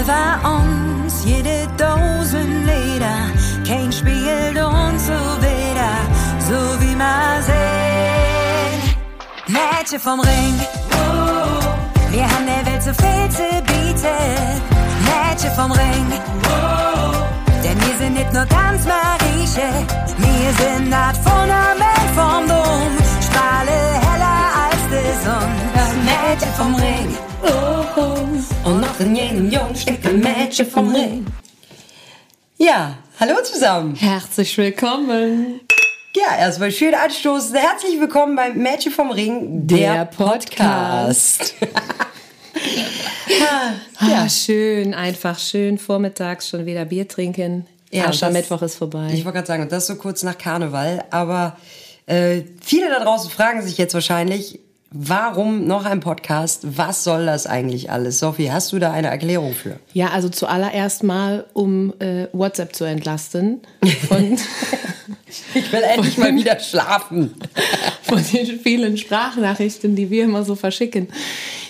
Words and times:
Über 0.00 0.40
uns 0.48 1.24
jede 1.26 1.68
Dosen 1.76 2.64
Leder, 2.64 3.28
kein 3.68 3.92
spielt 3.92 4.56
uns 4.56 5.06
so 5.06 5.20
wieder, 5.42 5.92
so 6.38 6.80
wie 6.80 6.96
man 6.96 7.42
sehen. 7.42 8.96
Mädchen 9.46 10.00
vom 10.00 10.20
Ring, 10.20 10.58
wir 12.12 12.22
haben 12.22 12.46
der 12.46 12.64
Welt 12.64 12.82
so 12.82 12.94
viel 12.94 13.28
zu 13.28 13.62
bieten. 13.66 14.62
Mädchen 15.04 15.52
vom 15.54 15.70
Ring, 15.70 16.06
denn 17.62 17.78
wir 17.78 17.96
sind 17.98 18.14
nicht 18.14 18.32
nur 18.32 18.46
ganz 18.46 18.86
Marieche, 18.86 19.68
wir 20.16 20.52
sind 20.64 20.90
das 20.90 21.18
Fundament 21.18 22.10
vom 22.14 22.48
Dom, 22.48 22.96
strahle 23.28 24.09
die 25.20 25.26
Sonne. 25.26 26.04
Mädchen 26.04 26.52
vom 26.56 26.74
Ring, 26.76 27.16
Und 28.64 28.80
noch 28.80 29.00
in 29.00 29.16
jedem 29.16 29.50
Jungen 29.50 29.74
steckt 29.76 30.06
ein 30.06 30.20
Mädchen 30.20 30.66
vom 30.66 30.94
Ring. 30.94 31.26
Ja, 32.58 32.98
hallo 33.18 33.34
zusammen. 33.42 33.94
Herzlich 33.96 34.56
willkommen. 34.56 35.60
Ja, 36.16 36.38
erstmal 36.38 36.70
schön 36.72 36.94
anstoßen. 36.94 37.54
Herzlich 37.54 38.00
willkommen 38.00 38.36
beim 38.36 38.56
Mädchen 38.58 38.92
vom 38.92 39.10
Ring, 39.10 39.66
der, 39.66 39.94
Der 39.94 40.04
Podcast. 40.06 41.54
Ja, 44.00 44.28
schön, 44.28 44.92
einfach 44.92 45.38
schön 45.38 45.78
vormittags 45.78 46.48
schon 46.48 46.66
wieder 46.66 46.84
Bier 46.84 47.06
trinken. 47.08 47.66
Ja, 47.90 48.00
Ja, 48.00 48.06
das- 48.08 48.16
Aschermittwoch 48.16 48.60
ist 48.62 48.76
vorbei. 48.76 49.08
Ich 49.12 49.24
wollte 49.24 49.36
gerade 49.36 49.46
sagen, 49.46 49.62
und 49.62 49.72
das 49.72 49.86
so 49.86 49.94
kurz 49.96 50.22
nach 50.22 50.36
Karneval, 50.36 51.04
aber 51.10 51.56
äh, 52.06 52.42
viele 52.60 52.90
da 52.90 53.02
draußen 53.04 53.30
fragen 53.30 53.62
sich 53.62 53.78
jetzt 53.78 53.94
wahrscheinlich, 53.94 54.58
warum 54.92 55.66
noch 55.66 55.84
ein 55.84 56.00
Podcast? 56.00 56.76
Was 56.76 57.04
soll 57.04 57.26
das 57.26 57.46
eigentlich 57.46 57.90
alles? 57.90 58.18
Sophie, 58.18 58.50
hast 58.50 58.72
du 58.72 58.78
da 58.78 58.92
eine 58.92 59.08
Erklärung 59.08 59.52
für? 59.52 59.78
ja, 59.92 60.08
also 60.08 60.28
zuallererst 60.28 61.02
mal, 61.04 61.46
um 61.52 61.92
äh, 62.00 62.26
WhatsApp 62.32 62.74
zu 62.74 62.84
entlasten 62.84 63.60
Ich 65.54 65.72
will 65.72 65.82
endlich 65.82 66.18
mal 66.18 66.34
wieder 66.34 66.58
schlafen. 66.58 67.34
von 68.02 68.22
den 68.32 68.58
vielen 68.58 68.96
Sprachnachrichten, 68.96 69.94
die 69.94 70.10
wir 70.10 70.24
immer 70.24 70.42
so 70.44 70.56
verschicken. 70.56 71.08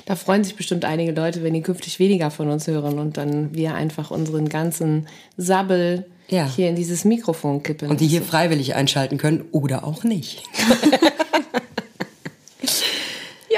Da 0.06 0.16
freuen 0.16 0.42
sich 0.44 0.56
bestimmt 0.56 0.84
einige 0.86 1.12
Leute, 1.12 1.42
wenn 1.42 1.52
die 1.52 1.60
künftig 1.60 1.98
weniger 1.98 2.30
von 2.30 2.48
uns 2.48 2.66
hören 2.66 2.98
und 2.98 3.16
dann 3.18 3.54
wir 3.54 3.74
einfach 3.74 4.10
unseren 4.10 4.48
ganzen 4.48 5.06
Sabbel 5.36 6.06
Ja. 6.30 6.48
hier 6.48 6.70
in 6.70 6.76
dieses 6.76 7.04
Mikrofon 7.04 7.62
kippen. 7.62 7.90
Und 7.90 8.00
die 8.00 8.06
hier 8.06 8.22
freiwillig 8.22 8.74
einschalten 8.74 9.18
können 9.18 9.44
oder 9.52 9.84
auch 9.84 10.04
nicht. 10.04 10.42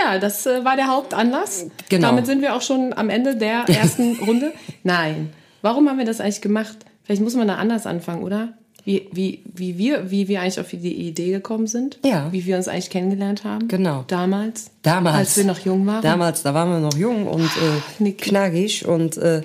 Ja, 0.03 0.19
das 0.19 0.47
äh, 0.47 0.65
war 0.65 0.77
der 0.77 0.89
Hauptanlass. 0.89 1.67
Genau. 1.89 2.09
Damit 2.09 2.27
sind 2.27 2.43
wir 2.43 2.55
auch 2.55 2.63
schon 2.63 2.93
am 2.93 3.11
Ende 3.11 3.37
der 3.37 3.65
ersten 3.69 4.17
Runde. 4.17 4.53
Nein. 4.83 5.31
Warum 5.61 5.89
haben 5.89 5.99
wir 5.99 6.05
das 6.05 6.21
eigentlich 6.21 6.41
gemacht? 6.41 6.77
Vielleicht 7.05 7.23
muss 7.23 7.35
man 7.35 7.49
da 7.49 7.57
anders 7.57 7.87
anfangen, 7.87 8.23
oder? 8.23 8.55
Wie, 8.85 9.09
wie, 9.13 9.45
wie, 9.45 9.79
wir, 9.79 10.11
wie 10.11 10.27
wir 10.27 10.41
eigentlich 10.41 10.59
auf 10.59 10.71
die 10.71 11.07
Idee 11.07 11.31
gekommen 11.31 11.69
sind. 11.69 12.01
Ja. 12.05 12.33
Wie 12.33 12.45
wir 12.47 12.57
uns 12.57 12.67
eigentlich 12.67 12.91
kennengelernt 12.91 13.45
haben. 13.45 13.69
Genau. 13.69 14.05
Damals. 14.09 14.73
Damals. 14.83 15.17
Als 15.17 15.37
wir 15.37 15.45
noch 15.45 15.61
jung 15.61 15.87
waren. 15.87 16.03
Damals, 16.03 16.43
da 16.43 16.53
waren 16.53 16.69
wir 16.71 16.81
noch 16.81 16.97
jung 16.97 17.29
und 17.29 17.49
äh, 18.01 18.11
knackig. 18.11 18.87
Und 18.87 19.17
äh, 19.19 19.43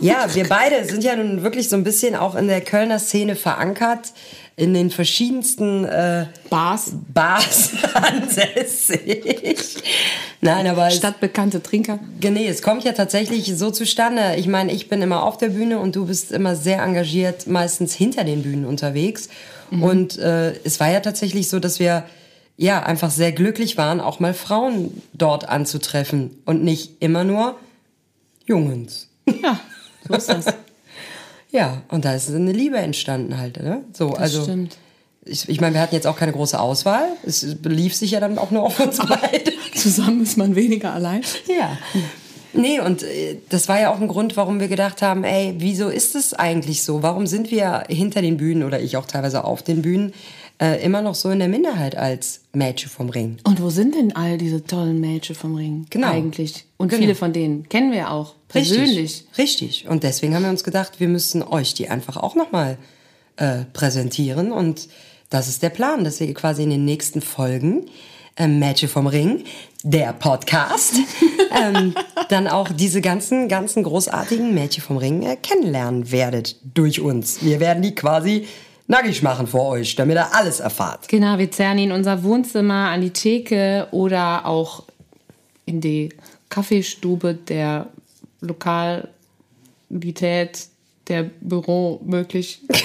ja, 0.00 0.26
wir 0.34 0.48
beide 0.48 0.82
sind 0.86 1.04
ja 1.04 1.14
nun 1.14 1.42
wirklich 1.42 1.68
so 1.68 1.76
ein 1.76 1.84
bisschen 1.84 2.16
auch 2.16 2.34
in 2.34 2.48
der 2.48 2.62
Kölner 2.62 2.98
Szene 2.98 3.36
verankert, 3.36 4.12
in 4.60 4.74
den 4.74 4.90
verschiedensten 4.90 5.86
äh, 5.86 6.26
Bars. 6.50 6.92
Bars 7.14 7.70
ansässig. 7.94 9.82
Nein, 10.42 10.66
aber 10.66 10.90
Stadtbekannte 10.90 11.62
Trinker. 11.62 11.98
nee, 12.22 12.46
es 12.46 12.60
kommt 12.60 12.84
ja 12.84 12.92
tatsächlich 12.92 13.56
so 13.56 13.70
zustande. 13.70 14.36
Ich 14.36 14.46
meine, 14.46 14.70
ich 14.72 14.90
bin 14.90 15.00
immer 15.00 15.22
auf 15.22 15.38
der 15.38 15.48
Bühne 15.48 15.78
und 15.78 15.96
du 15.96 16.06
bist 16.06 16.30
immer 16.30 16.56
sehr 16.56 16.82
engagiert, 16.82 17.46
meistens 17.46 17.94
hinter 17.94 18.22
den 18.22 18.42
Bühnen 18.42 18.66
unterwegs. 18.66 19.30
Und 19.70 20.18
äh, 20.18 20.52
es 20.64 20.78
war 20.80 20.90
ja 20.90 21.00
tatsächlich 21.00 21.48
so, 21.48 21.58
dass 21.58 21.78
wir 21.78 22.04
ja 22.56 22.82
einfach 22.82 23.10
sehr 23.10 23.32
glücklich 23.32 23.78
waren, 23.78 24.00
auch 24.00 24.20
mal 24.20 24.34
Frauen 24.34 25.00
dort 25.14 25.48
anzutreffen 25.48 26.36
und 26.44 26.62
nicht 26.62 27.00
immer 27.00 27.24
nur 27.24 27.56
Jungens. 28.44 29.08
Ja, 29.42 29.58
so 30.06 30.14
ist 30.16 30.28
das. 30.28 30.46
Ja, 31.52 31.82
und 31.88 32.04
da 32.04 32.14
ist 32.14 32.30
eine 32.30 32.52
Liebe 32.52 32.78
entstanden 32.78 33.36
halt, 33.38 33.62
ne? 33.62 33.82
So, 33.92 34.10
also 34.10 34.42
stimmt. 34.44 34.76
ich, 35.24 35.48
ich 35.48 35.60
meine, 35.60 35.74
wir 35.74 35.80
hatten 35.80 35.94
jetzt 35.94 36.06
auch 36.06 36.16
keine 36.16 36.32
große 36.32 36.58
Auswahl. 36.60 37.04
Es 37.24 37.56
belief 37.60 37.94
sich 37.94 38.12
ja 38.12 38.20
dann 38.20 38.38
auch 38.38 38.50
nur 38.50 38.62
auf 38.62 38.78
uns 38.78 38.98
beide. 38.98 39.52
Zusammen 39.74 40.22
ist 40.22 40.36
man 40.36 40.54
weniger 40.54 40.92
allein. 40.94 41.22
Ja. 41.48 41.76
Nee, 42.52 42.80
und 42.80 43.02
äh, 43.02 43.36
das 43.48 43.68
war 43.68 43.80
ja 43.80 43.92
auch 43.92 44.00
ein 44.00 44.08
Grund, 44.08 44.36
warum 44.36 44.58
wir 44.60 44.68
gedacht 44.68 45.02
haben, 45.02 45.24
ey, 45.24 45.54
wieso 45.58 45.88
ist 45.88 46.14
es 46.16 46.34
eigentlich 46.34 46.82
so? 46.82 47.02
Warum 47.02 47.26
sind 47.26 47.50
wir 47.50 47.84
hinter 47.88 48.22
den 48.22 48.36
Bühnen 48.36 48.62
oder 48.64 48.80
ich 48.80 48.96
auch 48.96 49.06
teilweise 49.06 49.44
auf 49.44 49.62
den 49.62 49.82
Bühnen 49.82 50.12
äh, 50.60 50.82
immer 50.84 51.00
noch 51.00 51.14
so 51.14 51.30
in 51.30 51.38
der 51.38 51.48
Minderheit 51.48 51.96
als 51.96 52.40
Mädchen 52.52 52.90
vom 52.90 53.08
Ring? 53.08 53.38
Und 53.44 53.62
wo 53.62 53.70
sind 53.70 53.94
denn 53.94 54.16
all 54.16 54.36
diese 54.36 54.64
tollen 54.64 55.00
Mädchen 55.00 55.36
vom 55.36 55.54
Ring? 55.54 55.86
Genau. 55.90 56.08
Eigentlich. 56.08 56.64
Und 56.76 56.88
Genau. 56.88 57.00
viele 57.02 57.14
von 57.14 57.32
denen 57.32 57.68
kennen 57.68 57.92
wir 57.92 58.10
auch 58.10 58.34
persönlich. 58.50 59.24
Richtig. 59.38 59.38
Richtig. 59.38 59.88
Und 59.88 60.02
deswegen 60.02 60.34
haben 60.34 60.42
wir 60.42 60.50
uns 60.50 60.64
gedacht, 60.64 61.00
wir 61.00 61.08
müssen 61.08 61.42
euch 61.42 61.74
die 61.74 61.88
einfach 61.88 62.16
auch 62.16 62.34
nochmal 62.34 62.76
äh, 63.36 63.64
präsentieren. 63.72 64.52
Und 64.52 64.88
das 65.30 65.48
ist 65.48 65.62
der 65.62 65.70
Plan, 65.70 66.04
dass 66.04 66.20
ihr 66.20 66.32
quasi 66.34 66.64
in 66.64 66.70
den 66.70 66.84
nächsten 66.84 67.22
Folgen 67.22 67.86
äh, 68.36 68.46
Mädchen 68.46 68.88
vom 68.88 69.06
Ring, 69.06 69.44
der 69.82 70.12
Podcast, 70.12 70.96
ähm, 71.62 71.94
dann 72.28 72.48
auch 72.48 72.68
diese 72.68 73.00
ganzen, 73.00 73.48
ganzen 73.48 73.82
großartigen 73.82 74.52
Mädchen 74.52 74.82
vom 74.82 74.96
Ring 74.96 75.22
äh, 75.22 75.36
kennenlernen 75.36 76.10
werdet 76.10 76.56
durch 76.74 77.00
uns. 77.00 77.42
Wir 77.42 77.60
werden 77.60 77.82
die 77.82 77.94
quasi 77.94 78.46
nackig 78.88 79.22
machen 79.22 79.46
vor 79.46 79.68
euch, 79.68 79.94
damit 79.94 80.16
ihr 80.16 80.34
alles 80.34 80.60
erfahrt. 80.60 81.08
Genau, 81.08 81.38
wir 81.38 81.50
zerren 81.50 81.78
ihn 81.78 81.90
in 81.90 81.92
unser 81.96 82.22
Wohnzimmer, 82.24 82.88
an 82.88 83.00
die 83.00 83.10
Theke 83.10 83.86
oder 83.92 84.46
auch 84.46 84.82
in 85.64 85.80
die 85.80 86.10
Kaffeestube 86.48 87.34
der 87.34 87.86
Lokalität 88.40 89.08
der 91.08 91.24
Büromöglichkeit. 91.40 92.84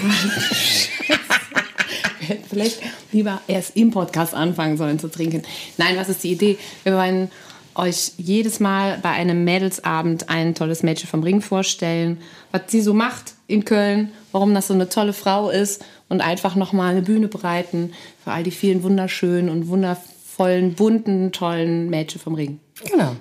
Wir 2.19 2.27
hätten 2.27 2.49
vielleicht 2.49 2.81
lieber 3.11 3.41
erst 3.47 3.75
im 3.77 3.91
Podcast 3.91 4.33
anfangen 4.33 4.77
sollen 4.77 4.99
zu 4.99 5.09
trinken. 5.09 5.43
Nein, 5.77 5.95
was 5.97 6.09
ist 6.09 6.23
die 6.23 6.31
Idee? 6.31 6.57
Wir 6.83 6.93
wollen 6.93 7.29
euch 7.75 8.13
jedes 8.17 8.59
Mal 8.59 8.99
bei 9.01 9.11
einem 9.11 9.43
Mädelsabend 9.43 10.29
ein 10.29 10.55
tolles 10.55 10.81
Mädchen 10.81 11.09
vom 11.09 11.23
Ring 11.23 11.41
vorstellen, 11.41 12.19
was 12.51 12.63
sie 12.67 12.81
so 12.81 12.93
macht 12.93 13.33
in 13.47 13.65
Köln, 13.65 14.11
warum 14.31 14.53
das 14.53 14.67
so 14.67 14.73
eine 14.73 14.89
tolle 14.89 15.13
Frau 15.13 15.49
ist 15.49 15.83
und 16.09 16.21
einfach 16.21 16.55
nochmal 16.55 16.91
eine 16.91 17.01
Bühne 17.01 17.27
bereiten 17.27 17.93
für 18.23 18.31
all 18.31 18.43
die 18.43 18.51
vielen 18.51 18.83
wunderschönen 18.83 19.49
und 19.49 19.67
wundervollen, 19.67 20.73
bunten, 20.73 21.31
tollen 21.31 21.89
Mädchen 21.89 22.21
vom 22.21 22.35
Ring. 22.35 22.59
Genau. 22.89 23.15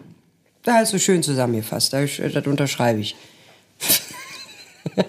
Da 0.65 0.81
ist 0.81 0.91
so 0.91 0.99
schön 0.99 1.23
zusammengefasst. 1.23 1.93
Das, 1.93 2.17
das 2.17 2.47
unterschreibe 2.47 3.01
ich. 3.01 3.15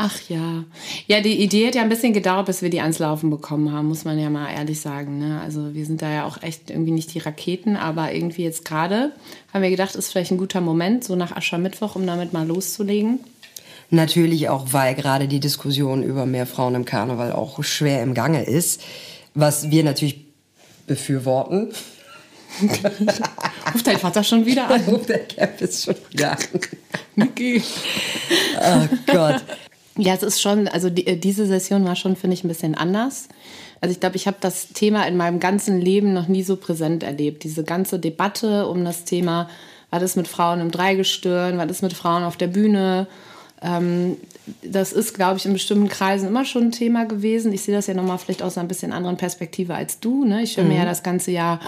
Ach 0.00 0.16
ja. 0.28 0.64
Ja, 1.08 1.20
die 1.20 1.42
Idee 1.42 1.66
hat 1.66 1.74
ja 1.74 1.82
ein 1.82 1.88
bisschen 1.88 2.12
gedauert, 2.12 2.46
bis 2.46 2.62
wir 2.62 2.70
die 2.70 2.80
ans 2.80 3.00
Laufen 3.00 3.30
bekommen 3.30 3.72
haben, 3.72 3.88
muss 3.88 4.04
man 4.04 4.16
ja 4.16 4.30
mal 4.30 4.48
ehrlich 4.48 4.80
sagen. 4.80 5.18
Ne? 5.18 5.40
Also 5.40 5.74
wir 5.74 5.84
sind 5.84 6.02
da 6.02 6.10
ja 6.10 6.24
auch 6.24 6.40
echt 6.40 6.70
irgendwie 6.70 6.92
nicht 6.92 7.12
die 7.14 7.18
Raketen, 7.18 7.76
aber 7.76 8.14
irgendwie 8.14 8.44
jetzt 8.44 8.64
gerade 8.64 9.10
haben 9.52 9.62
wir 9.62 9.70
gedacht, 9.70 9.96
ist 9.96 10.12
vielleicht 10.12 10.30
ein 10.30 10.38
guter 10.38 10.60
Moment, 10.60 11.02
so 11.02 11.16
nach 11.16 11.34
Aschermittwoch, 11.36 11.96
um 11.96 12.06
damit 12.06 12.32
mal 12.32 12.46
loszulegen. 12.46 13.18
Natürlich 13.90 14.48
auch, 14.48 14.66
weil 14.70 14.94
gerade 14.94 15.26
die 15.26 15.40
Diskussion 15.40 16.04
über 16.04 16.26
mehr 16.26 16.46
Frauen 16.46 16.76
im 16.76 16.84
Karneval 16.84 17.32
auch 17.32 17.64
schwer 17.64 18.02
im 18.02 18.14
Gange 18.14 18.44
ist, 18.44 18.82
was 19.34 19.70
wir 19.72 19.82
natürlich 19.82 20.26
befürworten. 20.86 21.72
Ruft 23.74 23.86
dein 23.86 23.98
Vater 23.98 24.24
schon 24.24 24.44
wieder 24.46 24.68
an? 24.68 24.82
Der 25.08 25.20
Cap 25.26 25.60
ist 25.60 25.84
schon 25.84 25.94
wieder. 26.10 26.32
an. 26.32 26.38
Niki. 27.16 27.62
Oh 28.60 28.88
Gott. 29.06 29.44
Ja, 29.96 30.14
es 30.14 30.22
ist 30.22 30.40
schon, 30.40 30.68
also 30.68 30.90
die, 30.90 31.18
diese 31.18 31.46
Session 31.46 31.84
war 31.84 31.96
schon, 31.96 32.14
finde 32.14 32.34
ich, 32.34 32.44
ein 32.44 32.48
bisschen 32.48 32.76
anders. 32.76 33.28
Also 33.80 33.92
ich 33.92 34.00
glaube, 34.00 34.16
ich 34.16 34.26
habe 34.26 34.36
das 34.40 34.68
Thema 34.68 35.06
in 35.06 35.16
meinem 35.16 35.40
ganzen 35.40 35.80
Leben 35.80 36.12
noch 36.12 36.28
nie 36.28 36.42
so 36.42 36.56
präsent 36.56 37.02
erlebt. 37.02 37.44
Diese 37.44 37.64
ganze 37.64 37.98
Debatte 37.98 38.66
um 38.66 38.84
das 38.84 39.04
Thema, 39.04 39.48
was 39.90 40.02
ist 40.02 40.16
mit 40.16 40.28
Frauen 40.28 40.60
im 40.60 40.70
Dreigestirn, 40.70 41.58
was 41.58 41.70
ist 41.70 41.82
mit 41.82 41.92
Frauen 41.92 42.22
auf 42.22 42.36
der 42.36 42.46
Bühne. 42.46 43.08
Ähm, 43.60 44.16
das 44.62 44.92
ist, 44.92 45.14
glaube 45.14 45.38
ich, 45.38 45.46
in 45.46 45.52
bestimmten 45.52 45.88
Kreisen 45.88 46.28
immer 46.28 46.44
schon 46.44 46.64
ein 46.64 46.72
Thema 46.72 47.04
gewesen. 47.04 47.52
Ich 47.52 47.62
sehe 47.62 47.74
das 47.74 47.86
ja 47.86 47.94
nochmal 47.94 48.18
vielleicht 48.18 48.42
aus 48.42 48.56
einer 48.56 48.68
bisschen 48.68 48.92
anderen 48.92 49.16
Perspektive 49.16 49.74
als 49.74 50.00
du. 50.00 50.24
Ne? 50.24 50.42
Ich 50.42 50.56
höre 50.56 50.64
mir 50.64 50.78
ja 50.78 50.84
das 50.84 51.02
ganze 51.02 51.30
Jahr 51.30 51.60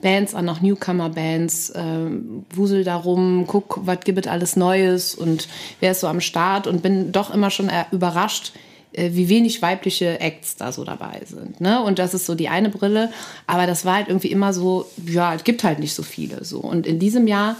Bands 0.00 0.34
an, 0.34 0.48
auch 0.48 0.60
Newcomer-Bands, 0.60 1.70
äh, 1.70 2.10
wusel 2.54 2.84
darum, 2.84 3.44
guck, 3.46 3.80
was 3.84 4.00
gibt 4.00 4.18
es 4.18 4.26
alles 4.26 4.56
Neues 4.56 5.14
und 5.14 5.48
wer 5.80 5.92
ist 5.92 6.00
so 6.00 6.06
am 6.06 6.20
Start 6.20 6.66
und 6.66 6.82
bin 6.82 7.12
doch 7.12 7.34
immer 7.34 7.50
schon 7.50 7.68
äh, 7.68 7.84
überrascht, 7.90 8.52
äh, 8.92 9.10
wie 9.12 9.28
wenig 9.28 9.60
weibliche 9.60 10.20
Acts 10.20 10.56
da 10.56 10.72
so 10.72 10.84
dabei 10.84 11.22
sind. 11.26 11.60
Ne? 11.60 11.82
Und 11.82 11.98
das 11.98 12.14
ist 12.14 12.26
so 12.26 12.34
die 12.34 12.48
eine 12.48 12.70
Brille. 12.70 13.10
Aber 13.46 13.66
das 13.66 13.84
war 13.84 13.96
halt 13.96 14.08
irgendwie 14.08 14.30
immer 14.30 14.52
so, 14.52 14.86
ja, 15.06 15.34
es 15.34 15.44
gibt 15.44 15.64
halt 15.64 15.78
nicht 15.78 15.94
so 15.94 16.02
viele. 16.02 16.44
So. 16.44 16.60
Und 16.60 16.86
in 16.86 16.98
diesem 16.98 17.26
Jahr 17.26 17.56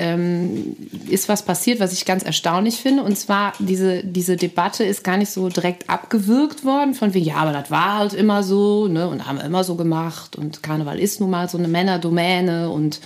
ähm, 0.00 0.76
ist 1.08 1.28
was 1.28 1.44
passiert, 1.44 1.78
was 1.78 1.92
ich 1.92 2.06
ganz 2.06 2.22
erstaunlich 2.22 2.76
finde. 2.76 3.02
Und 3.02 3.16
zwar, 3.16 3.52
diese, 3.58 4.02
diese 4.02 4.36
Debatte 4.36 4.82
ist 4.82 5.04
gar 5.04 5.18
nicht 5.18 5.30
so 5.30 5.50
direkt 5.50 5.90
abgewürgt 5.90 6.64
worden, 6.64 6.94
von 6.94 7.12
wie, 7.12 7.20
ja, 7.20 7.36
aber 7.36 7.52
das 7.52 7.70
war 7.70 7.98
halt 7.98 8.14
immer 8.14 8.42
so, 8.42 8.88
ne, 8.88 9.08
und 9.08 9.26
haben 9.26 9.38
wir 9.38 9.44
immer 9.44 9.62
so 9.62 9.74
gemacht. 9.74 10.36
Und 10.36 10.62
Karneval 10.62 10.98
ist 10.98 11.20
nun 11.20 11.30
mal 11.30 11.48
so 11.48 11.58
eine 11.58 11.68
Männerdomäne 11.68 12.70
und 12.70 13.00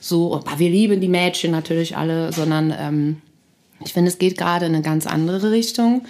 so, 0.00 0.36
aber 0.36 0.58
wir 0.58 0.70
lieben 0.70 1.00
die 1.00 1.08
Mädchen 1.08 1.50
natürlich 1.50 1.96
alle, 1.96 2.32
sondern 2.32 2.72
ähm, 2.78 3.16
ich 3.84 3.92
finde, 3.92 4.08
es 4.08 4.18
geht 4.18 4.38
gerade 4.38 4.66
in 4.66 4.74
eine 4.74 4.82
ganz 4.82 5.06
andere 5.06 5.50
Richtung, 5.50 6.02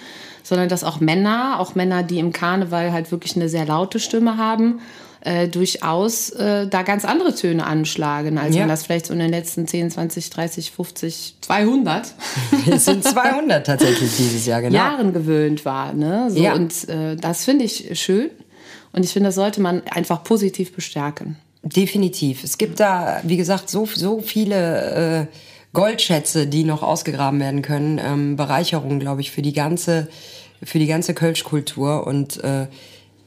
sondern 0.43 0.69
dass 0.69 0.83
auch 0.83 0.99
Männer, 0.99 1.59
auch 1.59 1.73
Männer, 1.73 2.03
die 2.03 2.19
im 2.19 2.33
Karneval 2.33 2.91
halt 2.91 3.11
wirklich 3.11 3.35
eine 3.35 3.49
sehr 3.49 3.65
laute 3.65 3.99
Stimme 3.99 4.37
haben, 4.37 4.79
äh, 5.21 5.47
durchaus 5.47 6.29
äh, 6.31 6.67
da 6.67 6.81
ganz 6.83 7.03
andere 7.05 7.35
Töne 7.35 7.65
anschlagen, 7.65 8.37
als 8.37 8.55
Ja. 8.55 8.61
man 8.61 8.69
das 8.69 8.83
vielleicht 8.83 9.07
so 9.07 9.13
in 9.13 9.19
den 9.19 9.29
letzten 9.31 9.67
10, 9.67 9.91
20, 9.91 10.29
30, 10.29 10.71
50, 10.71 11.35
200 11.41 12.13
Es 12.71 12.85
sind 12.85 13.03
200 13.03 13.65
tatsächlich 13.65 14.15
dieses 14.17 14.45
Jahr, 14.45 14.61
genau. 14.61 14.75
Jahren 14.75 15.13
gewöhnt 15.13 15.65
war. 15.65 15.93
Ne? 15.93 16.29
So, 16.31 16.39
Ja. 16.39 16.53
Und 16.53 16.87
äh, 16.89 17.15
das 17.15 17.43
finde 17.45 17.65
ich 17.65 17.99
schön. 17.99 18.29
Und 18.93 19.03
ich 19.05 19.11
finde, 19.13 19.27
das 19.27 19.35
sollte 19.35 19.61
man 19.61 19.83
einfach 19.91 20.23
positiv 20.23 20.73
bestärken. 20.73 21.37
Definitiv. 21.63 22.43
Es 22.43 22.57
gibt 22.57 22.79
da, 22.79 23.19
wie 23.23 23.37
gesagt, 23.37 23.69
so, 23.69 23.85
so 23.85 24.21
viele 24.21 25.27
äh, 25.29 25.35
Goldschätze, 25.73 26.47
die 26.47 26.63
noch 26.63 26.81
ausgegraben 26.81 27.39
werden 27.39 27.61
können. 27.61 27.99
Ähm, 28.03 28.35
Bereicherung, 28.37 28.99
glaube 28.99 29.21
ich, 29.21 29.31
für 29.31 29.41
die 29.41 29.53
ganze, 29.53 30.07
für 30.63 30.79
die 30.79 30.87
ganze 30.87 31.13
Kölschkultur. 31.13 32.07
Und 32.07 32.43
äh, 32.43 32.67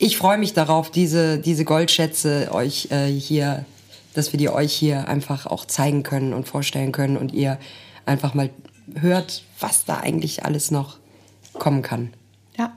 ich 0.03 0.17
freue 0.17 0.37
mich 0.37 0.53
darauf, 0.53 0.91
diese, 0.91 1.39
diese 1.39 1.65
Goldschätze 1.65 2.49
euch 2.51 2.89
äh, 2.91 3.07
hier, 3.07 3.65
dass 4.15 4.33
wir 4.33 4.39
die 4.39 4.49
euch 4.49 4.73
hier 4.73 5.07
einfach 5.07 5.47
auch 5.47 5.65
zeigen 5.65 6.03
können 6.03 6.35
und 6.35 6.49
vorstellen 6.49 6.91
können 6.91 7.17
und 7.17 7.33
ihr 7.33 7.57
einfach 8.05 8.35
mal 8.35 8.51
hört, 8.97 9.45
was 9.61 9.85
da 9.85 9.99
eigentlich 9.99 10.45
alles 10.45 10.73
noch 10.73 10.99
kommen 11.53 11.83
kann. 11.83 12.13
Ja, 12.59 12.73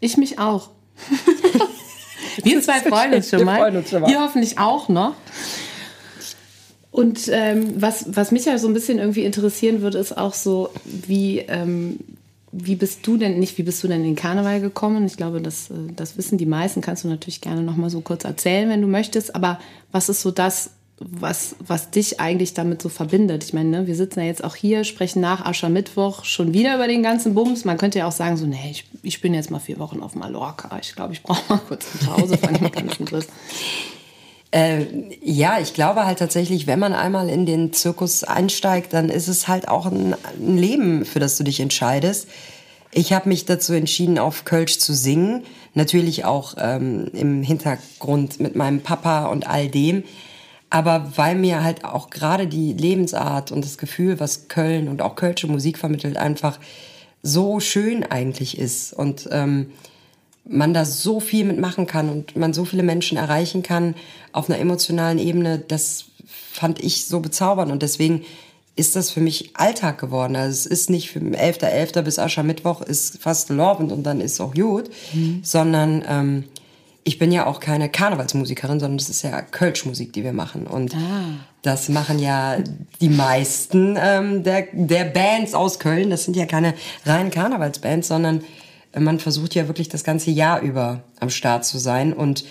ich 0.00 0.18
mich 0.18 0.38
auch. 0.38 0.68
Wir 2.42 2.60
zwei 2.60 2.80
freuen 2.80 3.14
uns 3.14 3.30
schon 3.30 3.38
Wir 3.40 3.46
mal. 3.46 3.76
uns 3.76 3.88
schon 3.88 4.02
mal. 4.02 4.10
Ihr 4.10 4.20
hoffentlich 4.20 4.58
auch 4.58 4.90
noch. 4.90 5.14
Und 6.90 7.28
ähm, 7.32 7.80
was, 7.80 8.04
was 8.14 8.30
mich 8.30 8.44
ja 8.44 8.58
so 8.58 8.68
ein 8.68 8.74
bisschen 8.74 8.98
irgendwie 8.98 9.24
interessieren 9.24 9.80
würde, 9.80 9.98
ist 9.98 10.16
auch 10.18 10.34
so, 10.34 10.70
wie, 10.84 11.38
ähm, 11.38 11.98
wie 12.52 12.76
bist 12.76 13.06
du 13.06 13.16
denn, 13.16 13.38
nicht 13.38 13.58
wie 13.58 13.62
bist 13.62 13.82
du 13.82 13.88
denn 13.88 14.00
in 14.00 14.06
den 14.06 14.16
Karneval 14.16 14.60
gekommen? 14.60 15.04
Ich 15.06 15.16
glaube, 15.16 15.40
das, 15.40 15.70
äh, 15.70 15.92
das 15.94 16.16
wissen 16.16 16.38
die 16.38 16.46
meisten, 16.46 16.80
kannst 16.80 17.04
du 17.04 17.08
natürlich 17.08 17.40
gerne 17.40 17.62
noch 17.62 17.76
mal 17.76 17.90
so 17.90 18.00
kurz 18.00 18.24
erzählen, 18.24 18.68
wenn 18.68 18.82
du 18.82 18.88
möchtest. 18.88 19.34
Aber 19.34 19.58
was 19.92 20.08
ist 20.08 20.22
so 20.22 20.30
das, 20.30 20.70
was, 20.98 21.56
was 21.60 21.90
dich 21.90 22.20
eigentlich 22.20 22.54
damit 22.54 22.82
so 22.82 22.88
verbindet? 22.88 23.44
Ich 23.44 23.52
meine, 23.52 23.68
ne, 23.68 23.86
wir 23.86 23.94
sitzen 23.94 24.20
ja 24.20 24.26
jetzt 24.26 24.42
auch 24.42 24.56
hier, 24.56 24.84
sprechen 24.84 25.20
nach 25.20 25.44
Aschermittwoch 25.44 26.24
schon 26.24 26.54
wieder 26.54 26.74
über 26.74 26.88
den 26.88 27.02
ganzen 27.02 27.34
Bums. 27.34 27.64
Man 27.64 27.78
könnte 27.78 27.98
ja 27.98 28.06
auch 28.06 28.12
sagen, 28.12 28.36
so, 28.36 28.46
nee, 28.46 28.70
ich, 28.70 28.84
ich 29.02 29.20
bin 29.20 29.34
jetzt 29.34 29.50
mal 29.50 29.60
vier 29.60 29.78
Wochen 29.78 30.00
auf 30.00 30.14
Mallorca. 30.14 30.78
Ich 30.80 30.94
glaube, 30.94 31.12
ich 31.12 31.22
brauche 31.22 31.42
mal 31.48 31.60
kurz 31.60 31.86
eine 32.00 32.10
Pause 32.10 32.38
von 32.38 32.54
dem 32.54 32.72
ganzen 32.72 33.04
Driss. 33.04 33.28
Äh, 34.50 34.86
ja, 35.22 35.58
ich 35.60 35.74
glaube 35.74 36.06
halt 36.06 36.18
tatsächlich, 36.18 36.66
wenn 36.66 36.78
man 36.78 36.94
einmal 36.94 37.28
in 37.28 37.44
den 37.44 37.72
Zirkus 37.72 38.24
einsteigt, 38.24 38.92
dann 38.94 39.10
ist 39.10 39.28
es 39.28 39.46
halt 39.46 39.68
auch 39.68 39.86
ein, 39.86 40.14
ein 40.38 40.56
Leben, 40.56 41.04
für 41.04 41.20
das 41.20 41.36
du 41.36 41.44
dich 41.44 41.60
entscheidest. 41.60 42.28
Ich 42.90 43.12
habe 43.12 43.28
mich 43.28 43.44
dazu 43.44 43.74
entschieden, 43.74 44.18
auf 44.18 44.44
Kölsch 44.44 44.78
zu 44.78 44.94
singen. 44.94 45.44
Natürlich 45.74 46.24
auch 46.24 46.54
ähm, 46.58 47.10
im 47.12 47.42
Hintergrund 47.42 48.40
mit 48.40 48.56
meinem 48.56 48.80
Papa 48.80 49.26
und 49.26 49.46
all 49.46 49.68
dem. 49.68 50.04
Aber 50.70 51.12
weil 51.16 51.34
mir 51.34 51.62
halt 51.62 51.84
auch 51.84 52.10
gerade 52.10 52.46
die 52.46 52.72
Lebensart 52.72 53.52
und 53.52 53.64
das 53.64 53.78
Gefühl, 53.78 54.20
was 54.20 54.48
Köln 54.48 54.88
und 54.88 55.02
auch 55.02 55.16
kölsche 55.16 55.46
Musik 55.46 55.78
vermittelt, 55.78 56.16
einfach 56.16 56.58
so 57.22 57.60
schön 57.60 58.04
eigentlich 58.04 58.58
ist. 58.58 58.92
Und 58.92 59.28
ähm, 59.30 59.72
man 60.48 60.74
da 60.74 60.84
so 60.84 61.20
viel 61.20 61.44
mitmachen 61.44 61.86
kann 61.86 62.08
und 62.08 62.36
man 62.36 62.52
so 62.52 62.64
viele 62.64 62.82
Menschen 62.82 63.18
erreichen 63.18 63.62
kann 63.62 63.94
auf 64.32 64.48
einer 64.48 64.58
emotionalen 64.58 65.18
Ebene, 65.18 65.58
das 65.58 66.06
fand 66.26 66.82
ich 66.82 67.06
so 67.06 67.20
bezaubernd 67.20 67.70
und 67.70 67.82
deswegen 67.82 68.24
ist 68.76 68.94
das 68.94 69.10
für 69.10 69.20
mich 69.20 69.50
Alltag 69.54 69.98
geworden. 69.98 70.36
Also 70.36 70.52
es 70.52 70.66
ist 70.66 70.90
nicht 70.90 71.10
für 71.10 71.18
11.11. 71.18 72.02
bis 72.02 72.18
Aschermittwoch 72.18 72.80
ist 72.80 73.20
fast 73.20 73.50
lovend 73.50 73.90
und 73.90 74.04
dann 74.04 74.20
ist 74.20 74.40
auch 74.40 74.54
gut, 74.54 74.88
sondern 75.42 76.04
ähm, 76.08 76.44
ich 77.02 77.18
bin 77.18 77.32
ja 77.32 77.46
auch 77.46 77.58
keine 77.58 77.88
Karnevalsmusikerin, 77.88 78.78
sondern 78.78 78.98
das 78.98 79.08
ist 79.08 79.22
ja 79.22 79.40
Kölschmusik, 79.40 80.12
die 80.12 80.22
wir 80.22 80.32
machen. 80.32 80.66
Und 80.66 80.94
das 81.62 81.88
machen 81.88 82.18
ja 82.18 82.58
die 83.00 83.08
meisten 83.08 83.96
ähm, 83.98 84.44
der, 84.44 84.66
der 84.72 85.04
Bands 85.04 85.54
aus 85.54 85.78
Köln. 85.78 86.10
Das 86.10 86.24
sind 86.24 86.36
ja 86.36 86.46
keine 86.46 86.74
reinen 87.04 87.30
Karnevalsbands, 87.30 88.08
sondern 88.08 88.44
man 88.96 89.18
versucht 89.18 89.54
ja 89.54 89.68
wirklich 89.68 89.88
das 89.88 90.04
ganze 90.04 90.30
Jahr 90.30 90.60
über 90.60 91.02
am 91.20 91.30
Start 91.30 91.64
zu 91.64 91.78
sein. 91.78 92.12
Und 92.12 92.44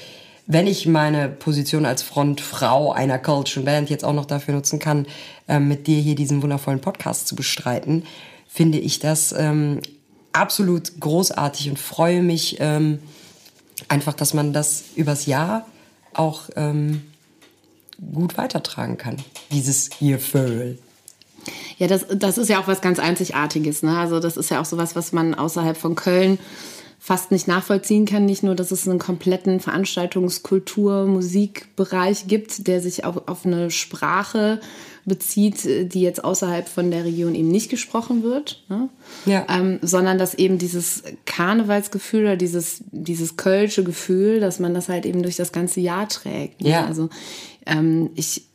wenn 0.46 0.68
ich 0.68 0.86
meine 0.86 1.30
Position 1.30 1.86
als 1.86 2.04
Frontfrau 2.04 2.92
einer 2.94 3.20
Kölschen 3.20 3.66
Band 3.66 3.90
jetzt 3.90 4.06
auch 4.06 4.14
noch 4.14 4.26
dafür 4.26 4.54
nutzen 4.54 4.80
kann, 4.80 5.06
ähm, 5.48 5.68
mit 5.68 5.88
dir 5.88 6.00
hier 6.00 6.16
diesen 6.16 6.42
wundervollen 6.42 6.80
Podcast 6.80 7.28
zu 7.28 7.36
bestreiten, 7.36 8.04
finde 8.48 8.80
ich 8.80 9.00
das 9.00 9.34
ähm, 9.38 9.82
absolut 10.32 11.00
großartig 11.00 11.70
und 11.70 11.80
freue 11.80 12.22
mich 12.22 12.58
ähm, 12.60 13.00
einfach, 13.90 14.14
dass 14.14 14.34
man 14.34 14.54
das 14.54 14.84
übers 14.96 15.26
Jahr 15.26 15.68
auch 16.14 16.50
ähm, 16.56 17.04
gut 18.14 18.38
weitertragen 18.38 18.98
kann. 18.98 19.18
Dieses 19.52 19.90
Gefühl. 20.00 20.80
Ja, 21.78 21.88
das, 21.88 22.06
das 22.14 22.38
ist 22.38 22.50
ja 22.50 22.60
auch 22.60 22.68
was 22.68 22.82
ganz 22.82 23.00
Einzigartiges. 23.00 23.84
Ne? 23.84 23.98
Also 23.98 24.20
das 24.20 24.38
ist 24.38 24.52
ja 24.52 24.62
auch 24.62 24.66
sowas, 24.66 24.96
was 24.96 25.14
man 25.14 25.36
außerhalb 25.36 25.78
von 25.78 25.96
Köln 25.96 26.40
fast 27.00 27.32
nicht 27.32 27.48
nachvollziehen 27.48 28.06
kann. 28.06 28.26
Nicht 28.26 28.44
nur, 28.44 28.56
dass 28.56 28.72
es 28.72 28.88
einen 28.88 29.00
kompletten 29.00 29.60
Veranstaltungskultur, 29.60 31.06
Musikbereich 31.06 32.28
gibt, 32.28 32.68
der 32.68 32.82
sich 32.82 33.06
auch 33.06 33.28
auf 33.28 33.46
eine 33.46 33.72
Sprache 33.72 34.60
bezieht, 35.06 35.64
die 35.64 36.02
jetzt 36.02 36.22
außerhalb 36.22 36.68
von 36.68 36.92
der 36.92 37.06
Region 37.06 37.34
eben 37.34 37.48
nicht 37.48 37.70
gesprochen 37.70 38.24
wird. 38.24 38.62
Ne? 38.68 38.90
Ja. 39.26 39.46
Ähm, 39.50 39.80
sondern 39.82 40.18
dass 40.18 40.34
eben 40.34 40.58
dieses 40.58 41.02
Karnevalsgefühl 41.26 42.24
oder 42.24 42.36
dieses, 42.36 42.84
dieses 42.92 43.38
kölsche 43.38 43.86
Gefühl, 43.86 44.42
dass 44.42 44.60
man 44.60 44.74
das 44.74 44.90
halt 44.90 45.06
eben 45.06 45.24
durch 45.24 45.38
das 45.38 45.54
ganze 45.54 45.80
Jahr 45.80 46.10
trägt. 46.10 46.62
Ne? 46.62 46.72
Ja. 46.72 46.86
Also 46.86 47.10
ähm, 47.68 48.10
ich, 48.16 48.46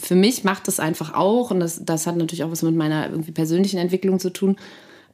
für 0.00 0.14
mich 0.14 0.44
macht 0.44 0.68
das 0.68 0.80
einfach 0.80 1.14
auch, 1.14 1.50
und 1.50 1.60
das, 1.60 1.84
das 1.84 2.06
hat 2.06 2.16
natürlich 2.16 2.44
auch 2.44 2.50
was 2.50 2.62
mit 2.62 2.76
meiner 2.76 3.08
irgendwie 3.08 3.32
persönlichen 3.32 3.78
Entwicklung 3.78 4.18
zu 4.18 4.30
tun, 4.30 4.56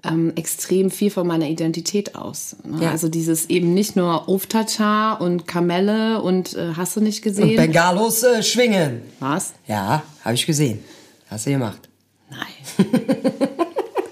ähm, 0.05 0.33
extrem 0.37 0.91
viel 0.91 1.11
von 1.11 1.27
meiner 1.27 1.49
Identität 1.49 2.15
aus. 2.17 2.57
Ne? 2.65 2.85
Ja. 2.85 2.91
Also 2.91 3.09
dieses 3.09 3.49
eben 3.51 3.75
nicht 3.75 3.97
nur 3.97 4.29
Oftata 4.29 5.15
und 5.15 5.47
Kamelle 5.47 6.23
und 6.23 6.55
äh, 6.55 6.75
hast 6.77 6.97
du 6.97 7.01
nicht 7.01 7.19
Und 7.19 7.25
gesehen? 7.25 7.57
Bengalos 7.57 8.23
äh, 8.23 8.43
schwingen. 8.43 9.03
Was? 9.21 9.55
Ja, 9.67 10.03
habe 10.25 10.35
ich 10.35 10.47
gesehen. 10.47 10.81
Hast 11.29 11.47
du 11.47 11.51
gemacht. 11.51 11.89
Nein. 12.31 12.87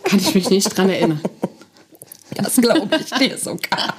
Kann 0.05 0.19
ich 0.19 0.35
mich 0.35 0.51
nicht 0.51 0.77
dran 0.77 0.89
erinnern. 0.89 1.21
Das 2.37 2.57
glaube 2.57 2.89
ich 2.99 3.11
dir 3.11 3.39
sogar. 3.39 3.95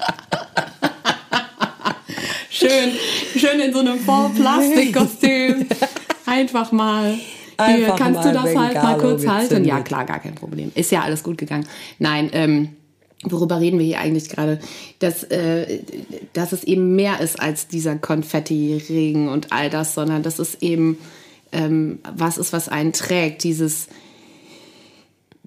Schön, 2.58 2.94
schön 3.36 3.60
in 3.60 3.74
so 3.74 3.80
einem 3.80 4.00
Vollplastikkostüm. 4.00 5.66
Einfach 6.26 6.72
mal. 6.72 7.14
Hier, 7.14 7.66
Einfach 7.66 7.98
kannst 7.98 8.24
mal 8.24 8.28
du 8.30 8.34
das 8.34 8.56
halt 8.56 8.76
mal 8.76 8.98
kurz 8.98 9.22
Bengalo 9.24 9.38
halten? 9.40 9.54
Ja, 9.56 9.60
gezündet. 9.60 9.86
klar, 9.86 10.06
gar 10.06 10.20
kein 10.20 10.36
Problem. 10.36 10.72
Ist 10.74 10.90
ja 10.90 11.02
alles 11.02 11.22
gut 11.22 11.38
gegangen. 11.38 11.68
Nein, 12.00 12.30
ähm, 12.32 12.70
worüber 13.24 13.60
reden 13.60 13.78
wir 13.78 13.86
hier 13.86 14.00
eigentlich 14.00 14.30
gerade? 14.30 14.62
Dass, 15.00 15.24
äh, 15.24 15.80
dass 16.32 16.54
es 16.54 16.64
eben 16.64 16.96
mehr 16.96 17.20
ist 17.20 17.42
als 17.42 17.68
dieser 17.68 17.98
Konfetti-Regen 17.98 19.28
und 19.28 19.52
all 19.52 19.70
das, 19.70 19.94
sondern 19.94 20.24
dass 20.24 20.40
es 20.40 20.56
eben 20.62 20.98
ähm, 21.52 22.00
was 22.16 22.38
ist, 22.38 22.54
was 22.54 22.70
einen 22.70 22.94
trägt. 22.94 23.44
Dieses, 23.44 23.88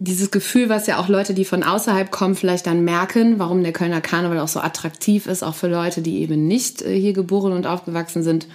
dieses 0.00 0.30
Gefühl, 0.30 0.68
was 0.68 0.86
ja 0.86 0.98
auch 0.98 1.08
Leute, 1.08 1.34
die 1.34 1.44
von 1.44 1.62
außerhalb 1.62 2.10
kommen, 2.10 2.36
vielleicht 2.36 2.66
dann 2.66 2.84
merken, 2.84 3.38
warum 3.38 3.62
der 3.62 3.72
Kölner 3.72 4.00
Karneval 4.00 4.38
auch 4.38 4.48
so 4.48 4.60
attraktiv 4.60 5.26
ist, 5.26 5.42
auch 5.42 5.54
für 5.54 5.66
Leute, 5.66 6.02
die 6.02 6.20
eben 6.20 6.46
nicht 6.46 6.82
äh, 6.82 6.98
hier 6.98 7.12
geboren 7.12 7.52
und 7.52 7.66
aufgewachsen 7.66 8.22
sind. 8.22 8.46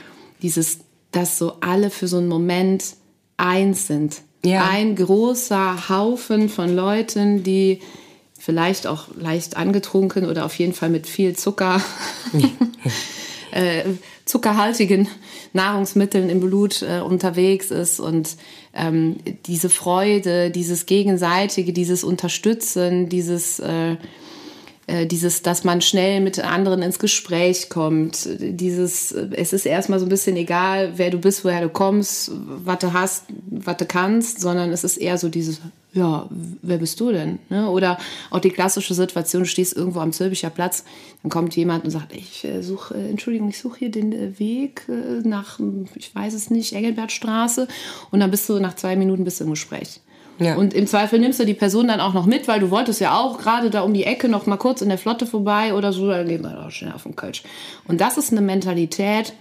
Dieses, 0.41 0.79
dass 1.11 1.37
so 1.37 1.57
alle 1.59 1.89
für 1.89 2.07
so 2.07 2.17
einen 2.17 2.29
Moment 2.29 2.95
eins 3.35 3.87
sind. 3.87 4.21
Ja. 4.45 4.69
Ein 4.69 4.95
großer 4.95 5.89
Haufen 5.89 6.49
von 6.49 6.73
Leuten, 6.73 7.43
die 7.43 7.81
vielleicht 8.39 8.87
auch 8.87 9.07
leicht 9.17 9.57
angetrunken 9.57 10.25
oder 10.25 10.45
auf 10.45 10.57
jeden 10.57 10.73
Fall 10.73 10.89
mit 10.89 11.07
viel 11.07 11.35
Zucker, 11.35 11.81
äh, 13.51 13.83
zuckerhaltigen 14.25 15.07
Nahrungsmitteln 15.53 16.29
im 16.29 16.39
Blut 16.39 16.81
äh, 16.81 17.01
unterwegs 17.01 17.71
ist 17.71 17.99
und 17.99 18.37
ähm, 18.73 19.17
diese 19.45 19.69
Freude, 19.69 20.49
dieses 20.49 20.85
gegenseitige, 20.85 21.73
dieses 21.73 22.03
Unterstützen, 22.03 23.09
dieses 23.09 23.23
dieses, 23.43 23.59
äh, 23.59 23.97
dieses, 25.05 25.41
dass 25.41 25.63
man 25.63 25.81
schnell 25.81 26.19
mit 26.21 26.39
anderen 26.39 26.81
ins 26.81 26.99
Gespräch 26.99 27.69
kommt, 27.69 28.27
dieses, 28.39 29.11
es 29.11 29.53
ist 29.53 29.65
erstmal 29.65 29.99
so 29.99 30.05
ein 30.05 30.09
bisschen 30.09 30.35
egal, 30.35 30.93
wer 30.97 31.09
du 31.09 31.19
bist, 31.19 31.45
woher 31.45 31.61
du 31.61 31.69
kommst, 31.69 32.31
was 32.33 32.79
du 32.79 32.93
hast, 32.93 33.25
was 33.49 33.77
du 33.77 33.85
kannst, 33.85 34.41
sondern 34.41 34.71
es 34.71 34.83
ist 34.83 34.97
eher 34.97 35.17
so 35.17 35.29
dieses, 35.29 35.61
ja, 35.93 36.27
wer 36.29 36.77
bist 36.77 36.99
du 36.99 37.11
denn? 37.11 37.39
Ne? 37.49 37.69
Oder 37.69 37.97
auch 38.31 38.39
die 38.39 38.49
klassische 38.49 38.93
Situation, 38.93 39.43
du 39.43 39.47
stehst 39.47 39.75
irgendwo 39.75 39.99
am 39.99 40.11
Zülpicher 40.11 40.49
Platz, 40.49 40.83
dann 41.21 41.29
kommt 41.29 41.55
jemand 41.55 41.85
und 41.85 41.91
sagt, 41.91 42.15
ich 42.15 42.43
äh, 42.43 42.61
suche, 42.63 42.95
äh, 42.95 43.09
Entschuldigung, 43.09 43.49
ich 43.49 43.59
suche 43.59 43.79
hier 43.79 43.91
den 43.91 44.11
äh, 44.11 44.39
Weg 44.39 44.87
äh, 44.89 45.27
nach, 45.27 45.59
ich 45.95 46.13
weiß 46.13 46.33
es 46.33 46.49
nicht, 46.49 46.73
Engelbertstraße 46.73 47.67
und 48.11 48.19
dann 48.19 48.31
bist 48.31 48.49
du 48.49 48.59
nach 48.59 48.75
zwei 48.75 48.95
Minuten 48.95 49.23
bist 49.23 49.39
du 49.39 49.45
im 49.45 49.51
Gespräch. 49.51 50.01
Ja. 50.39 50.55
Und 50.55 50.73
im 50.73 50.87
Zweifel 50.87 51.19
nimmst 51.19 51.39
du 51.39 51.45
die 51.45 51.53
Person 51.53 51.87
dann 51.87 51.99
auch 51.99 52.13
noch 52.13 52.25
mit, 52.25 52.47
weil 52.47 52.59
du 52.59 52.71
wolltest 52.71 52.99
ja 52.99 53.17
auch 53.19 53.37
gerade 53.37 53.69
da 53.69 53.81
um 53.81 53.93
die 53.93 54.03
Ecke 54.03 54.27
noch 54.27 54.47
mal 54.47 54.57
kurz 54.57 54.81
in 54.81 54.89
der 54.89 54.97
Flotte 54.97 55.27
vorbei 55.27 55.75
oder 55.75 55.93
so, 55.93 56.07
dann 56.07 56.27
gehen 56.27 56.41
wir 56.41 56.49
doch 56.49 56.71
schnell 56.71 56.91
auf 56.91 57.03
den 57.03 57.15
Kölsch. 57.15 57.43
Und 57.87 58.01
das 58.01 58.17
ist 58.17 58.31
eine 58.31 58.41
Mentalität, 58.41 59.33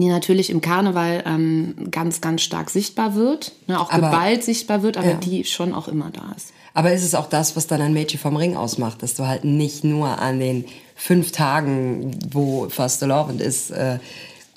die 0.00 0.08
natürlich 0.08 0.50
im 0.50 0.60
Karneval 0.60 1.22
ähm, 1.26 1.88
ganz, 1.90 2.20
ganz 2.20 2.42
stark 2.42 2.70
sichtbar 2.70 3.14
wird, 3.14 3.52
ne, 3.66 3.80
auch 3.80 3.90
Aber- 3.90 4.10
geballt 4.10 4.44
sichtbar 4.44 4.82
wird, 4.82 4.96
aber 4.96 5.10
Ja. 5.10 5.16
die 5.16 5.44
schon 5.44 5.72
auch 5.74 5.88
immer 5.88 6.10
da 6.10 6.32
ist. 6.36 6.52
Aber 6.74 6.92
ist 6.92 7.04
es 7.04 7.14
auch 7.14 7.28
das, 7.28 7.56
was 7.56 7.66
dann 7.66 7.80
ein 7.80 7.94
Mädchen 7.94 8.20
vom 8.20 8.36
Ring 8.36 8.56
ausmacht, 8.56 9.02
dass 9.02 9.14
du 9.14 9.26
halt 9.26 9.44
nicht 9.44 9.82
nur 9.84 10.18
an 10.20 10.38
den 10.40 10.66
fünf 10.94 11.32
Tagen, 11.32 12.18
wo 12.30 12.68
First 12.68 13.00
Lovend 13.02 13.40
ist, 13.40 13.70
äh, 13.70 13.98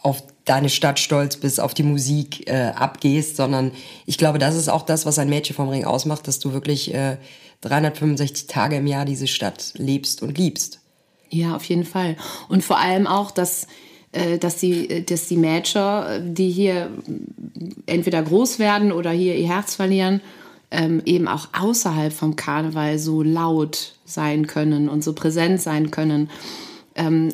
auf 0.01 0.22
deine 0.46 0.69
Stadt 0.69 1.00
stolz 1.00 1.38
bist, 1.38 1.60
auf 1.62 1.74
die 1.74 1.84
Musik 1.84 2.50
äh, 2.50 2.72
abgehst, 2.75 3.36
sondern 3.38 3.72
ich 4.05 4.17
glaube, 4.17 4.39
das 4.39 4.55
ist 4.55 4.67
auch 4.69 4.81
das, 4.84 5.05
was 5.05 5.19
ein 5.19 5.29
Mädchen 5.29 5.55
vom 5.55 5.69
Ring 5.69 5.86
ausmacht, 5.86 6.27
dass 6.27 6.39
du 6.39 6.51
wirklich 6.53 6.93
äh, 6.93 7.17
365 7.62 8.48
Tage 8.48 8.77
im 8.77 8.88
Jahr 8.88 9.05
diese 9.05 9.27
Stadt 9.27 9.74
lebst 9.75 10.22
und 10.24 10.38
liebst. 10.38 10.79
Ja, 11.29 11.55
auf 11.55 11.63
jeden 11.65 11.84
Fall. 11.86 12.15
Und 12.48 12.63
vor 12.63 12.79
allem 12.79 13.05
auch, 13.05 13.31
dass, 13.31 13.67
dass, 14.11 14.57
die, 14.57 15.05
dass 15.05 15.27
die 15.27 15.37
Mädchen, 15.37 15.81
äh, 15.81 16.21
die 16.23 16.49
hier 16.49 16.89
entweder 17.85 18.21
groß 18.21 18.59
werden 18.59 18.91
oder 18.91 19.11
hier 19.11 19.35
ihr 19.35 19.47
Herz 19.47 19.75
verlieren, 19.75 20.21
ähm, 20.71 21.01
eben 21.05 21.27
auch 21.27 21.47
außerhalb 21.59 22.13
vom 22.13 22.35
Karneval 22.35 22.99
so 22.99 23.21
laut 23.21 23.93
sein 24.05 24.47
können 24.47 24.89
und 24.89 25.03
so 25.03 25.13
präsent 25.13 25.61
sein 25.61 25.91
können. 25.91 26.29
Ähm, 26.95 27.29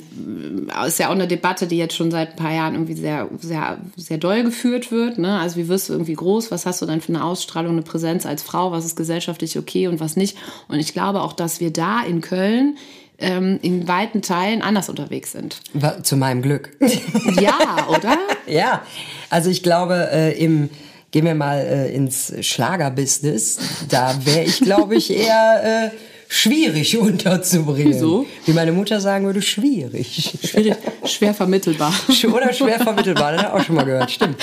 ist 0.86 1.00
ja 1.00 1.08
auch 1.08 1.14
eine 1.14 1.28
Debatte, 1.28 1.66
die 1.66 1.78
jetzt 1.78 1.96
schon 1.96 2.12
seit 2.12 2.32
ein 2.32 2.36
paar 2.36 2.54
Jahren 2.54 2.76
irgendwie 2.76 2.94
sehr, 2.94 3.30
sehr, 3.40 3.80
sehr 3.96 4.18
doll 4.18 4.44
geführt 4.44 4.92
wird. 4.92 5.18
Ne? 5.18 5.40
Also 5.40 5.58
wie 5.58 5.68
wirst 5.68 5.90
du 5.90 5.94
irgendwie 5.94 6.14
groß? 6.14 6.52
Was 6.52 6.66
hast 6.66 6.82
du 6.82 6.86
dann 6.86 7.02
für 7.02 7.14
eine 7.14 7.24
Ausstrahlung, 7.24 7.72
eine 7.72 7.82
Präsenz 7.82 8.26
als 8.26 8.44
Frau? 8.44 8.72
Was 8.72 8.86
ist 8.86 8.96
gesellschaftlich 8.96 9.58
okay 9.58 9.88
und 9.88 10.00
was 10.00 10.18
nicht? 10.18 10.38
Und 10.68 10.80
ich 10.80 10.94
glaube 10.94 11.22
auch, 11.22 11.34
dass 11.34 11.62
wir 11.62 11.72
da 11.72 12.04
in 12.04 12.22
Köln 12.22 12.78
ähm, 13.20 13.60
in 13.62 13.88
weiten 13.88 14.22
Teilen 14.22 14.62
anders 14.62 14.90
unterwegs 14.90 15.32
sind. 15.32 15.58
Zu 16.04 16.18
meinem 16.18 16.42
Glück. 16.42 16.72
Ja, 17.40 17.88
oder? 17.90 18.18
Ja, 18.48 18.84
also 19.30 19.50
ich 19.50 19.64
glaube, 19.64 20.10
äh, 20.12 20.38
im 20.44 20.70
gehen 21.12 21.26
wir 21.26 21.34
mal 21.36 21.60
äh, 21.60 21.94
ins 21.96 22.34
Schlagerbusiness, 22.42 23.58
da 23.90 24.14
wäre 24.26 24.44
ich, 24.44 24.60
glaube 24.60 24.96
ich, 24.96 25.10
eher 25.16 25.92
äh, 25.94 25.98
schwierig 26.28 26.98
unterzubringen. 26.98 27.94
Wieso? 27.94 28.26
Wie 28.46 28.52
meine 28.54 28.72
Mutter 28.74 29.00
sagen 29.00 29.26
würde, 29.26 29.42
schwierig. 29.42 30.38
Schwierig, 30.44 30.76
schwer 31.06 31.34
vermittelbar. 31.34 31.94
Oder 32.34 32.52
schwer 32.54 32.80
vermittelbar, 32.80 33.32
das 33.34 33.44
habe 33.44 33.58
ich 33.58 33.62
auch 33.62 33.66
schon 33.66 33.76
mal 33.76 33.86
gehört, 33.86 34.12
stimmt. 34.12 34.38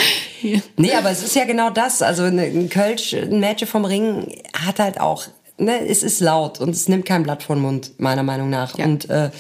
Nee, 0.77 0.93
aber 0.95 1.11
es 1.11 1.23
ist 1.23 1.37
ja 1.37 1.45
genau 1.45 1.71
das. 1.71 2.01
Also 2.03 2.31
ne- 2.31 2.45
ein 2.47 2.69
Kölsch, 2.71 3.13
ein 3.15 3.39
Mädchen 3.41 3.69
vom 3.69 3.85
Ring 3.85 4.35
hat 4.67 4.79
halt 4.79 4.99
auch, 5.01 5.25
ne, 5.59 5.87
es 5.87 6.03
ist 6.03 6.21
laut 6.21 6.61
und 6.61 6.71
es 6.71 6.89
nimmt 6.89 7.05
kein 7.07 7.23
Blatt 7.23 7.43
vor 7.43 7.57
den 7.57 7.63
Mund, 7.63 7.93
meiner 7.99 8.23
Meinung 8.23 8.51
nach. 8.51 8.77
Ja. 8.79 8.85
Und 8.85 9.09
äh, 9.11 9.31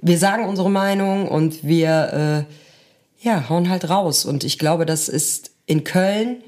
wir 0.00 0.18
sagen 0.18 0.46
unsere 0.46 0.70
Meinung 0.70 1.28
und 1.28 1.64
wir 1.64 2.46
äh, 3.22 3.26
ja, 3.26 3.48
hauen 3.48 3.68
halt 3.68 3.88
raus. 3.90 4.24
Und 4.24 4.44
ich 4.44 4.58
glaube, 4.58 4.86
das 4.86 5.08
ist 5.08 5.50
in 5.66 5.84
Köln 5.84 6.38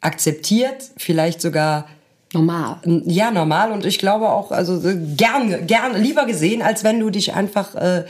akzeptiert, 0.00 0.90
vielleicht 0.96 1.40
sogar 1.40 1.86
Normal. 2.32 2.78
ja, 3.06 3.30
normal 3.30 3.70
und 3.72 3.86
ich 3.86 3.98
glaube 3.98 4.28
auch, 4.28 4.50
also 4.50 4.76
äh, 4.88 4.96
gern, 5.16 5.66
gern, 5.66 6.00
lieber 6.02 6.26
gesehen, 6.26 6.62
als 6.62 6.82
wenn 6.84 6.98
du 7.00 7.10
dich 7.10 7.32
einfach 7.32 7.74
äh, 7.76 8.04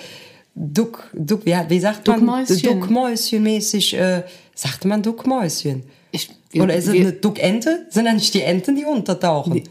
duck, 0.54 1.10
duck, 1.12 1.44
wie, 1.44 1.54
wie 1.68 1.78
sagt 1.80 2.06
man? 2.08 2.20
Duckmäuschen. 2.20 2.80
Duckmäuschenmäßig, 2.80 3.94
äh, 3.98 4.22
sagt 4.54 4.84
man 4.86 5.02
Duckmäuschen? 5.02 5.82
Ich- 6.10 6.30
wir- 6.50 6.62
Oder 6.62 6.74
ist 6.76 6.86
es 6.88 6.94
eine 6.94 7.12
Duckente? 7.12 7.86
Sind 7.90 8.06
dann 8.06 8.16
nicht 8.16 8.32
die 8.32 8.42
Enten, 8.42 8.76
die 8.76 8.84
untertauchen? 8.84 9.62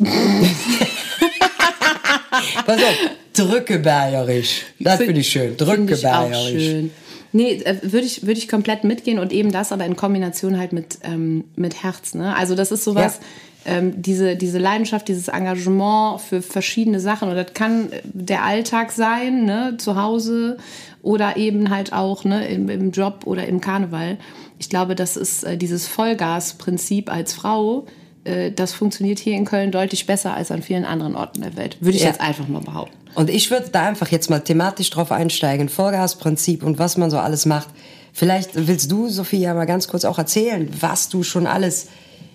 Pass 2.66 2.82
auf, 2.82 2.96
drückebergerisch. 3.34 4.62
Das 4.78 4.98
finde 4.98 5.20
ich 5.20 5.28
schön, 5.28 5.56
drückebergerisch. 5.56 6.64
schön. 6.64 6.90
Nee, 7.32 7.62
äh, 7.64 7.76
würde 7.82 8.06
ich, 8.06 8.22
würde 8.22 8.38
ich 8.38 8.48
komplett 8.48 8.84
mitgehen 8.84 9.18
und 9.18 9.32
eben 9.32 9.52
das 9.52 9.72
aber 9.72 9.84
in 9.84 9.96
Kombination 9.96 10.58
halt 10.58 10.72
mit, 10.72 10.98
ähm, 11.02 11.44
mit 11.54 11.82
Herz. 11.82 12.14
Ne? 12.14 12.34
Also 12.34 12.54
das 12.54 12.72
ist 12.72 12.84
sowas, 12.84 13.20
ähm, 13.64 14.02
diese, 14.02 14.36
diese 14.36 14.58
Leidenschaft, 14.58 15.08
dieses 15.08 15.28
Engagement 15.28 16.20
für 16.20 16.42
verschiedene 16.42 16.98
Sachen. 16.98 17.28
Und 17.28 17.36
das 17.36 17.52
kann 17.54 17.90
der 18.04 18.44
Alltag 18.44 18.90
sein, 18.90 19.44
ne? 19.44 19.76
zu 19.78 19.96
Hause 19.96 20.56
oder 21.02 21.36
eben 21.36 21.70
halt 21.70 21.92
auch 21.92 22.24
ne? 22.24 22.48
Im, 22.48 22.68
im 22.68 22.90
Job 22.90 23.22
oder 23.26 23.46
im 23.46 23.60
Karneval. 23.60 24.18
Ich 24.58 24.68
glaube, 24.68 24.94
das 24.94 25.16
ist 25.16 25.44
äh, 25.44 25.56
dieses 25.56 25.86
Vollgasprinzip 25.86 27.12
als 27.12 27.34
Frau, 27.34 27.86
äh, 28.24 28.50
das 28.52 28.72
funktioniert 28.72 29.18
hier 29.18 29.34
in 29.34 29.44
Köln 29.44 29.70
deutlich 29.72 30.06
besser 30.06 30.34
als 30.34 30.50
an 30.50 30.62
vielen 30.62 30.84
anderen 30.84 31.14
Orten 31.16 31.42
der 31.42 31.56
Welt. 31.56 31.76
Würde 31.80 31.96
ich 31.96 32.02
Ja. 32.02 32.08
jetzt 32.08 32.20
einfach 32.20 32.48
mal 32.48 32.60
behaupten. 32.60 32.96
Und 33.14 33.28
ich 33.30 33.50
würde 33.50 33.68
da 33.70 33.86
einfach 33.88 34.08
jetzt 34.08 34.30
mal 34.30 34.40
thematisch 34.40 34.90
drauf 34.90 35.10
einsteigen, 35.12 35.68
Vollgasprinzip 35.68 36.62
und 36.62 36.78
was 36.78 36.96
man 36.96 37.10
so 37.10 37.18
alles 37.18 37.44
macht. 37.46 37.68
Vielleicht 38.12 38.50
willst 38.54 38.90
du, 38.90 39.08
Sophia, 39.08 39.54
mal 39.54 39.66
ganz 39.66 39.88
kurz 39.88 40.04
auch 40.04 40.18
erzählen, 40.18 40.68
was 40.80 41.08
du 41.08 41.22
schon 41.22 41.46
alles 41.46 41.88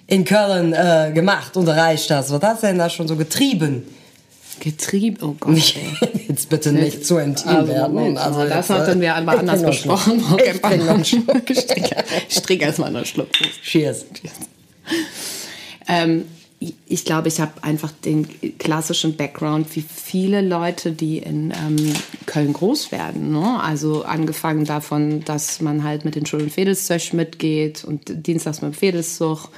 in 0.07 0.23
Köln 0.25 0.73
äh, 0.73 1.11
gemacht 1.13 1.57
und 1.57 1.67
erreicht 1.67 2.11
hast. 2.11 2.31
Was 2.31 2.41
hast 2.41 2.63
du 2.63 2.67
denn 2.67 2.77
da 2.77 2.89
schon 2.89 3.07
so 3.07 3.15
getrieben? 3.15 3.83
Getrieben, 4.59 5.17
oh 5.21 5.35
Gott. 5.39 5.55
ey. 6.01 6.21
Jetzt 6.29 6.49
bitte 6.49 6.71
nicht 6.71 7.05
zu 7.05 7.17
intim 7.17 7.49
Also, 7.49 7.67
werden. 7.73 7.93
Moment, 7.93 8.17
das 8.17 8.37
jetzt, 8.37 8.69
hatten 8.69 8.99
äh, 8.99 9.01
wir 9.01 9.15
aber 9.15 9.33
ich 9.33 9.39
anders 9.39 9.63
besprochen. 9.63 10.23
Ich 10.45 10.61
trink 10.61 10.85
noch 10.85 10.93
einen 10.95 11.05
Schluck. 11.05 11.49
Ich 11.49 11.67
trinke, 11.67 11.95
ich 12.29 12.41
trinke 12.41 12.65
erstmal 12.65 12.95
einen 12.95 13.05
Schluck. 13.05 13.27
Cheers. 13.63 14.05
Ähm, 15.87 16.25
ich 16.87 17.05
glaube, 17.05 17.27
ich 17.27 17.39
habe 17.39 17.63
einfach 17.63 17.91
den 17.91 18.27
klassischen 18.57 19.15
Background, 19.17 19.75
wie 19.75 19.81
viele 19.81 20.41
Leute, 20.41 20.91
die 20.93 21.17
in 21.17 21.51
ähm, 21.51 21.93
Köln 22.25 22.53
groß 22.53 22.91
werden. 22.91 23.31
Ne? 23.31 23.59
Also 23.61 24.03
angefangen 24.03 24.65
davon, 24.65 25.23
dass 25.25 25.61
man 25.61 25.83
halt 25.83 26.05
mit 26.05 26.15
den 26.15 26.25
Schul- 26.25 26.41
und 26.41 27.13
mitgeht 27.13 27.83
und 27.83 28.27
dienstags 28.27 28.61
mit 28.61 28.73
dem 28.73 28.77
Fädelszug. 28.77 29.49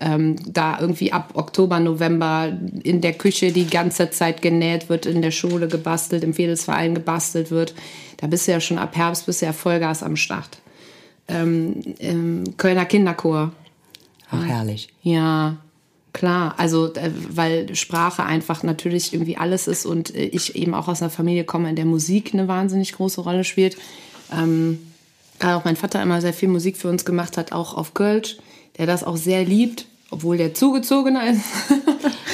Ähm, 0.00 0.34
da 0.46 0.80
irgendwie 0.80 1.12
ab 1.12 1.30
Oktober, 1.34 1.78
November 1.78 2.52
in 2.82 3.00
der 3.00 3.12
Küche 3.12 3.52
die 3.52 3.68
ganze 3.68 4.10
Zeit 4.10 4.42
genäht 4.42 4.88
wird, 4.88 5.06
in 5.06 5.22
der 5.22 5.30
Schule 5.30 5.68
gebastelt, 5.68 6.24
im 6.24 6.34
Fädelsverein 6.34 6.94
gebastelt 6.94 7.52
wird. 7.52 7.72
Da 8.16 8.26
bist 8.26 8.48
du 8.48 8.52
ja 8.52 8.60
schon 8.60 8.78
ab 8.78 8.96
Herbst 8.96 9.26
bist 9.26 9.42
du 9.42 9.46
ja 9.46 9.52
Vollgas 9.52 10.02
am 10.02 10.16
Start. 10.16 10.58
Ähm, 11.28 12.54
Kölner 12.56 12.84
Kinderchor. 12.84 13.52
Ach, 14.32 14.44
herrlich. 14.44 14.88
Ja, 15.02 15.56
klar. 16.12 16.54
Also, 16.58 16.92
äh, 16.94 17.10
weil 17.30 17.74
Sprache 17.74 18.24
einfach 18.24 18.62
natürlich 18.62 19.12
irgendwie 19.12 19.36
alles 19.36 19.68
ist 19.68 19.86
und 19.86 20.14
äh, 20.14 20.24
ich 20.24 20.56
eben 20.56 20.74
auch 20.74 20.88
aus 20.88 21.02
einer 21.02 21.10
Familie 21.10 21.44
komme, 21.44 21.68
in 21.68 21.76
der 21.76 21.84
Musik 21.84 22.30
eine 22.32 22.48
wahnsinnig 22.48 22.92
große 22.92 23.20
Rolle 23.20 23.44
spielt. 23.44 23.76
Ähm, 24.32 24.78
gerade 25.38 25.56
auch 25.56 25.64
mein 25.64 25.76
Vater 25.76 26.02
immer 26.02 26.20
sehr 26.20 26.32
viel 26.32 26.48
Musik 26.48 26.76
für 26.76 26.88
uns 26.88 27.04
gemacht 27.04 27.36
hat, 27.36 27.52
auch 27.52 27.74
auf 27.74 27.94
Kölsch, 27.94 28.38
der 28.78 28.86
das 28.86 29.04
auch 29.04 29.16
sehr 29.16 29.44
liebt, 29.44 29.86
obwohl 30.10 30.36
der 30.36 30.54
zugezogener 30.54 31.26
ist. 31.30 31.44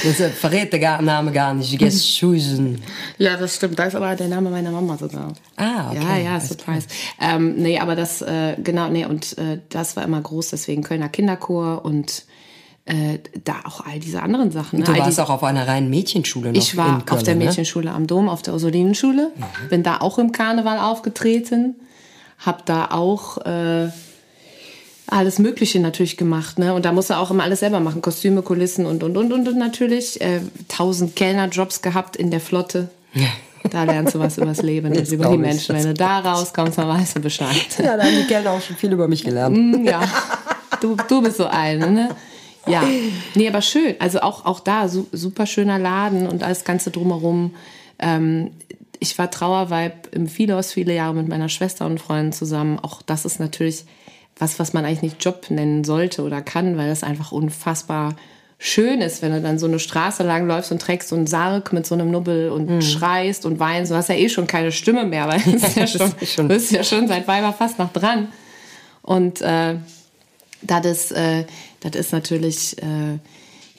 Das 0.04 0.20
äh, 0.20 0.30
verrät 0.30 0.72
der 0.72 1.02
Name 1.02 1.32
gar 1.32 1.54
nicht. 1.54 1.78
Geschusen. 1.78 2.80
ja, 3.18 3.36
das 3.36 3.56
stimmt. 3.56 3.78
Da 3.78 3.84
ist 3.84 3.94
aber 3.94 4.14
der 4.14 4.28
Name 4.28 4.50
meiner 4.50 4.70
Mama 4.70 4.96
sogar. 4.96 5.32
Ah, 5.56 5.90
okay. 5.90 6.00
Ja, 6.02 6.16
ja, 6.16 6.40
Surprise. 6.40 6.86
Ähm, 7.20 7.54
nee, 7.56 7.78
aber 7.78 7.96
das, 7.96 8.22
äh, 8.22 8.56
genau, 8.62 8.88
nee, 8.88 9.04
und 9.04 9.36
äh, 9.38 9.60
das 9.68 9.96
war 9.96 10.04
immer 10.04 10.20
groß, 10.20 10.50
deswegen 10.50 10.82
Kölner 10.82 11.08
Kinderchor 11.08 11.84
und 11.84 12.24
äh, 12.88 13.18
da 13.44 13.56
auch 13.64 13.84
all 13.84 13.98
diese 13.98 14.22
anderen 14.22 14.50
Sachen. 14.50 14.78
Ne? 14.78 14.84
Du 14.86 14.96
warst 14.96 15.20
auch 15.20 15.30
auf 15.30 15.44
einer 15.44 15.68
reinen 15.68 15.90
Mädchenschule 15.90 16.52
noch 16.52 16.58
ich 16.58 16.76
war 16.76 17.04
Köln, 17.04 17.18
auf 17.18 17.22
der 17.22 17.34
ne? 17.34 17.44
Mädchenschule 17.44 17.90
am 17.90 18.06
Dom, 18.06 18.28
auf 18.28 18.42
der 18.42 18.54
Ursulinenschule. 18.54 19.32
Bin 19.68 19.82
da 19.82 19.98
auch 19.98 20.18
im 20.18 20.32
Karneval 20.32 20.78
aufgetreten. 20.78 21.76
Hab 22.38 22.64
da 22.66 22.86
auch 22.90 23.38
äh, 23.44 23.88
alles 25.10 25.38
Mögliche 25.38 25.80
natürlich 25.80 26.16
gemacht. 26.16 26.58
Ne? 26.58 26.74
Und 26.74 26.84
da 26.84 26.92
musst 26.92 27.10
du 27.10 27.14
auch 27.16 27.30
immer 27.30 27.42
alles 27.42 27.60
selber 27.60 27.80
machen. 27.80 28.02
Kostüme, 28.02 28.42
Kulissen 28.42 28.86
und, 28.86 29.02
und, 29.02 29.16
und, 29.16 29.32
und, 29.32 29.48
und 29.48 29.56
natürlich. 29.58 30.20
Äh, 30.20 30.40
tausend 30.68 31.16
Kellnerjobs 31.16 31.82
gehabt 31.82 32.16
in 32.16 32.30
der 32.30 32.40
Flotte. 32.40 32.90
Da 33.70 33.84
lernst 33.84 34.14
du 34.14 34.18
was 34.18 34.38
übers 34.38 34.62
Leben 34.62 34.88
und 34.88 34.96
Das 34.96 35.10
über 35.10 35.30
die. 35.30 35.38
Menschen. 35.38 35.74
Wenn 35.74 35.84
du 35.84 35.94
da 35.94 36.20
rauskommst, 36.20 36.78
dann 36.78 36.88
weißt 36.88 37.16
du 37.16 37.20
Bescheid. 37.20 37.56
Ja, 37.78 37.96
da 37.96 38.04
haben 38.04 38.16
die 38.16 38.26
Kellner 38.26 38.52
auch 38.52 38.60
schon 38.60 38.76
viel 38.76 38.92
über 38.92 39.08
mich 39.08 39.24
gelernt. 39.24 39.56
Mm, 39.56 39.84
Ja, 39.84 40.00
du, 40.80 40.96
du 41.08 41.22
bist 41.22 41.38
so 41.38 41.46
eine, 41.46 41.90
ne? 41.90 42.08
Ja, 42.66 42.82
nee, 43.34 43.48
aber 43.48 43.62
schön. 43.62 43.94
Also 43.98 44.20
auch, 44.20 44.44
auch 44.44 44.60
da, 44.60 44.88
su 44.88 45.06
super 45.12 45.46
schöner 45.46 45.78
Laden 45.78 46.26
und 46.28 46.42
alles 46.42 46.64
Ganze 46.64 46.90
drumherum. 46.90 47.54
Ähm, 47.98 48.50
ich 49.00 49.16
war 49.18 49.30
Trauerweib 49.30 50.14
im 50.14 50.28
Philos 50.28 50.72
viele 50.72 50.94
Jahre 50.94 51.14
mit 51.14 51.28
meiner 51.28 51.48
Schwester 51.48 51.86
und 51.86 51.98
Freunden 52.00 52.32
zusammen. 52.32 52.78
Auch 52.78 53.00
das 53.02 53.24
ist 53.24 53.40
natürlich 53.40 53.84
was, 54.38 54.58
was 54.58 54.72
man 54.72 54.84
eigentlich 54.84 55.02
nicht 55.02 55.24
Job 55.24 55.46
nennen 55.50 55.84
sollte 55.84 56.22
oder 56.22 56.40
kann, 56.42 56.76
weil 56.76 56.88
das 56.88 57.02
einfach 57.02 57.32
unfassbar 57.32 58.14
schön 58.60 59.00
ist, 59.00 59.22
wenn 59.22 59.32
du 59.32 59.40
dann 59.40 59.58
so 59.58 59.66
eine 59.66 59.78
Straße 59.78 60.24
lang 60.24 60.46
läufst 60.48 60.72
und 60.72 60.82
trägst 60.82 61.08
so 61.08 61.16
einen 61.16 61.26
Sarg 61.28 61.72
mit 61.72 61.86
so 61.86 61.94
einem 61.94 62.10
Nubbel 62.10 62.50
und 62.50 62.82
schreist 62.82 63.46
und 63.46 63.60
weinst. 63.60 63.92
Du 63.92 63.94
hast 63.96 64.08
ja 64.08 64.16
eh 64.16 64.28
schon 64.28 64.46
keine 64.48 64.72
Stimme 64.72 65.04
mehr, 65.04 65.28
weil 65.28 65.40
du 65.40 65.52
bist 65.52 65.76
ja 65.76 65.86
schon, 65.86 66.12
schon- 66.24 66.48
bist 66.48 66.72
ja 66.72 66.82
schon 66.82 67.06
seit 67.06 67.28
Weiber 67.28 67.52
fast 67.52 67.78
noch 67.78 67.92
dran. 67.92 68.28
Und 69.02 69.40
äh, 69.42 69.76
das 70.62 70.86
ist, 70.86 71.12
äh, 71.12 71.44
das 71.80 71.92
ist 71.94 72.12
natürlich, 72.12 72.76
äh, 72.82 73.18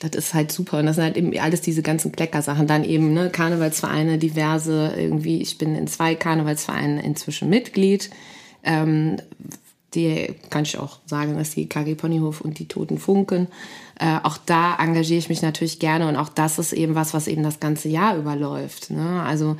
das 0.00 0.12
ist 0.16 0.32
halt 0.32 0.50
super. 0.50 0.78
Und 0.78 0.86
das 0.86 0.96
sind 0.96 1.04
halt 1.04 1.16
eben 1.18 1.38
alles 1.38 1.60
diese 1.60 1.82
ganzen 1.82 2.10
Kleckersachen. 2.10 2.66
Dann 2.66 2.84
eben 2.84 3.12
ne, 3.12 3.28
Karnevalsvereine, 3.28 4.16
diverse, 4.16 4.94
irgendwie, 4.96 5.42
ich 5.42 5.58
bin 5.58 5.74
in 5.76 5.88
zwei 5.88 6.14
Karnevalsvereinen 6.14 6.98
inzwischen 6.98 7.50
Mitglied. 7.50 8.08
Ähm, 8.64 9.16
die 9.94 10.34
kann 10.50 10.62
ich 10.62 10.78
auch 10.78 10.98
sagen, 11.06 11.36
dass 11.36 11.50
die 11.50 11.68
KG 11.68 11.94
Ponyhof 11.94 12.40
und 12.40 12.58
die 12.58 12.68
Toten 12.68 12.98
Funken. 12.98 13.48
Äh, 13.98 14.18
auch 14.22 14.38
da 14.38 14.76
engagiere 14.78 15.18
ich 15.18 15.28
mich 15.28 15.42
natürlich 15.42 15.78
gerne 15.78 16.08
und 16.08 16.16
auch 16.16 16.28
das 16.28 16.58
ist 16.58 16.72
eben 16.72 16.94
was, 16.94 17.12
was 17.12 17.26
eben 17.26 17.42
das 17.42 17.60
ganze 17.60 17.88
Jahr 17.88 18.16
überläuft. 18.16 18.90
Ne? 18.90 19.22
Also 19.22 19.56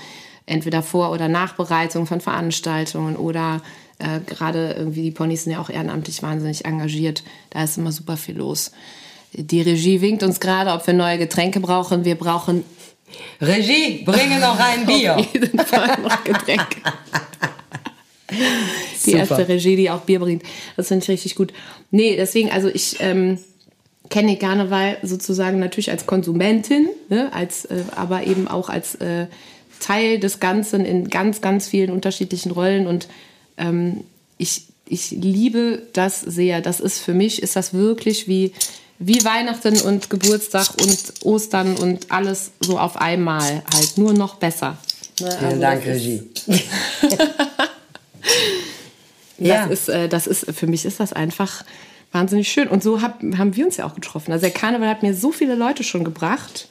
entweder 0.47 0.83
Vor- 0.83 1.11
oder 1.11 1.29
Nachbereitung 1.29 2.07
von 2.07 2.21
Veranstaltungen 2.21 3.17
oder 3.17 3.61
äh, 3.99 4.21
gerade 4.25 4.75
irgendwie 4.79 5.03
die 5.03 5.11
Ponys 5.11 5.45
sind 5.45 5.53
ja 5.53 5.61
auch 5.61 5.71
ehrenamtlich 5.71 6.23
wahnsinnig 6.23 6.65
engagiert. 6.65 7.23
Da 7.51 7.65
ist 7.65 7.77
immer 7.77 7.93
super 7.93 8.17
viel 8.17 8.37
los. 8.39 8.73
Die 9.33 9.61
Regie 9.61 10.01
winkt 10.01 10.23
uns 10.23 10.41
gerade, 10.41 10.73
ob 10.73 10.87
wir 10.87 10.95
neue 10.95 11.19
Getränke 11.19 11.61
brauchen. 11.61 12.05
Wir 12.05 12.17
brauchen 12.17 12.65
Regie, 13.41 14.03
bringe 14.05 14.41
noch 14.41 14.59
ein 14.59 14.87
Bier. 14.87 15.17
auf 15.17 15.35
jeden 15.35 15.59
Fall 15.59 15.99
noch 16.03 16.25
Getränke. 16.25 16.81
Die 19.07 19.13
Super. 19.13 19.19
erste 19.19 19.49
Regie, 19.49 19.77
die 19.77 19.91
auch 19.91 20.01
Bier 20.01 20.21
bringt. 20.21 20.43
Das 20.77 20.89
finde 20.89 21.05
ich 21.05 21.09
richtig 21.09 21.35
gut. 21.35 21.53
Nee, 21.91 22.17
deswegen, 22.17 22.51
also 22.51 22.69
ich 22.69 22.97
ähm, 23.01 23.39
kenne 24.11 24.37
Karneval 24.37 24.99
sozusagen 25.03 25.59
natürlich 25.59 25.91
als 25.91 26.07
Konsumentin, 26.07 26.89
ne, 27.09 27.33
als, 27.33 27.65
äh, 27.65 27.85
aber 27.97 28.27
eben 28.27 28.49
auch 28.49 28.69
als 28.69 28.97
äh, 28.97 29.27
Teil 29.79 30.19
des 30.19 30.41
Ganzen 30.41 30.85
in 30.85 31.09
ganz, 31.09 31.41
ganz 31.41 31.69
vielen 31.69 31.91
unterschiedlichen 31.91 32.53
Rollen. 32.53 32.87
Und 32.87 33.09
ähm, 33.57 34.05
ich, 34.37 34.65
ich 34.87 35.13
liebe 35.13 35.83
das 35.93 36.21
sehr. 36.21 36.61
Das 36.61 36.81
ist 36.81 36.99
für 36.99 37.15
mich, 37.15 37.43
ist 37.43 37.57
das 37.57 37.73
wirklich 37.73 38.29
wie, 38.29 38.53
wie 38.99 39.25
Weihnachten 39.25 39.81
und 39.81 40.11
Geburtstag 40.11 40.69
und 40.81 40.99
Ostern 41.23 41.77
und 41.77 42.11
alles 42.11 42.51
so 42.61 42.79
auf 42.79 42.97
einmal 42.97 43.63
halt. 43.75 43.97
Nur 43.97 44.13
noch 44.13 44.35
besser. 44.35 44.77
Ne, 45.21 45.31
Vielen 45.31 45.45
also 45.45 45.61
Dank, 45.61 45.85
das 45.85 46.03
Regie. 49.41 49.49
das 49.51 49.67
Ja. 49.67 49.67
ist, 49.67 49.89
äh, 49.89 50.09
das 50.09 50.27
ist, 50.27 50.51
für 50.53 50.67
mich 50.67 50.85
ist 50.85 51.01
das 51.01 51.13
einfach 51.13 51.65
wahnsinnig 52.13 52.51
schön. 52.51 52.69
Und 52.69 52.83
so 52.83 53.03
hab, 53.03 53.23
haben 53.39 53.57
wir 53.57 53.65
uns 53.65 53.77
ja 53.77 53.87
auch 53.87 53.95
getroffen. 53.95 54.33
Also 54.33 54.43
der 54.43 54.53
Karneval 54.53 54.89
hat 54.89 55.03
mir 55.03 55.15
so 55.15 55.33
viele 55.33 55.55
Leute 55.55 55.85
schon 55.85 56.05
gebracht, 56.05 56.69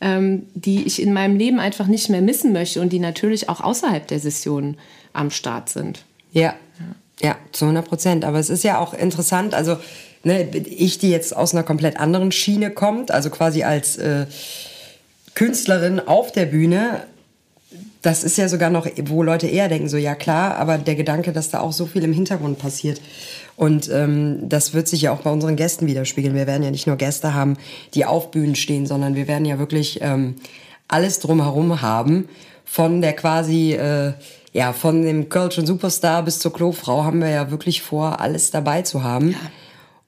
ähm, 0.00 0.46
die 0.54 0.84
ich 0.84 1.00
in 1.00 1.12
meinem 1.12 1.36
Leben 1.36 1.58
einfach 1.60 1.86
nicht 1.86 2.08
mehr 2.10 2.20
missen 2.20 2.52
möchte 2.52 2.80
und 2.80 2.92
die 2.92 2.98
natürlich 2.98 3.48
auch 3.48 3.60
außerhalb 3.60 4.06
der 4.06 4.20
Session 4.20 4.76
am 5.12 5.30
Start 5.30 5.68
sind. 5.68 6.04
Ja, 6.32 6.54
ja, 7.20 7.36
zu 7.52 7.64
100 7.64 7.88
Prozent. 7.88 8.24
Aber 8.24 8.38
es 8.38 8.50
ist 8.50 8.64
ja 8.64 8.78
auch 8.78 8.92
interessant, 8.92 9.54
also 9.54 9.76
ne, 10.24 10.48
ich, 10.50 10.98
die 10.98 11.10
jetzt 11.10 11.34
aus 11.36 11.54
einer 11.54 11.62
komplett 11.62 11.98
anderen 11.98 12.32
Schiene 12.32 12.70
kommt, 12.70 13.10
also 13.10 13.30
quasi 13.30 13.62
als 13.62 13.96
äh, 13.96 14.26
Künstlerin 15.34 16.00
auf 16.00 16.32
der 16.32 16.46
Bühne, 16.46 17.04
das 18.04 18.22
ist 18.22 18.36
ja 18.36 18.50
sogar 18.50 18.68
noch, 18.68 18.86
wo 19.06 19.22
Leute 19.22 19.46
eher 19.46 19.68
denken, 19.68 19.88
so 19.88 19.96
ja 19.96 20.14
klar, 20.14 20.56
aber 20.56 20.76
der 20.76 20.94
Gedanke, 20.94 21.32
dass 21.32 21.48
da 21.48 21.60
auch 21.60 21.72
so 21.72 21.86
viel 21.86 22.04
im 22.04 22.12
Hintergrund 22.12 22.58
passiert. 22.58 23.00
Und 23.56 23.88
ähm, 23.90 24.46
das 24.46 24.74
wird 24.74 24.88
sich 24.88 25.02
ja 25.02 25.12
auch 25.12 25.20
bei 25.20 25.30
unseren 25.30 25.56
Gästen 25.56 25.86
widerspiegeln. 25.86 26.34
Wir 26.34 26.46
werden 26.46 26.62
ja 26.62 26.70
nicht 26.70 26.86
nur 26.86 26.96
Gäste 26.96 27.32
haben, 27.32 27.56
die 27.94 28.04
auf 28.04 28.30
Bühnen 28.30 28.56
stehen, 28.56 28.86
sondern 28.86 29.14
wir 29.14 29.26
werden 29.26 29.46
ja 29.46 29.58
wirklich 29.58 30.00
ähm, 30.02 30.34
alles 30.86 31.18
drumherum 31.20 31.80
haben. 31.80 32.28
Von 32.66 33.00
der 33.00 33.14
quasi, 33.14 33.72
äh, 33.72 34.12
ja, 34.52 34.74
von 34.74 35.02
dem 35.02 35.30
Kölschen 35.30 35.64
Superstar 35.64 36.24
bis 36.24 36.40
zur 36.40 36.52
Klofrau 36.52 37.04
haben 37.04 37.22
wir 37.22 37.30
ja 37.30 37.50
wirklich 37.50 37.80
vor, 37.80 38.20
alles 38.20 38.50
dabei 38.50 38.82
zu 38.82 39.02
haben. 39.02 39.34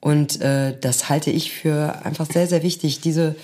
Und 0.01 0.43
äh, 0.43 0.77
das 0.79 1.09
halte 1.09 1.31
ich 1.31 1.51
für 1.51 2.05
einfach 2.05 2.27
sehr, 2.31 2.47
sehr 2.47 2.63
wichtig, 2.63 3.01
diese, 3.01 3.37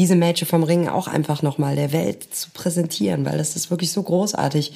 diese 0.00 0.16
Mädchen 0.16 0.48
vom 0.48 0.62
Ring 0.62 0.88
auch 0.88 1.08
einfach 1.08 1.42
nochmal 1.42 1.76
der 1.76 1.92
Welt 1.92 2.34
zu 2.34 2.48
präsentieren, 2.54 3.26
weil 3.26 3.36
das 3.36 3.54
ist 3.54 3.70
wirklich 3.70 3.92
so 3.92 4.02
großartig, 4.02 4.72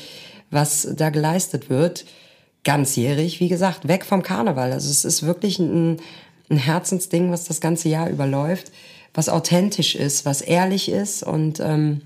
was 0.50 0.86
da 0.94 1.08
geleistet 1.08 1.70
wird. 1.70 2.04
Ganzjährig, 2.62 3.40
wie 3.40 3.48
gesagt, 3.48 3.88
weg 3.88 4.04
vom 4.04 4.22
Karneval. 4.22 4.70
Also 4.70 4.90
es 4.90 5.06
ist 5.06 5.22
wirklich 5.22 5.58
ein, 5.58 5.96
ein 6.50 6.58
Herzensding, 6.58 7.32
was 7.32 7.44
das 7.44 7.62
ganze 7.62 7.88
Jahr 7.88 8.10
überläuft, 8.10 8.70
was 9.14 9.30
authentisch 9.30 9.94
ist, 9.94 10.26
was 10.26 10.42
ehrlich 10.42 10.90
ist. 10.90 11.22
Und 11.22 11.58
ähm, 11.58 12.02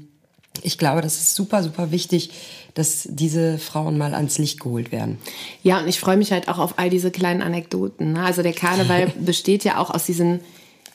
ich 0.62 0.78
glaube, 0.78 1.00
das 1.00 1.16
ist 1.16 1.34
super, 1.34 1.64
super 1.64 1.90
wichtig, 1.90 2.30
dass 2.74 3.08
diese 3.10 3.58
Frauen 3.58 3.98
mal 3.98 4.14
ans 4.14 4.38
Licht 4.38 4.60
geholt 4.60 4.92
werden. 4.92 5.18
Ja, 5.64 5.80
und 5.80 5.88
ich 5.88 5.98
freue 5.98 6.18
mich 6.18 6.30
halt 6.30 6.46
auch 6.46 6.58
auf 6.58 6.78
all 6.78 6.88
diese 6.88 7.10
kleinen 7.10 7.42
Anekdoten. 7.42 8.12
ne? 8.12 8.22
Also 8.22 8.44
der 8.44 8.52
Karneval 8.52 9.12
besteht 9.18 9.64
ja 9.64 9.78
auch 9.78 9.90
aus 9.90 10.06
diesen 10.06 10.38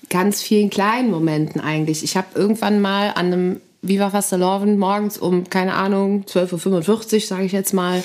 ganz 0.10 0.42
vielen 0.42 0.70
kleinen 0.70 1.12
Momenten 1.12 1.62
eigentlich. 1.62 2.04
Ich 2.04 2.18
habe 2.18 2.28
irgendwann 2.36 2.82
mal 2.82 3.10
an 3.10 3.28
einem 3.28 3.62
Viva 3.82 4.10
Fastelovend 4.10 4.80
morgens 4.80 5.18
um, 5.18 5.50
keine 5.50 5.74
Ahnung, 5.74 6.24
12.45 6.28 7.14
Uhr, 7.16 7.20
sage 7.22 7.44
ich 7.46 7.52
jetzt 7.52 7.74
mal, 7.74 8.02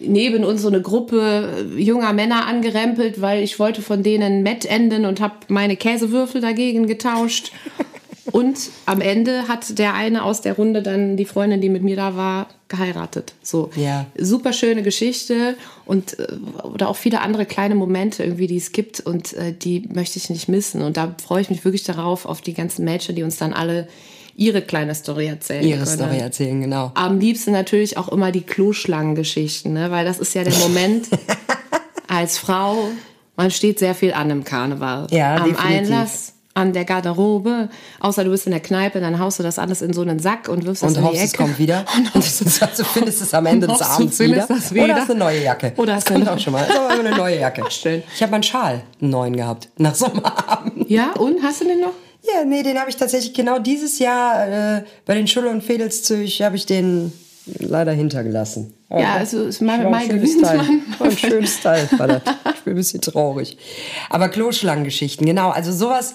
neben 0.00 0.44
uns 0.44 0.62
so 0.62 0.68
eine 0.68 0.82
Gruppe 0.82 1.66
junger 1.76 2.12
Männer 2.12 2.46
angerempelt, 2.46 3.20
weil 3.20 3.42
ich 3.42 3.58
wollte 3.58 3.82
von 3.82 4.02
denen 4.02 4.42
Met 4.42 4.64
enden 4.64 5.04
und 5.04 5.20
habe 5.20 5.34
meine 5.48 5.76
Käsewürfel 5.76 6.40
dagegen 6.40 6.86
getauscht. 6.86 7.52
Und 8.32 8.70
am 8.86 9.00
Ende 9.00 9.48
hat 9.48 9.78
der 9.78 9.94
eine 9.94 10.24
aus 10.24 10.40
der 10.40 10.54
Runde 10.54 10.82
dann 10.82 11.16
die 11.16 11.26
Freundin, 11.26 11.60
die 11.60 11.68
mit 11.68 11.82
mir 11.82 11.96
da 11.96 12.16
war, 12.16 12.48
geheiratet. 12.68 13.34
So 13.42 13.70
Ja. 13.76 14.06
super 14.18 14.52
schöne 14.52 14.82
Geschichte 14.82 15.56
und 15.84 16.18
äh, 16.18 16.26
oder 16.62 16.88
auch 16.88 16.96
viele 16.96 17.20
andere 17.20 17.44
kleine 17.44 17.74
Momente 17.74 18.22
irgendwie, 18.24 18.46
die 18.46 18.56
es 18.56 18.72
gibt 18.72 19.00
und 19.00 19.34
äh, 19.34 19.52
die 19.52 19.88
möchte 19.92 20.18
ich 20.18 20.30
nicht 20.30 20.48
missen. 20.48 20.80
Und 20.82 20.96
da 20.96 21.14
freue 21.22 21.42
ich 21.42 21.50
mich 21.50 21.64
wirklich 21.64 21.84
darauf, 21.84 22.24
auf 22.24 22.40
die 22.40 22.54
ganzen 22.54 22.84
Mädchen, 22.84 23.14
die 23.14 23.22
uns 23.22 23.36
dann 23.36 23.52
alle 23.52 23.88
ihre 24.36 24.62
kleine 24.62 24.94
Story 24.94 25.26
erzählen 25.26 25.62
Ihre 25.62 25.84
können. 25.84 25.96
Story 25.96 26.18
erzählen, 26.18 26.60
genau. 26.60 26.90
Am 26.94 27.20
liebsten 27.20 27.52
natürlich 27.52 27.98
auch 27.98 28.08
immer 28.08 28.32
die 28.32 28.40
Kloschlangengeschichten, 28.40 29.72
ne? 29.72 29.90
weil 29.90 30.04
das 30.04 30.18
ist 30.18 30.34
ja 30.34 30.44
der 30.44 30.54
Moment 30.58 31.06
als 32.08 32.38
Frau, 32.38 32.88
man 33.36 33.50
steht 33.50 33.78
sehr 33.78 33.94
viel 33.94 34.12
an 34.12 34.30
im 34.30 34.44
Karneval. 34.44 35.06
Ja, 35.10 35.36
Am 35.36 35.48
definitiv. 35.50 35.64
Einlass, 35.92 36.33
an 36.56 36.72
der 36.72 36.84
Garderobe, 36.84 37.68
außer 37.98 38.22
du 38.22 38.30
bist 38.30 38.46
in 38.46 38.52
der 38.52 38.60
Kneipe, 38.60 39.00
dann 39.00 39.18
haust 39.18 39.40
du 39.40 39.42
das 39.42 39.58
alles 39.58 39.82
in 39.82 39.92
so 39.92 40.02
einen 40.02 40.20
Sack 40.20 40.48
und 40.48 40.64
wirfst 40.64 40.84
das 40.84 40.90
Und 40.92 40.96
in 40.98 41.02
die 41.02 41.08
hoffst, 41.08 41.18
Ecke. 41.20 41.26
es 41.26 41.32
kommt 41.36 41.58
wieder. 41.58 41.84
Und 41.96 42.14
Und 42.14 42.24
du 42.78 42.84
findest 42.84 43.22
es 43.22 43.34
am 43.34 43.46
Ende 43.46 43.66
des 43.66 43.82
Abends 43.82 44.18
wieder. 44.20 44.46
das 44.48 44.72
wieder. 44.72 44.84
Oder 44.84 44.94
hast 44.94 45.08
du 45.08 45.12
eine 45.14 45.18
neue 45.24 45.42
Jacke. 45.42 45.72
Oder 45.76 45.94
hast 45.96 46.08
das 46.08 46.20
du 46.20 46.32
auch 46.32 46.38
schon 46.38 46.52
mal. 46.52 46.64
Das 46.66 46.98
eine 46.98 47.10
neue 47.16 47.40
Jacke. 47.40 47.62
schön. 47.70 48.02
Ich 48.14 48.22
habe 48.22 48.30
meinen 48.30 48.44
Schal, 48.44 48.82
einen 49.00 49.10
neuen 49.10 49.36
gehabt, 49.36 49.68
nach 49.78 49.94
so 49.96 50.06
einem 50.06 50.24
Abend. 50.24 50.88
Ja, 50.88 51.12
und 51.14 51.42
hast 51.42 51.60
du 51.60 51.64
den 51.66 51.80
noch? 51.80 51.92
Ja, 52.22 52.44
nee, 52.44 52.62
den 52.62 52.78
habe 52.78 52.88
ich 52.88 52.96
tatsächlich 52.96 53.34
genau 53.34 53.58
dieses 53.58 53.98
Jahr 53.98 54.76
äh, 54.78 54.84
bei 55.04 55.14
den 55.14 55.26
Schulle- 55.26 55.50
und 55.50 55.62
Fedelszüch 55.62 56.40
habe 56.42 56.56
ich 56.56 56.64
den 56.66 57.12
leider 57.58 57.92
hintergelassen. 57.92 58.72
Aber 58.88 59.00
Ja, 59.02 59.14
also 59.14 59.44
es- 59.44 59.60
mal- 59.60 59.78
war 59.80 59.86
ein 59.86 59.90
mal 59.90 60.06
schönes 60.06 60.40
Teil. 60.40 60.60
War 60.98 61.08
ein 61.08 61.18
schönes 61.18 61.60
Teil, 61.60 61.88
war 61.98 62.06
das. 62.06 62.22
Ich 62.54 62.60
bin 62.62 62.72
ein 62.74 62.76
bisschen 62.76 63.00
traurig. 63.02 63.58
Aber 64.08 64.28
Kloschlangengeschichten, 64.28 65.26
genau. 65.26 65.50
Also 65.50 65.72
sowas 65.72 66.14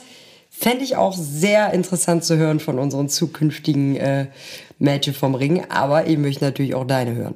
fände 0.60 0.84
ich 0.84 0.95
auch 0.98 1.15
sehr 1.17 1.74
interessant 1.74 2.24
zu 2.26 2.38
hören 2.38 2.60
von 2.60 2.80
unseren 2.80 3.08
zukünftigen 3.08 3.95
äh, 3.95 4.28
Mädchen 4.78 5.13
vom 5.13 5.36
Ring. 5.36 5.63
Aber 5.69 6.08
eben 6.08 6.22
möchte 6.22 6.38
ich 6.38 6.41
natürlich 6.41 6.76
auch 6.76 6.86
deine 6.86 7.15
hören. 7.15 7.36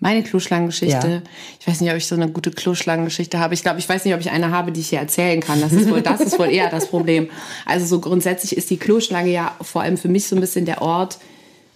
Meine 0.00 0.22
Kloschlangengeschichte. 0.22 1.08
Ja. 1.08 1.22
Ich 1.60 1.66
weiß 1.66 1.80
nicht, 1.80 1.90
ob 1.90 1.96
ich 1.96 2.06
so 2.06 2.14
eine 2.16 2.28
gute 2.28 2.50
Kloschlangengeschichte 2.50 3.38
habe. 3.38 3.54
Ich 3.54 3.62
glaube, 3.62 3.78
ich 3.78 3.88
weiß 3.88 4.04
nicht, 4.04 4.12
ob 4.12 4.20
ich 4.20 4.30
eine 4.30 4.50
habe, 4.50 4.72
die 4.72 4.80
ich 4.80 4.88
hier 4.88 4.98
erzählen 4.98 5.40
kann. 5.40 5.60
Das 5.60 5.72
ist 5.72 5.88
wohl, 5.88 6.02
das 6.02 6.20
ist 6.20 6.38
wohl 6.38 6.50
eher 6.50 6.68
das 6.68 6.88
Problem. 6.88 7.30
Also 7.64 7.86
so 7.86 8.00
grundsätzlich 8.00 8.56
ist 8.56 8.68
die 8.70 8.76
Kloschlange 8.76 9.30
ja 9.30 9.56
vor 9.62 9.82
allem 9.82 9.96
für 9.96 10.08
mich 10.08 10.26
so 10.26 10.34
ein 10.36 10.40
bisschen 10.40 10.66
der 10.66 10.82
Ort, 10.82 11.18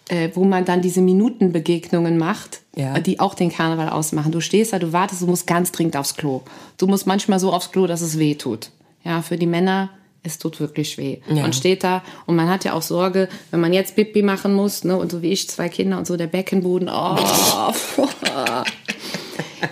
äh, 0.08 0.30
wo 0.34 0.44
man 0.44 0.64
dann 0.64 0.82
diese 0.82 1.00
Minutenbegegnungen 1.00 2.18
macht, 2.18 2.60
Ja. 2.76 2.98
die 2.98 3.20
auch 3.20 3.34
den 3.34 3.50
Karneval 3.50 3.88
ausmachen. 3.88 4.32
Du 4.32 4.40
stehst 4.40 4.72
da, 4.72 4.78
du 4.78 4.92
wartest, 4.92 5.22
du 5.22 5.26
musst 5.26 5.46
ganz 5.46 5.70
dringend 5.72 5.96
aufs 5.96 6.16
Klo. 6.16 6.42
Du 6.76 6.86
musst 6.86 7.06
manchmal 7.06 7.38
so 7.38 7.52
aufs 7.52 7.70
Klo, 7.70 7.86
dass 7.86 8.00
es 8.00 8.18
weh 8.18 8.34
tut. 8.34 8.70
Ja, 9.04 9.22
für 9.22 9.38
die 9.38 9.46
Männer, 9.46 9.90
es 10.22 10.38
tut 10.38 10.60
wirklich 10.60 10.98
weh. 10.98 11.18
Ja. 11.28 11.42
Man 11.42 11.52
steht 11.52 11.84
da 11.84 12.02
und 12.26 12.36
man 12.36 12.48
hat 12.48 12.64
ja 12.64 12.72
auch 12.72 12.82
Sorge, 12.82 13.28
wenn 13.50 13.60
man 13.60 13.72
jetzt 13.72 13.96
Pipi 13.96 14.22
machen 14.22 14.52
muss, 14.54 14.84
ne, 14.84 14.96
und 14.96 15.10
so 15.10 15.22
wie 15.22 15.30
ich, 15.30 15.48
zwei 15.48 15.68
Kinder 15.68 15.98
und 15.98 16.06
so, 16.06 16.16
der 16.16 16.26
Beckenboden, 16.26 16.88
oh, 16.88 17.16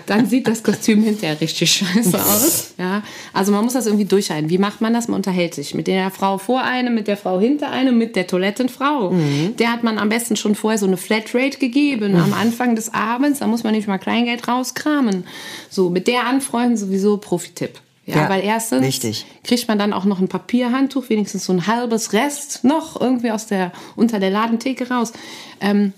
dann 0.05 0.25
sieht 0.25 0.47
das 0.47 0.63
Kostüm 0.63 1.03
hinterher 1.03 1.39
richtig 1.39 1.71
scheiße 1.71 2.17
aus. 2.17 2.73
Ja, 2.77 3.03
also 3.33 3.51
man 3.51 3.63
muss 3.63 3.73
das 3.73 3.85
irgendwie 3.85 4.05
durchhalten. 4.05 4.49
Wie 4.49 4.57
macht 4.57 4.81
man 4.81 4.93
das? 4.93 5.07
Man 5.07 5.17
unterhält 5.17 5.53
sich 5.53 5.73
mit 5.73 5.87
der 5.87 6.11
Frau 6.11 6.37
vor 6.37 6.63
einem, 6.63 6.95
mit 6.95 7.07
der 7.07 7.17
Frau 7.17 7.39
hinter 7.39 7.71
einem, 7.71 7.97
mit 7.97 8.15
der 8.15 8.27
Toilettenfrau. 8.27 9.13
Der 9.59 9.71
hat 9.71 9.83
man 9.83 9.97
am 9.97 10.09
besten 10.09 10.35
schon 10.35 10.55
vorher 10.55 10.77
so 10.77 10.85
eine 10.85 10.97
Flatrate 10.97 11.57
gegeben 11.57 12.15
am 12.15 12.33
Anfang 12.33 12.75
des 12.75 12.93
Abends. 12.93 13.39
Da 13.39 13.47
muss 13.47 13.63
man 13.63 13.73
nicht 13.73 13.87
mal 13.87 13.97
Kleingeld 13.97 14.47
rauskramen. 14.47 15.25
So, 15.69 15.89
mit 15.89 16.07
der 16.07 16.25
anfreunden 16.25 16.77
sowieso 16.77 17.17
Profitipp. 17.17 17.79
Ja, 18.07 18.23
Ja, 18.23 18.29
weil 18.29 18.41
erstens 18.43 18.81
wichtig. 18.81 19.25
kriegt 19.43 19.67
man 19.67 19.77
dann 19.77 19.91
auch 19.93 20.05
noch 20.05 20.19
ein 20.19 20.29
Papierhandtuch, 20.29 21.09
wenigstens 21.09 21.45
so 21.45 21.53
ein 21.53 21.67
halbes 21.67 22.13
Rest 22.13 22.63
noch 22.63 22.99
irgendwie 22.99 23.31
aus 23.31 23.45
der, 23.47 23.71
unter 23.97 24.19
der 24.19 24.29
Ladentheke 24.31 24.89
raus. 24.89 25.11
Ähm, 25.59 25.91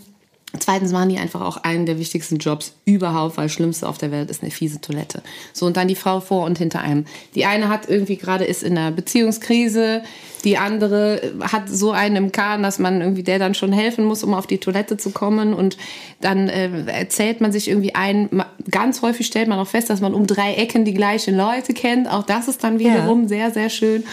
Zweitens 0.57 0.93
waren 0.93 1.09
die 1.09 1.19
einfach 1.19 1.41
auch 1.41 1.57
einen 1.57 1.85
der 1.85 1.99
wichtigsten 1.99 2.37
Jobs 2.37 2.73
überhaupt, 2.85 3.37
weil 3.37 3.45
das 3.45 3.51
Schlimmste 3.53 3.87
auf 3.87 3.99
der 3.99 4.11
Welt 4.11 4.31
ist 4.31 4.41
eine 4.41 4.49
fiese 4.49 4.81
Toilette. 4.81 5.21
So, 5.53 5.67
und 5.67 5.77
dann 5.77 5.87
die 5.87 5.95
Frau 5.95 6.21
vor 6.21 6.45
und 6.45 6.57
hinter 6.57 6.81
einem. 6.81 7.05
Die 7.35 7.45
eine 7.45 7.69
hat 7.69 7.87
irgendwie 7.87 8.15
gerade 8.17 8.45
ist 8.45 8.63
in 8.63 8.75
einer 8.75 8.89
Beziehungskrise, 8.91 10.01
die 10.45 10.57
andere 10.57 11.33
hat 11.41 11.69
so 11.69 11.91
einen 11.91 12.15
im 12.15 12.31
Kahn, 12.31 12.63
dass 12.63 12.79
man 12.79 13.01
irgendwie 13.01 13.23
der 13.23 13.37
dann 13.39 13.53
schon 13.53 13.73
helfen 13.73 14.05
muss, 14.05 14.23
um 14.23 14.33
auf 14.33 14.47
die 14.47 14.57
Toilette 14.57 14.95
zu 14.97 15.11
kommen. 15.11 15.53
Und 15.53 15.77
dann 16.21 16.47
äh, 16.47 16.69
erzählt 16.87 17.41
man 17.41 17.51
sich 17.51 17.67
irgendwie 17.67 17.93
ein, 17.93 18.29
ganz 18.71 19.01
häufig 19.01 19.27
stellt 19.27 19.49
man 19.49 19.59
auch 19.59 19.67
fest, 19.67 19.89
dass 19.89 19.99
man 20.01 20.13
um 20.13 20.25
drei 20.27 20.53
Ecken 20.55 20.83
die 20.85 20.93
gleichen 20.93 21.35
Leute 21.35 21.73
kennt. 21.73 22.09
Auch 22.09 22.23
das 22.23 22.47
ist 22.47 22.63
dann 22.63 22.79
wiederum 22.79 23.27
sehr, 23.27 23.51
sehr 23.51 23.69
schön. 23.69 24.03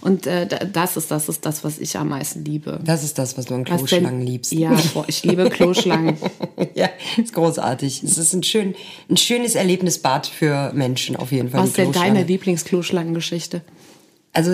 Und 0.00 0.26
äh, 0.26 0.46
da- 0.46 0.60
das 0.64 0.96
ist, 0.96 1.10
das 1.10 1.28
ist 1.28 1.44
das, 1.44 1.64
was 1.64 1.78
ich 1.80 1.96
am 1.98 2.08
meisten 2.10 2.44
liebe. 2.44 2.78
Das 2.84 3.02
ist 3.04 3.18
das, 3.18 3.36
was 3.36 3.46
du 3.46 3.54
an 3.54 3.64
Kloschlangen 3.64 4.22
liebst. 4.24 4.52
Ja, 4.52 4.70
boah, 4.94 5.04
ich 5.08 5.22
liebe 5.24 5.50
Kloschlangen. 5.50 5.81
ja, 6.74 6.88
ist 7.16 7.34
großartig. 7.34 8.02
Es 8.02 8.18
ist 8.18 8.32
ein, 8.32 8.42
schön, 8.42 8.74
ein 9.08 9.16
schönes 9.16 9.54
Erlebnisbad 9.54 10.26
für 10.26 10.72
Menschen 10.74 11.16
auf 11.16 11.32
jeden 11.32 11.50
Fall. 11.50 11.60
Was 11.60 11.68
ist 11.70 11.78
denn 11.78 11.92
deine 11.92 12.06
Kloschlange. 12.06 12.24
Lieblingskloschlangengeschichte? 12.24 13.62
Also 14.32 14.52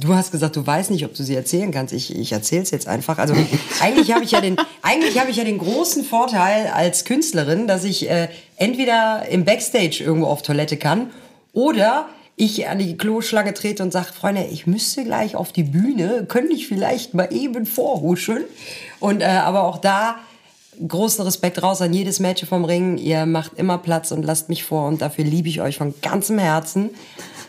du 0.00 0.14
hast 0.14 0.30
gesagt, 0.30 0.56
du 0.56 0.66
weißt 0.66 0.90
nicht, 0.90 1.04
ob 1.04 1.14
du 1.14 1.22
sie 1.22 1.34
erzählen 1.34 1.72
kannst. 1.72 1.92
Ich, 1.92 2.14
ich 2.14 2.32
erzähle 2.32 2.62
es 2.62 2.70
jetzt 2.70 2.86
einfach. 2.86 3.18
Also 3.18 3.34
eigentlich 3.80 4.12
habe 4.12 4.24
ich 4.24 4.30
ja 4.30 4.40
den, 4.40 4.56
eigentlich 4.82 5.18
habe 5.18 5.30
ich 5.30 5.36
ja 5.36 5.44
den 5.44 5.58
großen 5.58 6.04
Vorteil 6.04 6.68
als 6.68 7.04
Künstlerin, 7.04 7.66
dass 7.66 7.84
ich 7.84 8.08
äh, 8.08 8.28
entweder 8.56 9.28
im 9.28 9.44
Backstage 9.44 10.02
irgendwo 10.04 10.26
auf 10.26 10.42
Toilette 10.42 10.76
kann 10.76 11.10
oder 11.52 12.08
ich 12.36 12.68
an 12.68 12.78
die 12.78 12.96
Kloschlange 12.96 13.54
trete 13.54 13.82
und 13.82 13.92
sage, 13.92 14.12
Freunde, 14.12 14.44
ich 14.44 14.66
müsste 14.66 15.04
gleich 15.04 15.36
auf 15.36 15.52
die 15.52 15.62
Bühne, 15.62 16.26
könnte 16.28 16.52
ich 16.52 16.68
vielleicht 16.68 17.14
mal 17.14 17.32
eben 17.32 17.64
vorhuscheln. 17.64 18.44
Und 19.00 19.22
äh, 19.22 19.24
aber 19.24 19.64
auch 19.64 19.78
da 19.78 20.16
großen 20.86 21.24
Respekt 21.24 21.62
raus 21.62 21.80
an 21.80 21.94
jedes 21.94 22.20
Mädchen 22.20 22.46
vom 22.46 22.64
Ring. 22.64 22.98
Ihr 22.98 23.24
macht 23.24 23.52
immer 23.56 23.78
Platz 23.78 24.12
und 24.12 24.22
lasst 24.22 24.50
mich 24.50 24.64
vor 24.64 24.86
und 24.86 25.00
dafür 25.00 25.24
liebe 25.24 25.48
ich 25.48 25.62
euch 25.62 25.78
von 25.78 25.94
ganzem 26.02 26.38
Herzen. 26.38 26.90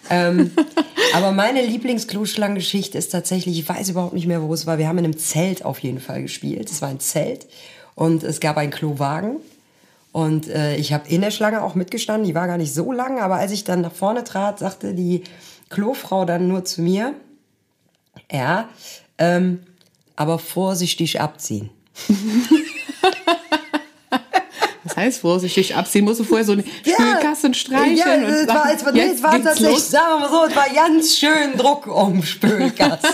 Ähm, 0.09 0.51
aber 1.13 1.33
meine 1.33 1.65
Lieblingskloschlangengeschichte 1.65 2.97
ist 2.97 3.11
tatsächlich, 3.11 3.59
ich 3.59 3.67
weiß 3.67 3.89
überhaupt 3.89 4.13
nicht 4.13 4.27
mehr, 4.27 4.41
wo 4.41 4.53
es 4.53 4.65
war. 4.65 4.77
Wir 4.77 4.87
haben 4.87 4.97
in 4.99 5.05
einem 5.05 5.17
Zelt 5.17 5.65
auf 5.65 5.79
jeden 5.79 5.99
Fall 5.99 6.21
gespielt. 6.21 6.71
Es 6.71 6.81
war 6.81 6.89
ein 6.89 7.01
Zelt 7.01 7.47
und 7.95 8.23
es 8.23 8.39
gab 8.39 8.55
einen 8.55 8.71
Klowagen. 8.71 9.37
Und 10.17 10.49
äh, 10.49 10.75
ich 10.77 10.93
habe 10.93 11.07
in 11.09 11.21
der 11.21 11.29
Schlange 11.29 11.61
auch 11.61 11.75
mitgestanden. 11.75 12.25
Die 12.25 12.33
war 12.33 12.47
gar 12.47 12.57
nicht 12.57 12.73
so 12.73 12.91
lang, 12.91 13.19
aber 13.19 13.35
als 13.35 13.51
ich 13.51 13.65
dann 13.65 13.81
nach 13.81 13.91
vorne 13.91 14.23
trat, 14.23 14.57
sagte 14.57 14.95
die 14.95 15.23
Klofrau 15.69 16.25
dann 16.25 16.47
nur 16.47 16.65
zu 16.65 16.81
mir, 16.81 17.13
ja, 18.31 18.67
ähm, 19.19 19.59
aber 20.15 20.39
vorsichtig 20.39 21.21
abziehen. 21.21 21.69
Das 24.83 24.95
heißt, 24.95 25.19
vorsichtig 25.19 25.75
abziehen 25.75 26.05
musst 26.05 26.21
du 26.21 26.23
vorher 26.23 26.45
so 26.45 26.53
eine 26.53 26.63
Spülkasten 26.81 27.53
streicheln. 27.53 27.97
Ja, 27.97 28.13
und 28.15 28.23
es 28.23 28.47
war, 28.47 28.73
es 28.73 28.85
war, 28.85 28.91
nee, 28.93 28.99
jetzt 29.01 29.15
es 29.17 29.23
war 29.23 29.31
tatsächlich, 29.33 29.69
los. 29.69 29.91
sagen 29.91 30.07
wir 30.13 30.19
mal 30.19 30.29
so, 30.29 30.45
es 30.45 30.55
war 30.55 30.69
ganz 30.73 31.17
schön 31.17 31.57
Druck 31.57 31.85
um 31.87 32.23
Spülkasten. 32.23 33.11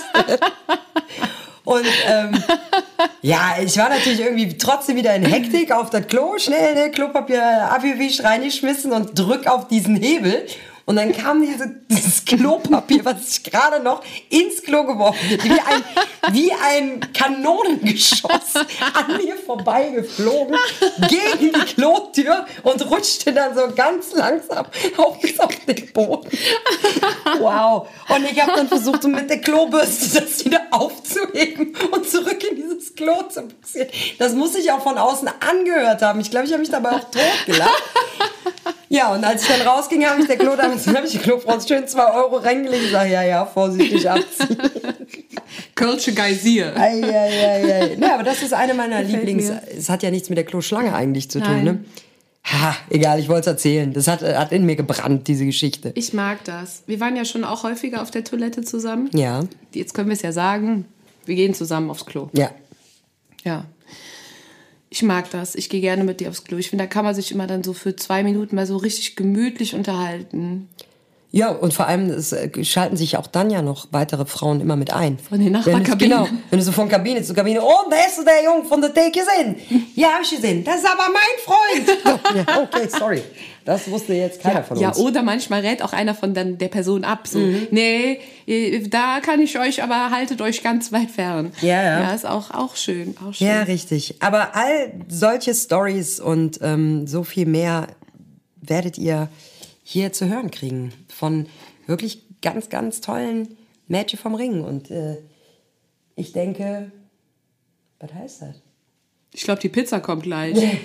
Und 1.66 1.86
ähm, 2.08 2.44
ja, 3.22 3.56
ich 3.64 3.78
war 3.78 3.90
natürlich 3.90 4.20
irgendwie 4.20 4.58
trotzdem 4.58 4.98
wieder 4.98 5.16
in 5.16 5.24
Hektik 5.24 5.72
auf 5.72 5.90
das 5.90 6.08
Klo, 6.08 6.38
schnell 6.38 6.76
ne, 6.76 6.92
Klopapier 6.92 7.70
abgewischt, 7.72 8.24
reingeschmissen 8.24 8.92
und 8.92 9.18
drück 9.18 9.48
auf 9.48 9.68
diesen 9.68 9.96
Hebel. 9.96 10.46
Und 10.86 10.98
dann 10.98 11.14
kam 11.14 11.42
diese, 11.42 11.76
dieses 11.90 12.26
Klopapier, 12.26 13.06
was 13.06 13.30
ich 13.30 13.44
gerade 13.44 13.82
noch 13.82 14.04
ins 14.30 14.62
Klo 14.62 14.84
geworfen 14.84 15.30
wird, 15.30 15.44
wie 15.46 15.52
ein, 15.52 15.84
wie 16.34 16.52
ein 16.52 17.14
Kanonengeschoss 17.14 18.56
an 18.94 19.18
mir 19.18 19.38
vorbeigeflogen, 19.38 20.58
gegen 21.08 21.54
die 21.54 21.74
Klotür 21.74 22.46
und 22.64 22.90
rutschte 22.90 23.32
dann 23.32 23.56
so 23.56 23.62
ganz 23.74 24.14
langsam 24.14 24.66
auf, 24.98 25.22
bis 25.22 25.40
auf 25.40 25.56
den 25.66 25.92
Boden. 25.94 26.30
Wow. 27.40 27.88
Und 28.10 28.30
ich 28.30 28.42
habe 28.42 28.52
dann 28.56 28.68
versucht, 28.68 29.04
mit 29.06 29.30
der 29.30 29.40
Klobürste 29.40 30.22
das 30.22 30.44
wieder 30.44 30.68
aufzuheben 30.72 31.76
und 31.92 32.10
zurück 32.10 32.44
in 32.50 32.58
dieses 32.58 32.94
Klo 32.94 33.24
zu 33.24 33.48
passieren. 33.48 33.88
Das 34.20 34.34
muss 34.34 34.56
ich 34.56 34.70
auch 34.72 34.84
von 34.84 34.98
außen 34.98 35.30
angehört 35.40 36.02
haben. 36.02 36.20
Ich 36.20 36.30
glaube, 36.30 36.46
ich 36.46 36.52
habe 36.52 36.62
mich 36.62 36.72
dabei 36.72 36.92
auch 36.92 37.04
totgelacht. 37.06 37.84
Ja, 38.94 39.12
und 39.12 39.24
als 39.24 39.42
ich 39.42 39.48
dann 39.48 39.68
rausging, 39.68 40.06
habe 40.06 40.22
ich 40.22 40.28
der 40.28 40.38
Klo 40.38 40.56
damit, 40.56 40.86
habe 40.86 41.08
ich 41.08 41.14
die 41.14 41.18
Klofrau 41.18 41.60
schön 41.60 41.88
2 41.88 42.14
Euro 42.14 42.36
reingelegt 42.36 42.84
und 42.86 42.92
sage, 42.92 43.12
ja, 43.12 43.24
ja, 43.24 43.44
vorsichtig 43.44 44.08
abziehen. 44.08 44.56
Kölsche 45.76 46.14
Geysir. 46.14 46.78
Eieiei. 46.78 47.98
Ja, 48.00 48.14
aber 48.14 48.22
das 48.22 48.44
ist 48.44 48.54
eine 48.54 48.76
meiner 48.76 49.02
Gefällt 49.02 49.26
Lieblings... 49.26 49.50
mir. 49.50 49.64
Es 49.76 49.90
hat 49.90 50.04
ja 50.04 50.12
nichts 50.12 50.30
mit 50.30 50.38
der 50.38 50.46
Kloschlange 50.46 50.94
eigentlich 50.94 51.28
zu 51.32 51.40
tun, 51.40 51.56
Nein. 51.56 51.66
ne? 51.66 51.86
Ha, 52.46 52.76
egal, 52.92 53.20
ich 53.20 53.30
wollte 53.30 53.42
es 53.42 53.48
erzählen. 53.48 53.94
Das 53.94 54.08
hat, 54.08 54.22
hat 54.22 54.52
in 54.52 54.64
mir 54.64 54.76
gebrannt, 54.76 55.28
diese 55.28 55.46
Geschichte. 55.48 55.92
Ich 55.96 56.14
mag 56.14 56.44
das. 56.44 56.84
Wir 56.86 57.00
waren 57.00 57.16
ja 57.16 57.26
schon 57.26 57.46
auch 57.46 57.64
häufiger 57.64 58.00
auf 58.00 58.12
der 58.12 58.24
Toilette 58.24 58.62
zusammen. 58.62 59.10
Ja, 59.14 59.44
Jetzt 59.74 59.96
können 59.96 60.10
wir 60.10 60.14
es 60.16 60.22
ja 60.22 60.32
sagen. 60.32 60.86
Wir 61.26 61.34
gehen 61.34 61.56
zusammen 61.56 61.90
aufs 61.90 62.06
Klo. 62.06 62.30
ja. 62.34 62.52
Ja. 63.44 63.66
Ich 64.94 65.02
mag 65.02 65.32
das. 65.32 65.56
Ich 65.56 65.70
gehe 65.70 65.82
gerne 65.82 66.04
mit 66.04 66.20
dir 66.20 66.30
aufs 66.30 66.44
Klo. 66.44 66.60
Ich 66.60 66.70
finde, 66.70 66.84
da 66.84 66.88
kann 66.88 67.04
man 67.04 67.16
sich 67.16 67.32
immer 67.32 67.48
dann 67.48 67.64
so 67.64 67.74
für 67.74 67.96
zwei 67.96 68.22
Minuten 68.22 68.56
mal 68.56 68.68
so 68.68 68.78
richtig 68.78 69.16
gemütlich 69.16 69.74
unterhalten. 69.74 70.70
Ja, 71.36 71.50
und 71.50 71.74
vor 71.74 71.88
allem 71.88 72.12
es 72.12 72.32
äh, 72.32 72.64
schalten 72.64 72.96
sich 72.96 73.18
auch 73.18 73.26
dann 73.26 73.50
ja 73.50 73.64
noch 73.64 73.88
weitere 73.90 74.24
Frauen 74.28 74.62
immer 74.62 74.76
mit 74.76 74.94
ein. 74.94 75.18
Von 75.18 75.40
den 75.40 75.54
Nachbarkabinen. 75.54 75.98
Genau, 75.98 76.28
wenn 76.52 76.60
du 76.60 76.64
so 76.64 76.72
von 76.72 76.88
Kabine 76.88 77.24
zu 77.24 77.34
Kabine, 77.34 77.60
oh, 77.60 77.90
da 77.90 77.96
du 78.16 78.24
der 78.24 78.44
Junge 78.44 78.66
von 78.66 78.80
der 78.82 78.94
Theke 78.94 79.20
gesehen. 79.20 79.56
Ja, 79.96 80.10
hab 80.10 80.22
ich 80.22 80.30
gesehen. 80.30 80.64
Das 80.64 80.76
ist 80.76 80.86
aber 80.86 81.10
mein 81.12 81.40
Freund. 81.44 82.20
Ja, 82.48 82.62
okay, 82.62 82.88
sorry. 82.88 83.24
Das 83.66 83.90
wusste 83.90 84.14
jetzt 84.14 84.42
keiner 84.44 84.64
von 84.64 84.78
Ja, 84.80 84.90
uns. 84.90 85.00
oder 85.00 85.24
manchmal 85.24 85.62
rät 85.62 85.82
auch 85.82 85.92
einer 85.94 86.14
von 86.14 86.36
dann 86.36 86.60
der 86.60 86.68
Person 86.68 87.04
ab. 87.04 87.28
So, 87.28 87.40
nee, 87.40 88.20
äh, 88.46 88.88
da 88.88 89.20
kann 89.20 89.40
ich 89.42 89.58
euch, 89.58 89.82
aber 89.82 90.12
haltet 90.12 90.40
euch 90.40 90.62
ganz 90.62 90.92
weit 90.92 91.10
fern. 91.10 91.52
Ja, 91.62 91.82
ja. 91.82 92.00
Ja, 92.02 92.14
ist 92.14 92.28
auch, 92.28 92.52
auch 92.52 92.76
schön. 92.76 93.16
Auch 93.28 93.34
schön. 93.34 93.48
Ja, 93.48 93.64
richtig. 93.64 94.18
Aber 94.20 94.56
all 94.56 94.94
solche 95.08 95.56
Stories 95.56 96.20
und 96.20 96.60
ähm, 96.62 97.08
so 97.08 97.24
viel 97.24 97.48
mehr 97.48 97.88
werdet 98.62 99.00
ihr 99.00 99.30
hier 99.84 100.14
zu 100.14 100.28
hören 100.28 100.52
kriegen. 100.52 100.94
Von 101.08 101.48
wirklich 101.86 102.24
ganz, 102.42 102.70
ganz 102.70 103.02
tollen 103.02 103.58
Mädchen 103.88 104.20
vom 104.20 104.36
Ring. 104.36 104.64
Und 104.64 104.92
äh, 104.92 105.18
ich 106.16 106.32
denke, 106.32 106.92
was 108.00 108.14
heißt 108.14 108.42
das? 108.44 108.56
Ich 109.34 109.44
glaube, 109.44 109.62
die 109.62 109.70
Pizza 109.70 110.00
kommt 110.00 110.24
gleich. 110.24 110.58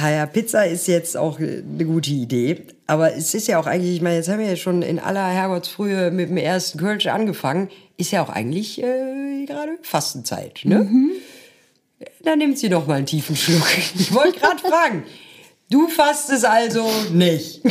Ah 0.00 0.10
ja, 0.10 0.26
Pizza 0.26 0.66
ist 0.66 0.88
jetzt 0.88 1.16
auch 1.16 1.38
eine 1.38 1.84
gute 1.84 2.10
Idee. 2.10 2.62
Aber 2.86 3.14
es 3.14 3.32
ist 3.34 3.46
ja 3.46 3.58
auch 3.60 3.66
eigentlich, 3.66 3.96
ich 3.96 4.02
meine, 4.02 4.16
jetzt 4.16 4.28
haben 4.28 4.40
wir 4.40 4.48
ja 4.48 4.56
schon 4.56 4.82
in 4.82 4.98
aller 4.98 5.28
Herrgottsfrühe 5.28 6.10
mit 6.10 6.30
dem 6.30 6.36
ersten 6.36 6.78
Kölsch 6.78 7.06
angefangen. 7.06 7.68
Ist 7.96 8.10
ja 8.10 8.22
auch 8.22 8.28
eigentlich 8.28 8.82
äh, 8.82 9.44
gerade 9.46 9.78
Fastenzeit, 9.82 10.62
ne? 10.64 10.88
Dann 12.22 12.38
nimmt 12.38 12.58
sie 12.58 12.68
doch 12.68 12.86
mal 12.86 12.94
einen 12.94 13.06
tiefen 13.06 13.36
Schluck. 13.36 13.66
Ich 13.94 14.12
wollte 14.12 14.40
gerade 14.40 14.58
fragen. 14.58 15.04
Du 15.70 15.88
fastest 15.88 16.44
also 16.44 16.86
nicht. 17.12 17.62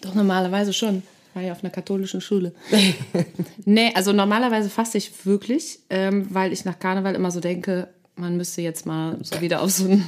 Doch, 0.00 0.14
normalerweise 0.14 0.72
schon. 0.72 1.02
War 1.34 1.42
ja 1.42 1.52
auf 1.52 1.64
einer 1.64 1.72
katholischen 1.72 2.20
Schule. 2.20 2.52
nee, 3.64 3.90
also 3.94 4.12
normalerweise 4.12 4.68
faste 4.68 4.98
ich 4.98 5.24
wirklich, 5.24 5.78
ähm, 5.88 6.26
weil 6.30 6.52
ich 6.52 6.64
nach 6.64 6.78
Karneval 6.78 7.14
immer 7.14 7.30
so 7.30 7.40
denke, 7.40 7.88
man 8.16 8.36
müsste 8.36 8.60
jetzt 8.60 8.84
mal 8.84 9.16
so 9.22 9.40
wieder 9.40 9.62
auf 9.62 9.70
so 9.70 9.88
ein 9.88 10.04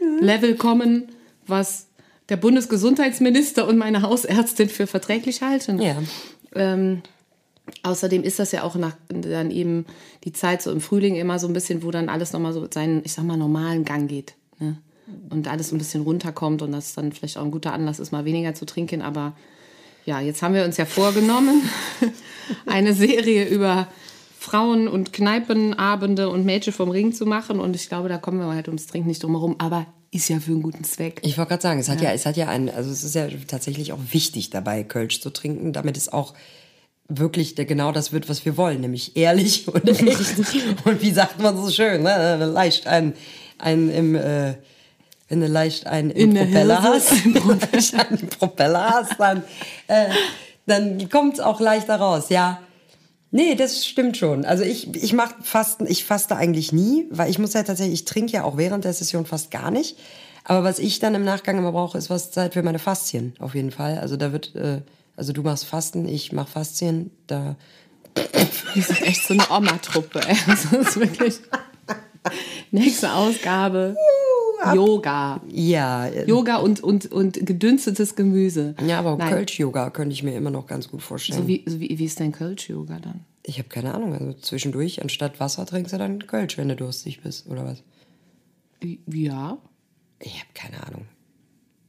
Level 0.20 0.56
kommen, 0.56 1.08
was 1.46 1.88
der 2.30 2.38
Bundesgesundheitsminister 2.38 3.68
und 3.68 3.76
meine 3.76 4.00
Hausärztin 4.00 4.70
für 4.70 4.86
verträglich 4.86 5.42
halten. 5.42 5.80
Ja. 5.80 5.96
Ähm, 6.54 7.02
außerdem 7.82 8.22
ist 8.22 8.38
das 8.38 8.52
ja 8.52 8.62
auch 8.62 8.76
nach, 8.76 8.96
dann 9.08 9.50
eben 9.50 9.84
die 10.24 10.32
Zeit 10.32 10.62
so 10.62 10.70
im 10.70 10.80
Frühling 10.80 11.16
immer 11.16 11.38
so 11.38 11.46
ein 11.46 11.52
bisschen, 11.52 11.82
wo 11.82 11.90
dann 11.90 12.08
alles 12.08 12.32
nochmal 12.32 12.54
so 12.54 12.66
seinen, 12.72 13.02
ich 13.04 13.12
sag 13.12 13.24
mal, 13.24 13.36
normalen 13.36 13.84
Gang 13.84 14.08
geht. 14.08 14.34
Und 15.30 15.48
alles 15.48 15.72
ein 15.72 15.78
bisschen 15.78 16.02
runterkommt 16.02 16.62
und 16.62 16.72
das 16.72 16.94
dann 16.94 17.12
vielleicht 17.12 17.36
auch 17.36 17.44
ein 17.44 17.50
guter 17.50 17.72
Anlass 17.72 17.98
ist, 17.98 18.12
mal 18.12 18.24
weniger 18.24 18.54
zu 18.54 18.64
trinken. 18.64 19.02
Aber 19.02 19.34
ja, 20.06 20.20
jetzt 20.20 20.42
haben 20.42 20.54
wir 20.54 20.64
uns 20.64 20.76
ja 20.76 20.86
vorgenommen, 20.86 21.62
eine 22.66 22.94
Serie 22.94 23.46
über 23.46 23.88
Frauen- 24.38 24.88
und 24.88 25.12
Kneipenabende 25.12 26.28
und 26.28 26.44
Mädchen 26.44 26.72
vom 26.72 26.90
Ring 26.90 27.12
zu 27.12 27.26
machen. 27.26 27.60
Und 27.60 27.76
ich 27.76 27.88
glaube, 27.88 28.08
da 28.08 28.18
kommen 28.18 28.38
wir 28.38 28.46
halt 28.48 28.68
ums 28.68 28.86
Trinken 28.86 29.08
nicht 29.08 29.22
drum 29.22 29.32
herum. 29.32 29.56
Aber 29.58 29.86
ist 30.10 30.28
ja 30.28 30.38
für 30.38 30.52
einen 30.52 30.62
guten 30.62 30.84
Zweck. 30.84 31.20
Ich 31.24 31.36
wollte 31.38 31.48
gerade 31.50 31.62
sagen, 31.62 31.80
es 31.80 31.88
hat 31.88 32.00
ja. 32.00 32.12
es 32.12 32.24
hat 32.24 32.36
ja 32.36 32.48
ein, 32.48 32.70
also 32.70 32.90
es 32.90 33.02
ist 33.02 33.14
ja 33.14 33.26
tatsächlich 33.48 33.92
auch 33.92 33.98
wichtig 34.12 34.50
dabei, 34.50 34.84
Kölsch 34.84 35.20
zu 35.20 35.30
trinken, 35.30 35.72
damit 35.72 35.96
es 35.96 36.12
auch 36.12 36.34
wirklich 37.08 37.54
der, 37.54 37.64
genau 37.64 37.90
das 37.90 38.12
wird, 38.12 38.28
was 38.28 38.44
wir 38.44 38.56
wollen, 38.56 38.80
nämlich 38.80 39.16
ehrlich 39.16 39.66
und 39.66 39.88
echt. 39.88 40.38
und 40.84 41.02
wie 41.02 41.10
sagt 41.10 41.40
man 41.40 41.56
so 41.56 41.70
schön, 41.70 42.02
ne? 42.02 42.36
leicht 42.46 42.86
ein, 42.86 43.14
ein 43.58 43.90
im, 43.90 44.14
äh, 44.14 44.54
wenn 45.28 45.40
du 45.40 45.46
leicht 45.46 45.86
einen 45.86 46.10
In 46.10 46.34
Propeller 46.34 46.82
hast, 46.82 47.12
einen 47.94 48.28
Propeller 48.28 48.90
hast, 48.90 49.18
dann, 49.18 49.42
äh, 49.88 50.10
dann 50.66 51.08
kommt 51.08 51.34
es 51.34 51.40
auch 51.40 51.60
leichter 51.60 51.96
raus, 51.96 52.28
ja. 52.28 52.60
Nee, 53.30 53.56
das 53.56 53.84
stimmt 53.84 54.16
schon. 54.16 54.44
Also 54.44 54.62
ich, 54.62 54.94
ich 54.94 55.12
mach 55.12 55.32
Fasten, 55.42 55.86
ich 55.88 56.04
faste 56.04 56.36
eigentlich 56.36 56.72
nie, 56.72 57.08
weil 57.10 57.30
ich 57.30 57.38
muss 57.38 57.52
ja 57.52 57.64
tatsächlich, 57.64 57.94
ich 57.94 58.04
trinke 58.04 58.32
ja 58.32 58.44
auch 58.44 58.56
während 58.56 58.84
der 58.84 58.92
Session 58.92 59.26
fast 59.26 59.50
gar 59.50 59.70
nicht. 59.70 59.98
Aber 60.44 60.62
was 60.62 60.78
ich 60.78 61.00
dann 61.00 61.14
im 61.14 61.24
Nachgang 61.24 61.58
immer 61.58 61.72
brauche, 61.72 61.98
ist 61.98 62.10
was 62.10 62.30
Zeit 62.30 62.54
für 62.54 62.62
meine 62.62 62.78
Faszien, 62.78 63.34
auf 63.40 63.54
jeden 63.54 63.72
Fall. 63.72 63.98
Also 63.98 64.16
da 64.16 64.30
wird, 64.30 64.54
äh, 64.54 64.82
also 65.16 65.32
du 65.32 65.42
machst 65.42 65.64
Fasten, 65.64 66.06
ich 66.06 66.32
mach 66.32 66.46
Faszien, 66.46 67.10
da 67.26 67.56
Wir 68.74 68.82
sind 68.82 69.02
echt 69.02 69.26
so 69.26 69.34
eine 69.34 69.48
Oma-Truppe. 69.50 70.20
ey. 70.26 70.36
Das 70.46 70.64
ist 70.64 70.96
wirklich. 70.98 71.40
Nächste 72.70 73.12
Ausgabe. 73.12 73.96
Yoga. 74.72 75.40
ja, 75.48 76.06
äh, 76.06 76.26
Yoga 76.26 76.56
und, 76.56 76.80
und, 76.80 77.10
und 77.12 77.44
gedünstetes 77.44 78.14
Gemüse. 78.14 78.74
ja, 78.86 79.00
aber. 79.00 79.18
Kölsch-Yoga 79.18 79.90
könnte 79.90 80.14
ich 80.14 80.22
mir 80.22 80.34
immer 80.34 80.50
noch 80.50 80.66
ganz 80.66 80.88
gut 80.88 81.02
vorstellen. 81.02 81.42
So 81.42 81.48
wie, 81.48 81.64
so 81.66 81.80
wie, 81.80 81.98
wie 81.98 82.04
ist 82.04 82.20
denn 82.20 82.32
Kölsch-Yoga 82.32 83.00
dann? 83.00 83.20
ich 83.46 83.58
habe 83.58 83.68
keine 83.68 83.94
Ahnung, 83.94 84.14
also 84.14 84.32
zwischendurch 84.32 85.02
anstatt 85.02 85.38
Wasser 85.38 85.66
trinkst 85.66 85.92
du 85.92 85.98
dann 85.98 86.26
Kölsch, 86.26 86.56
wenn 86.56 86.68
du 86.68 86.76
durstig 86.76 87.20
bist 87.22 87.46
oder 87.48 87.64
was? 87.64 87.82
Ja. 89.06 89.58
Ich 90.18 90.40
habe 90.40 90.48
keine 90.54 90.86
Ahnung. 90.86 91.06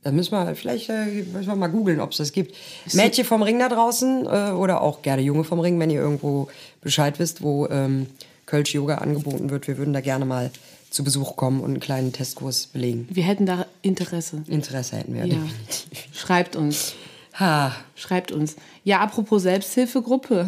Da 0.01 0.11
müssen 0.11 0.33
wir 0.33 0.55
vielleicht 0.55 0.89
äh, 0.89 1.23
müssen 1.33 1.47
wir 1.47 1.55
mal 1.55 1.67
googeln, 1.67 1.99
ob 1.99 2.11
es 2.11 2.17
das 2.17 2.31
gibt. 2.31 2.55
Mädchen 2.93 3.25
vom 3.25 3.41
Ring 3.41 3.57
da 3.57 3.69
draußen 3.69 4.25
äh, 4.25 4.51
oder 4.51 4.81
auch 4.81 5.01
gerne 5.01 5.21
Junge 5.21 5.45
vom 5.45 5.59
Ring, 5.59 5.79
wenn 5.79 5.89
ihr 5.89 6.01
irgendwo 6.01 6.49
Bescheid 6.81 7.17
wisst, 7.19 7.41
wo 7.41 7.67
ähm, 7.67 8.07
Kölsch 8.45 8.73
Yoga 8.73 8.95
angeboten 8.95 9.49
wird. 9.49 9.67
Wir 9.67 9.77
würden 9.77 9.93
da 9.93 10.01
gerne 10.01 10.25
mal 10.25 10.51
zu 10.95 11.03
Besuch 11.03 11.35
kommen 11.35 11.59
und 11.59 11.71
einen 11.71 11.79
kleinen 11.81 12.13
Testkurs 12.13 12.67
belegen. 12.67 13.05
Wir 13.11 13.23
hätten 13.23 13.45
da 13.45 13.65
Interesse. 13.81 14.43
Interesse 14.47 14.95
hätten 14.95 15.13
wir 15.13 15.25
Ja. 15.25 15.35
definitiv. 15.35 16.07
Schreibt 16.13 16.55
uns. 16.55 16.93
Ha, 17.37 17.75
Schreibt 17.95 18.31
uns. 18.31 18.55
Ja, 18.85 19.01
apropos 19.01 19.43
Selbsthilfegruppe. 19.43 20.47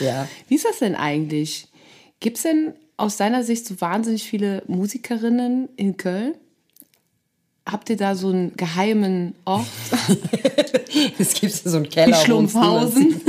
ja. 0.00 0.28
Wie 0.46 0.54
ist 0.54 0.64
das 0.64 0.78
denn 0.78 0.94
eigentlich? 0.94 1.66
Gibt 2.20 2.36
es 2.36 2.44
denn 2.44 2.74
aus 2.96 3.16
deiner 3.16 3.42
Sicht 3.42 3.66
so 3.66 3.80
wahnsinnig 3.80 4.22
viele 4.22 4.62
Musikerinnen 4.68 5.70
in 5.74 5.96
Köln? 5.96 6.34
Habt 7.66 7.90
ihr 7.90 7.96
da 7.96 8.14
so 8.14 8.28
einen 8.28 8.56
geheimen 8.56 9.34
Ort? 9.44 9.66
Es 11.18 11.34
gibt 11.34 11.52
so 11.54 11.76
einen 11.76 11.88
Keller. 11.88 12.06
niemand 12.08 12.24
Schlumpfhausen. 12.26 13.20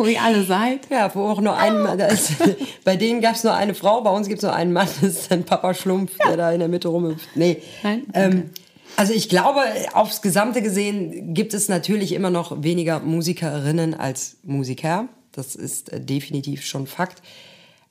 Wo 0.00 0.06
ihr 0.06 0.22
alle 0.22 0.44
seid? 0.44 0.88
Ja, 0.88 1.14
wo 1.14 1.28
auch 1.28 1.42
nur 1.42 1.58
ein 1.58 1.78
Mann, 1.82 2.00
ist, 2.00 2.32
bei 2.84 2.96
denen 2.96 3.20
gab 3.20 3.34
es 3.34 3.44
nur 3.44 3.52
eine 3.52 3.74
Frau, 3.74 4.00
bei 4.00 4.10
uns 4.10 4.28
gibt 4.28 4.38
es 4.38 4.42
nur 4.42 4.54
einen 4.54 4.72
Mann, 4.72 4.88
das 5.02 5.16
ist 5.16 5.30
ein 5.30 5.44
Papa 5.44 5.74
Schlumpf, 5.74 6.16
der 6.26 6.38
da 6.38 6.52
in 6.52 6.60
der 6.60 6.68
Mitte 6.68 6.88
rumhüpft. 6.88 7.28
Nee. 7.34 7.62
Nein? 7.82 8.06
Ähm, 8.14 8.50
also 8.96 9.12
ich 9.12 9.28
glaube, 9.28 9.60
aufs 9.92 10.22
Gesamte 10.22 10.62
gesehen 10.62 11.34
gibt 11.34 11.52
es 11.52 11.68
natürlich 11.68 12.12
immer 12.12 12.30
noch 12.30 12.62
weniger 12.62 13.00
Musikerinnen 13.00 13.92
als 13.92 14.38
Musiker. 14.42 15.06
Das 15.32 15.54
ist 15.54 15.92
äh, 15.92 16.00
definitiv 16.00 16.64
schon 16.64 16.86
Fakt. 16.86 17.20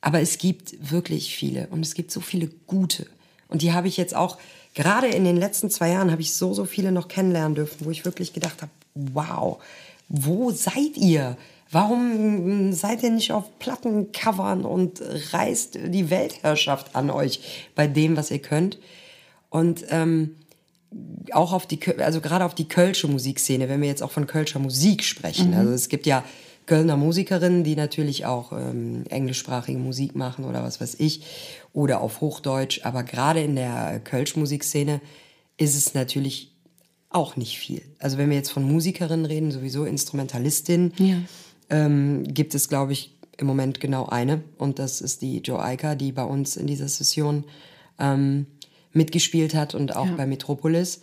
Aber 0.02 0.20
es 0.20 0.40
gibt 0.40 0.92
wirklich 0.92 1.36
viele 1.36 1.68
und 1.68 1.86
es 1.86 1.94
gibt 1.94 2.10
so 2.10 2.22
viele 2.22 2.48
gute. 2.66 3.06
Und 3.50 3.62
die 3.62 3.72
habe 3.72 3.88
ich 3.88 3.98
jetzt 3.98 4.16
auch, 4.16 4.40
gerade 4.74 5.08
in 5.08 5.26
den 5.26 5.38
letzten 5.38 5.70
zwei 5.70 5.90
Jahren, 5.90 6.10
habe 6.10 6.24
ich 6.24 6.34
so, 6.34 6.56
so 6.56 6.66
viele 6.66 6.92
noch 6.92 7.08
kennenlernen 7.08 7.54
dürfen, 7.54 7.86
wo 7.86 7.92
ich 7.92 8.04
wirklich 8.04 8.34
gedacht 8.34 8.64
habe, 8.64 8.72
wow, 8.96 9.60
wo 10.08 10.50
seid 10.50 10.98
ihr? 10.98 11.38
Warum 11.72 12.74
seid 12.74 13.04
ihr 13.04 13.12
nicht 13.12 13.32
auf 13.32 13.60
Plattencovern 13.60 14.66
und 14.66 15.02
reißt 15.32 15.80
die 15.90 16.10
Weltherrschaft 16.10 16.96
an 16.96 17.10
euch 17.12 17.42
bei 17.76 17.86
dem, 17.86 18.18
was 18.18 18.32
ihr 18.32 18.40
könnt? 18.40 18.80
Und 19.50 19.86
ähm, 19.90 20.36
auch 21.32 21.54
auf 21.54 21.68
die, 21.68 21.80
also 22.00 22.22
gerade 22.22 22.46
auf 22.46 22.56
die 22.56 22.68
Kölsche 22.68 23.08
Musikszene, 23.08 23.70
wenn 23.70 23.82
wir 23.82 23.88
jetzt 23.88 24.02
auch 24.02 24.12
von 24.12 24.26
Kölscher 24.26 24.60
Musik 24.60 25.04
sprechen. 25.04 25.54
Also 25.54 25.72
es 25.72 25.90
gibt 25.90 26.08
ja 26.08 26.24
Kölner 26.66 26.98
Musikerinnen, 26.98 27.64
die 27.64 27.76
natürlich 27.76 28.26
auch 28.26 28.52
ähm, 28.52 29.04
englischsprachige 29.10 29.78
Musik 29.80 30.16
machen 30.16 30.46
oder 30.46 30.64
was 30.64 30.82
weiß 30.82 30.96
ich, 31.00 31.24
oder 31.74 32.02
auf 32.02 32.22
Hochdeutsch. 32.22 32.82
Aber 32.84 33.04
gerade 33.04 33.42
in 33.44 33.56
der 33.56 34.00
Kölsch-Musikszene 34.04 35.02
ist 35.58 35.76
es 35.76 35.94
natürlich 35.94 36.52
auch 37.10 37.36
nicht 37.36 37.58
viel. 37.58 37.82
Also 38.00 38.18
wenn 38.18 38.30
wir 38.30 38.38
jetzt 38.38 38.52
von 38.52 38.64
Musikerinnen 38.64 39.26
reden, 39.26 39.52
sowieso 39.52 39.86
Instrumentalistin, 39.86 40.94
Ja. 40.98 41.18
Ähm, 41.70 42.24
gibt 42.26 42.56
es, 42.56 42.70
glaube 42.70 42.94
ich, 42.94 43.16
im 43.38 43.48
Moment 43.48 43.80
genau 43.80 44.08
eine. 44.08 44.42
Und 44.58 44.80
das 44.80 45.02
ist 45.02 45.22
die 45.22 45.40
Joe 45.40 45.62
Eiker, 45.64 45.96
die 45.96 46.12
bei 46.12 46.24
uns 46.24 46.58
in 46.58 46.68
dieser 46.68 46.88
Session 46.88 47.46
ähm, 48.00 48.46
mitgespielt 48.92 49.54
hat 49.56 49.76
und 49.76 49.96
auch 49.96 50.08
Ja. 50.08 50.16
bei 50.16 50.26
Metropolis. 50.26 51.02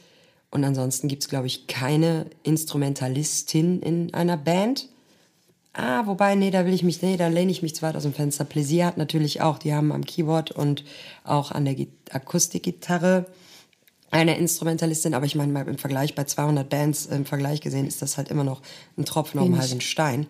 Und 0.50 0.64
ansonsten 0.64 1.08
gibt 1.08 1.22
es, 1.22 1.28
glaube 1.28 1.46
ich, 1.46 1.66
keine 1.66 2.26
Instrumentalistin 2.42 3.80
in 3.82 4.14
einer 4.14 4.36
Band. 4.36 4.88
Ah, 5.72 6.06
wobei, 6.06 6.34
nee, 6.36 6.50
da 6.50 6.64
will 6.64 6.72
ich 6.72 6.82
mich, 6.82 7.02
nee, 7.02 7.16
da 7.18 7.28
lehne 7.28 7.50
ich 7.50 7.62
mich 7.62 7.74
zu 7.74 7.82
weit 7.82 7.96
aus 7.96 8.04
dem 8.04 8.14
Fenster. 8.14 8.44
Pläsier 8.44 8.86
hat 8.86 8.96
natürlich 8.96 9.42
auch, 9.42 9.58
die 9.58 9.74
haben 9.74 9.92
am 9.92 10.04
Keyboard 10.06 10.52
und 10.52 10.84
auch 11.24 11.52
an 11.52 11.64
der 11.66 11.74
Git- 11.74 11.90
Akustikgitarre 12.12 13.26
eine 14.10 14.38
Instrumentalistin, 14.38 15.14
aber 15.14 15.26
ich 15.26 15.34
meine, 15.34 15.52
mal 15.52 15.66
im 15.66 15.78
Vergleich 15.78 16.14
bei 16.14 16.24
200 16.24 16.68
Bands 16.68 17.06
im 17.06 17.26
Vergleich 17.26 17.60
gesehen, 17.60 17.86
ist 17.86 18.02
das 18.02 18.16
halt 18.16 18.28
immer 18.30 18.44
noch 18.44 18.62
ein 18.96 19.04
Tropfen 19.04 19.40
auf 19.40 19.46
dem 19.46 19.58
heißen 19.58 19.80
Stein. 19.80 20.26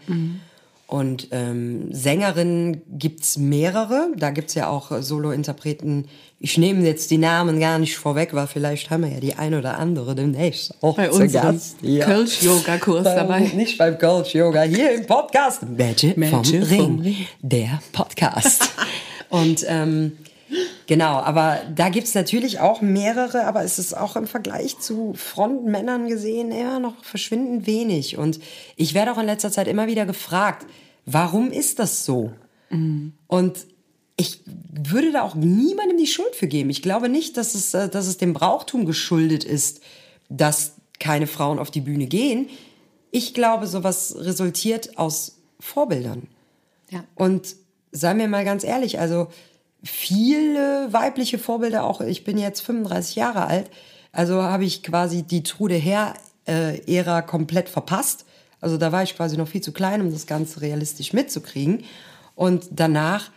Und 0.88 1.28
ähm, 1.32 1.92
Sängerinnen 1.92 2.80
gibt's 2.96 3.38
mehrere. 3.38 4.08
Da 4.16 4.30
gibt's 4.30 4.54
ja 4.54 4.68
auch 4.68 4.92
äh, 4.92 5.02
Solo-Interpreten. 5.02 6.06
Ich 6.38 6.58
nehme 6.58 6.86
jetzt 6.86 7.10
die 7.10 7.18
Namen 7.18 7.58
gar 7.58 7.80
nicht 7.80 7.96
vorweg, 7.96 8.34
weil 8.34 8.46
vielleicht 8.46 8.90
haben 8.90 9.02
wir 9.02 9.10
ja 9.10 9.18
die 9.18 9.34
ein 9.34 9.54
oder 9.54 9.78
andere 9.78 10.14
demnächst 10.14 10.80
auch 10.82 10.94
Bei 10.94 11.10
unserem 11.10 11.54
Gast. 11.54 11.78
Ja. 11.82 12.04
Kölsch-Yoga-Kurs 12.06 13.02
Bei 13.02 13.14
dabei. 13.16 13.40
uns 13.42 13.54
Nicht 13.54 13.78
beim 13.78 13.98
Kölsch-Yoga, 13.98 14.62
hier 14.62 14.92
im 14.94 15.06
Podcast. 15.06 15.62
Magic, 15.68 16.12
vom, 16.14 16.30
Magic 16.30 16.70
Ring, 16.70 16.80
vom 16.80 17.00
Ring. 17.00 17.16
der 17.42 17.80
Podcast. 17.92 18.70
Und 19.28 19.64
ähm, 19.66 20.12
genau, 20.87 21.16
aber 21.16 21.61
da 21.74 21.88
gibt's 21.88 22.14
natürlich 22.14 22.61
auch 22.61 22.80
mehrere, 22.80 23.44
aber 23.46 23.64
es 23.64 23.78
ist 23.78 23.96
auch 23.96 24.16
im 24.16 24.26
Vergleich 24.26 24.78
zu 24.78 25.14
Frontmännern 25.14 26.09
gesehen 26.09 26.52
immer 26.52 26.78
noch 26.78 27.04
verschwindend 27.04 27.66
wenig. 27.66 28.18
Und 28.18 28.40
ich 28.76 28.94
werde 28.94 29.12
auch 29.12 29.18
in 29.18 29.26
letzter 29.26 29.50
Zeit 29.50 29.68
immer 29.68 29.87
wieder 29.87 30.06
gefragt, 30.06 30.66
warum 31.04 31.50
ist 31.50 31.78
das 31.78 32.04
so? 32.04 32.32
Und 33.26 33.66
ich 34.16 34.40
würde 34.46 35.12
da 35.12 35.22
auch 35.22 35.35
niemandem 35.35 35.98
die 35.98 36.06
Schuld 36.06 36.35
für 36.35 36.46
geben. 36.46 36.70
Ich 36.70 36.82
glaube 36.82 37.09
nicht, 37.09 37.37
dass 37.37 37.54
es, 37.54 37.74
äh, 37.74 37.88
dass 37.88 38.06
es 38.06 38.16
dem 38.16 38.32
Brauchtum 38.32 38.87
geschuldet 38.87 39.44
ist, 39.44 39.80
dass 40.28 40.76
keine 40.98 41.26
Frauen 41.26 41.59
auf 41.59 41.70
die 41.70 41.82
Bühne 41.82 42.06
gehen. 42.06 42.48
Ich 43.11 43.35
glaube, 43.35 43.66
sowas 43.66 44.16
resultiert 44.18 44.98
aus 44.98 45.38
Vorbildern. 45.61 46.28
Ja. 46.90 47.04
Und 47.14 47.56
sei 47.92 48.14
mir 48.14 48.28
mal 48.28 48.44
ganz 48.44 48.64
ehrlich, 48.64 48.98
also 48.98 49.28
viele 49.87 50.92
weibliche 50.92 51.38
Vorbilder, 51.38 51.85
auch 51.85 52.01
ich 52.01 52.25
bin 52.25 52.38
jetzt 52.38 52.61
35 52.61 53.16
Jahre 53.16 53.46
alt, 53.46 53.70
also 54.12 54.42
habe 54.42 54.64
ich 54.64 54.83
quasi 54.83 55.22
die 55.22 55.42
Trude 55.42 55.75
Herr-Ära 55.75 57.22
komplett 57.22 57.68
verpasst. 57.68 58.25
Also 58.61 58.79
da 58.79 58.90
war 58.90 59.03
ich 59.03 59.14
quasi 59.14 59.37
noch 59.37 59.49
viel 59.49 59.61
zu 59.61 59.72
klein, 59.72 60.01
um 60.01 60.11
das 60.11 60.27
Ganze 60.27 60.62
realistisch 60.62 61.12
mitzukriegen. 61.12 61.85
Und 62.35 62.66
danach 62.70 63.31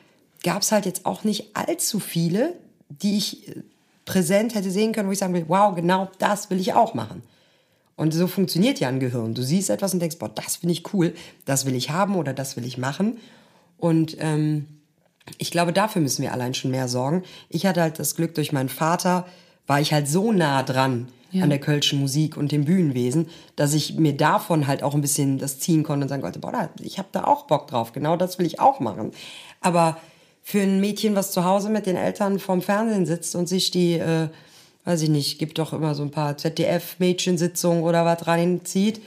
gab 0.43 0.61
es 0.61 0.71
halt 0.71 0.85
jetzt 0.85 1.05
auch 1.05 1.23
nicht 1.23 1.55
allzu 1.55 1.99
viele, 1.99 2.53
die 2.87 3.17
ich 3.17 3.49
äh, 3.49 3.61
präsent 4.05 4.55
hätte 4.55 4.71
sehen 4.71 4.93
können, 4.93 5.07
wo 5.07 5.11
ich 5.11 5.19
sagen 5.19 5.33
will, 5.33 5.45
wow, 5.47 5.75
genau 5.75 6.09
das 6.17 6.49
will 6.49 6.59
ich 6.59 6.73
auch 6.73 6.93
machen. 6.93 7.23
Und 7.95 8.13
so 8.13 8.27
funktioniert 8.27 8.79
ja 8.79 8.87
ein 8.87 9.01
Gehirn. 9.01 9.33
Du 9.33 9.43
siehst 9.43 9.69
etwas 9.69 9.93
und 9.93 9.99
denkst, 9.99 10.17
boah, 10.17 10.29
das 10.29 10.55
finde 10.55 10.71
ich 10.71 10.93
cool, 10.93 11.13
das 11.43 11.65
will 11.65 11.75
ich 11.75 11.89
haben 11.89 12.15
oder 12.15 12.33
das 12.33 12.55
will 12.55 12.65
ich 12.65 12.77
machen. 12.77 13.17
Und 13.77 14.15
ähm, 14.19 14.78
ich 15.37 15.51
glaube, 15.51 15.73
dafür 15.73 16.01
müssen 16.01 16.21
wir 16.21 16.33
allein 16.33 16.53
schon 16.53 16.71
mehr 16.71 16.87
sorgen. 16.87 17.23
Ich 17.49 17.65
hatte 17.65 17.81
halt 17.81 17.99
das 17.99 18.15
Glück, 18.15 18.35
durch 18.35 18.51
meinen 18.51 18.69
Vater 18.69 19.25
war 19.67 19.79
ich 19.79 19.93
halt 19.93 20.07
so 20.07 20.31
nah 20.31 20.63
dran 20.63 21.07
Ja. 21.31 21.43
an 21.43 21.49
der 21.51 21.59
kölschen 21.59 21.99
Musik 21.99 22.37
und 22.37 22.51
dem 22.51 22.65
Bühnenwesen, 22.65 23.27
dass 23.55 23.73
ich 23.75 23.95
mir 23.95 24.17
davon 24.17 24.65
halt 24.65 24.81
auch 24.81 24.95
ein 24.95 25.01
bisschen 25.01 25.37
das 25.37 25.59
ziehen 25.59 25.83
konnte 25.83 26.05
und 26.05 26.09
sagen 26.09 26.23
konnte, 26.23 26.39
boah, 26.39 26.69
ich 26.81 26.97
habe 26.97 27.09
da 27.11 27.25
auch 27.25 27.45
Bock 27.45 27.67
drauf, 27.67 27.91
genau 27.93 28.17
das 28.17 28.39
will 28.39 28.47
ich 28.47 28.59
auch 28.59 28.79
machen. 28.79 29.11
Aber 29.61 29.97
für 30.41 30.61
ein 30.61 30.79
Mädchen, 30.79 31.15
was 31.15 31.31
zu 31.31 31.43
Hause 31.43 31.69
mit 31.69 31.85
den 31.85 31.95
Eltern 31.97 32.39
vorm 32.39 32.63
Fernsehen 32.63 33.05
sitzt 33.05 33.35
und 33.35 33.47
sich 33.47 33.69
die, 33.69 33.93
äh, 33.99 34.29
weiß 34.85 35.03
ich 35.03 35.09
nicht, 35.09 35.37
gibt 35.37 35.59
doch 35.59 35.71
immer 35.73 35.93
so 35.93 36.01
ein 36.01 36.09
paar 36.09 36.35
ZDF-Mädchensitzungen 36.37 37.83
oder 37.83 38.05
was 38.05 38.25
reinzieht 38.27 39.01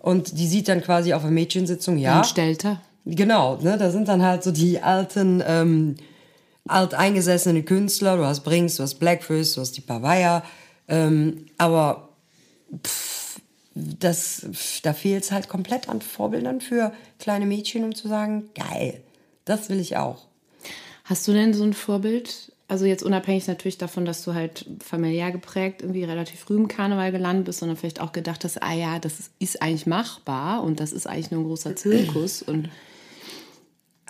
und 0.00 0.38
die 0.38 0.46
sieht 0.46 0.68
dann 0.68 0.80
quasi 0.82 1.12
auf 1.12 1.22
einer 1.22 1.32
Mädchensitzung, 1.32 1.98
ja, 1.98 2.18
Anstellter. 2.18 2.80
Genau, 3.06 3.56
ne, 3.62 3.78
da 3.78 3.90
sind 3.90 4.08
dann 4.08 4.22
halt 4.22 4.42
so 4.42 4.50
die 4.50 4.82
alten, 4.82 5.42
ähm, 5.46 5.94
alteingesessenen 6.66 7.64
Künstler. 7.64 8.16
Du 8.16 8.24
hast 8.24 8.40
Brinks, 8.40 8.74
du 8.76 8.82
hast 8.82 8.96
Blackfish, 8.96 9.54
du 9.54 9.60
hast 9.60 9.76
die 9.76 9.80
Pavaya. 9.80 10.42
Ähm, 10.88 11.46
aber 11.56 12.08
pff, 12.84 13.40
das, 13.74 14.46
pff, 14.50 14.80
da 14.80 14.92
fehlt 14.92 15.22
es 15.22 15.30
halt 15.30 15.48
komplett 15.48 15.88
an 15.88 16.00
Vorbildern 16.02 16.60
für 16.60 16.92
kleine 17.20 17.46
Mädchen, 17.46 17.84
um 17.84 17.94
zu 17.94 18.08
sagen, 18.08 18.50
geil, 18.56 19.00
das 19.44 19.68
will 19.68 19.78
ich 19.78 19.96
auch. 19.96 20.26
Hast 21.04 21.28
du 21.28 21.32
denn 21.32 21.54
so 21.54 21.62
ein 21.62 21.74
Vorbild? 21.74 22.50
Also 22.66 22.84
jetzt 22.86 23.04
unabhängig 23.04 23.46
natürlich 23.46 23.78
davon, 23.78 24.04
dass 24.04 24.24
du 24.24 24.34
halt 24.34 24.66
familiär 24.84 25.30
geprägt 25.30 25.82
irgendwie 25.82 26.02
relativ 26.02 26.40
früh 26.40 26.56
im 26.56 26.66
Karneval 26.66 27.12
gelandet 27.12 27.44
bist, 27.44 27.60
sondern 27.60 27.76
vielleicht 27.76 28.00
auch 28.00 28.10
gedacht 28.10 28.42
hast, 28.42 28.60
ah 28.60 28.72
ja, 28.72 28.98
das 28.98 29.20
ist, 29.20 29.30
ist 29.38 29.62
eigentlich 29.62 29.86
machbar 29.86 30.64
und 30.64 30.80
das 30.80 30.92
ist 30.92 31.06
eigentlich 31.06 31.30
nur 31.30 31.42
ein 31.42 31.46
großer 31.46 31.76
Zirkus 31.76 32.42
und 32.42 32.68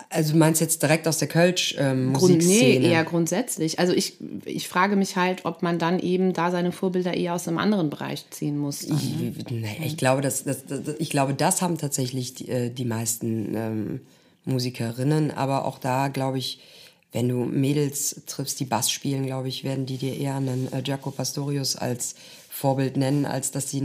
Also 0.09 0.33
du 0.33 0.39
meinst 0.39 0.61
jetzt 0.61 0.81
direkt 0.83 1.07
aus 1.07 1.17
der 1.17 1.27
Kölsch 1.27 1.75
ähm, 1.77 2.13
nee, 2.13 2.77
eher 2.77 3.03
grundsätzlich. 3.03 3.79
Also 3.79 3.93
ich, 3.93 4.17
ich 4.45 4.67
frage 4.67 4.95
mich 4.95 5.15
halt, 5.15 5.43
ob 5.45 5.63
man 5.63 5.79
dann 5.79 5.99
eben 5.99 6.33
da 6.33 6.51
seine 6.51 6.71
Vorbilder 6.71 7.13
eher 7.13 7.33
aus 7.33 7.47
einem 7.47 7.57
anderen 7.57 7.89
Bereich 7.89 8.29
ziehen 8.29 8.57
muss. 8.57 8.85
Dann, 8.85 8.95
ne? 8.97 9.33
Ich, 9.37 9.49
nee, 9.51 9.81
ich, 9.83 9.97
glaube, 9.97 10.21
das, 10.21 10.43
das, 10.43 10.65
das, 10.65 10.81
ich 10.99 11.09
glaube, 11.09 11.33
das 11.33 11.61
haben 11.61 11.77
tatsächlich 11.77 12.35
die, 12.35 12.47
äh, 12.49 12.69
die 12.69 12.85
meisten 12.85 13.55
ähm, 13.55 13.99
Musikerinnen. 14.45 15.31
Aber 15.31 15.65
auch 15.65 15.79
da, 15.79 16.07
glaube 16.07 16.37
ich, 16.37 16.61
wenn 17.11 17.27
du 17.27 17.45
Mädels 17.45 18.21
triffst, 18.27 18.59
die 18.59 18.65
Bass 18.65 18.91
spielen, 18.91 19.25
glaube 19.25 19.47
ich, 19.47 19.63
werden 19.63 19.85
die 19.85 19.97
dir 19.97 20.15
eher 20.15 20.35
einen 20.35 20.71
äh, 20.71 20.81
Jaco 20.85 21.11
Pastorius 21.11 21.75
als 21.75 22.15
Vorbild 22.49 22.97
nennen, 22.97 23.25
als 23.25 23.51
dass 23.51 23.71
sie 23.71 23.81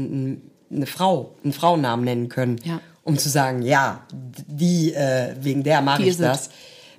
eine 0.70 0.86
Frau, 0.86 1.36
einen 1.42 1.52
Frauennamen 1.52 2.04
nennen 2.04 2.28
können. 2.28 2.60
Ja. 2.64 2.80
Um 3.04 3.18
zu 3.18 3.28
sagen, 3.28 3.62
ja, 3.62 4.06
die, 4.12 4.94
äh, 4.94 5.34
wegen 5.40 5.62
der 5.62 5.82
mache 5.82 6.04
ich 6.04 6.16
das. 6.16 6.50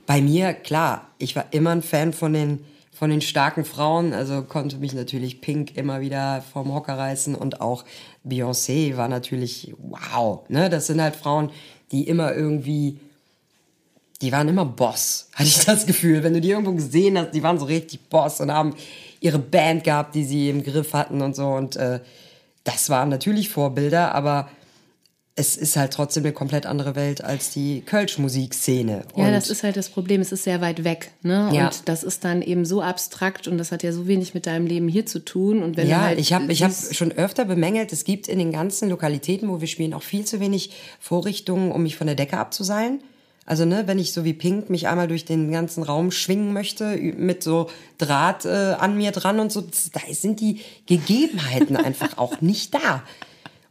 Bei 0.05 0.21
mir, 0.21 0.53
klar, 0.53 1.07
ich 1.17 1.35
war 1.35 1.45
immer 1.51 1.69
ein 1.71 1.81
Fan 1.81 2.11
von 2.11 2.33
den, 2.33 2.65
von 2.91 3.09
den 3.09 3.21
starken 3.21 3.63
Frauen, 3.63 4.13
also 4.13 4.43
konnte 4.43 4.77
mich 4.77 4.93
natürlich 4.93 5.39
Pink 5.39 5.77
immer 5.77 6.01
wieder 6.01 6.43
vom 6.51 6.73
Hocker 6.73 6.97
reißen 6.97 7.35
und 7.35 7.61
auch 7.61 7.85
Beyoncé 8.27 8.97
war 8.97 9.07
natürlich 9.07 9.73
wow. 9.77 10.41
Ne? 10.49 10.69
Das 10.69 10.87
sind 10.87 11.01
halt 11.01 11.15
Frauen, 11.15 11.51
die 11.91 12.07
immer 12.07 12.33
irgendwie, 12.33 12.99
die 14.21 14.31
waren 14.31 14.49
immer 14.49 14.65
Boss, 14.65 15.29
hatte 15.33 15.47
ich 15.47 15.63
das 15.63 15.85
Gefühl. 15.85 16.23
Wenn 16.23 16.33
du 16.33 16.41
die 16.41 16.49
irgendwo 16.49 16.73
gesehen 16.73 17.17
hast, 17.17 17.31
die 17.31 17.43
waren 17.43 17.59
so 17.59 17.65
richtig 17.65 18.09
Boss 18.09 18.41
und 18.41 18.51
haben 18.51 18.75
ihre 19.21 19.39
Band 19.39 19.85
gehabt, 19.85 20.15
die 20.15 20.25
sie 20.25 20.49
im 20.49 20.63
Griff 20.63 20.93
hatten 20.93 21.21
und 21.21 21.35
so. 21.35 21.47
Und 21.47 21.77
äh, 21.77 22.01
das 22.65 22.89
waren 22.89 23.09
natürlich 23.09 23.49
Vorbilder, 23.49 24.13
aber 24.13 24.49
es 25.35 25.57
ist 25.57 25.77
halt 25.77 25.93
trotzdem 25.93 26.23
eine 26.23 26.31
komplett 26.31 26.67
andere 26.67 26.95
Welt 26.95 27.23
als 27.23 27.49
die 27.49 27.81
Kölsch-Musikszene. 27.81 29.03
Ja, 29.15 29.31
das 29.31 29.49
ist 29.49 29.63
halt 29.63 29.77
das 29.77 29.89
Problem. 29.89 30.21
Es 30.21 30.31
ist 30.31 30.43
sehr 30.43 30.61
weit 30.61 30.83
weg. 30.83 31.11
Ne? 31.23 31.49
Ja. 31.51 31.65
Und 31.67 31.89
das 31.89 32.03
ist 32.03 32.23
dann 32.23 32.43
eben 32.43 32.65
so 32.65 32.83
abstrakt 32.83 33.47
und 33.47 33.57
das 33.57 33.71
hat 33.71 33.81
ja 33.81 33.91
so 33.91 34.07
wenig 34.07 34.35
mit 34.35 34.45
deinem 34.45 34.67
Leben 34.67 34.87
hier 34.87 35.07
zu 35.07 35.25
tun. 35.25 35.63
Und 35.63 35.75
wenn 35.75 35.87
Ja, 35.87 36.01
halt 36.01 36.19
ich 36.19 36.33
habe 36.33 36.51
ich 36.51 36.61
hab 36.61 36.71
schon 36.71 37.11
öfter 37.11 37.45
bemängelt, 37.45 37.91
es 37.91 38.03
gibt 38.03 38.27
in 38.27 38.37
den 38.37 38.51
ganzen 38.51 38.89
Lokalitäten, 38.89 39.49
wo 39.49 39.59
wir 39.59 39.67
spielen, 39.67 39.95
auch 39.95 40.03
viel 40.03 40.23
zu 40.23 40.39
wenig 40.39 40.69
Vorrichtungen, 40.99 41.71
um 41.71 41.81
mich 41.81 41.95
von 41.95 42.05
der 42.05 42.15
Decke 42.15 42.37
abzuseilen. 42.37 42.99
Also, 43.45 43.65
ne, 43.65 43.87
wenn 43.87 43.99
ich 43.99 44.13
so 44.13 44.23
wie 44.23 44.33
Pink 44.33 44.69
mich 44.69 44.87
einmal 44.87 45.07
durch 45.07 45.25
den 45.25 45.51
ganzen 45.51 45.83
Raum 45.83 46.11
schwingen 46.11 46.53
möchte, 46.53 46.95
mit 46.95 47.43
so 47.43 47.69
Draht 47.97 48.45
äh, 48.45 48.75
an 48.79 48.95
mir 48.95 49.11
dran 49.11 49.39
und 49.39 49.51
so, 49.51 49.61
da 49.61 49.99
sind 50.11 50.39
die 50.39 50.61
Gegebenheiten 50.85 51.75
einfach 51.75 52.17
auch 52.17 52.39
nicht 52.39 52.73
da. 52.73 53.03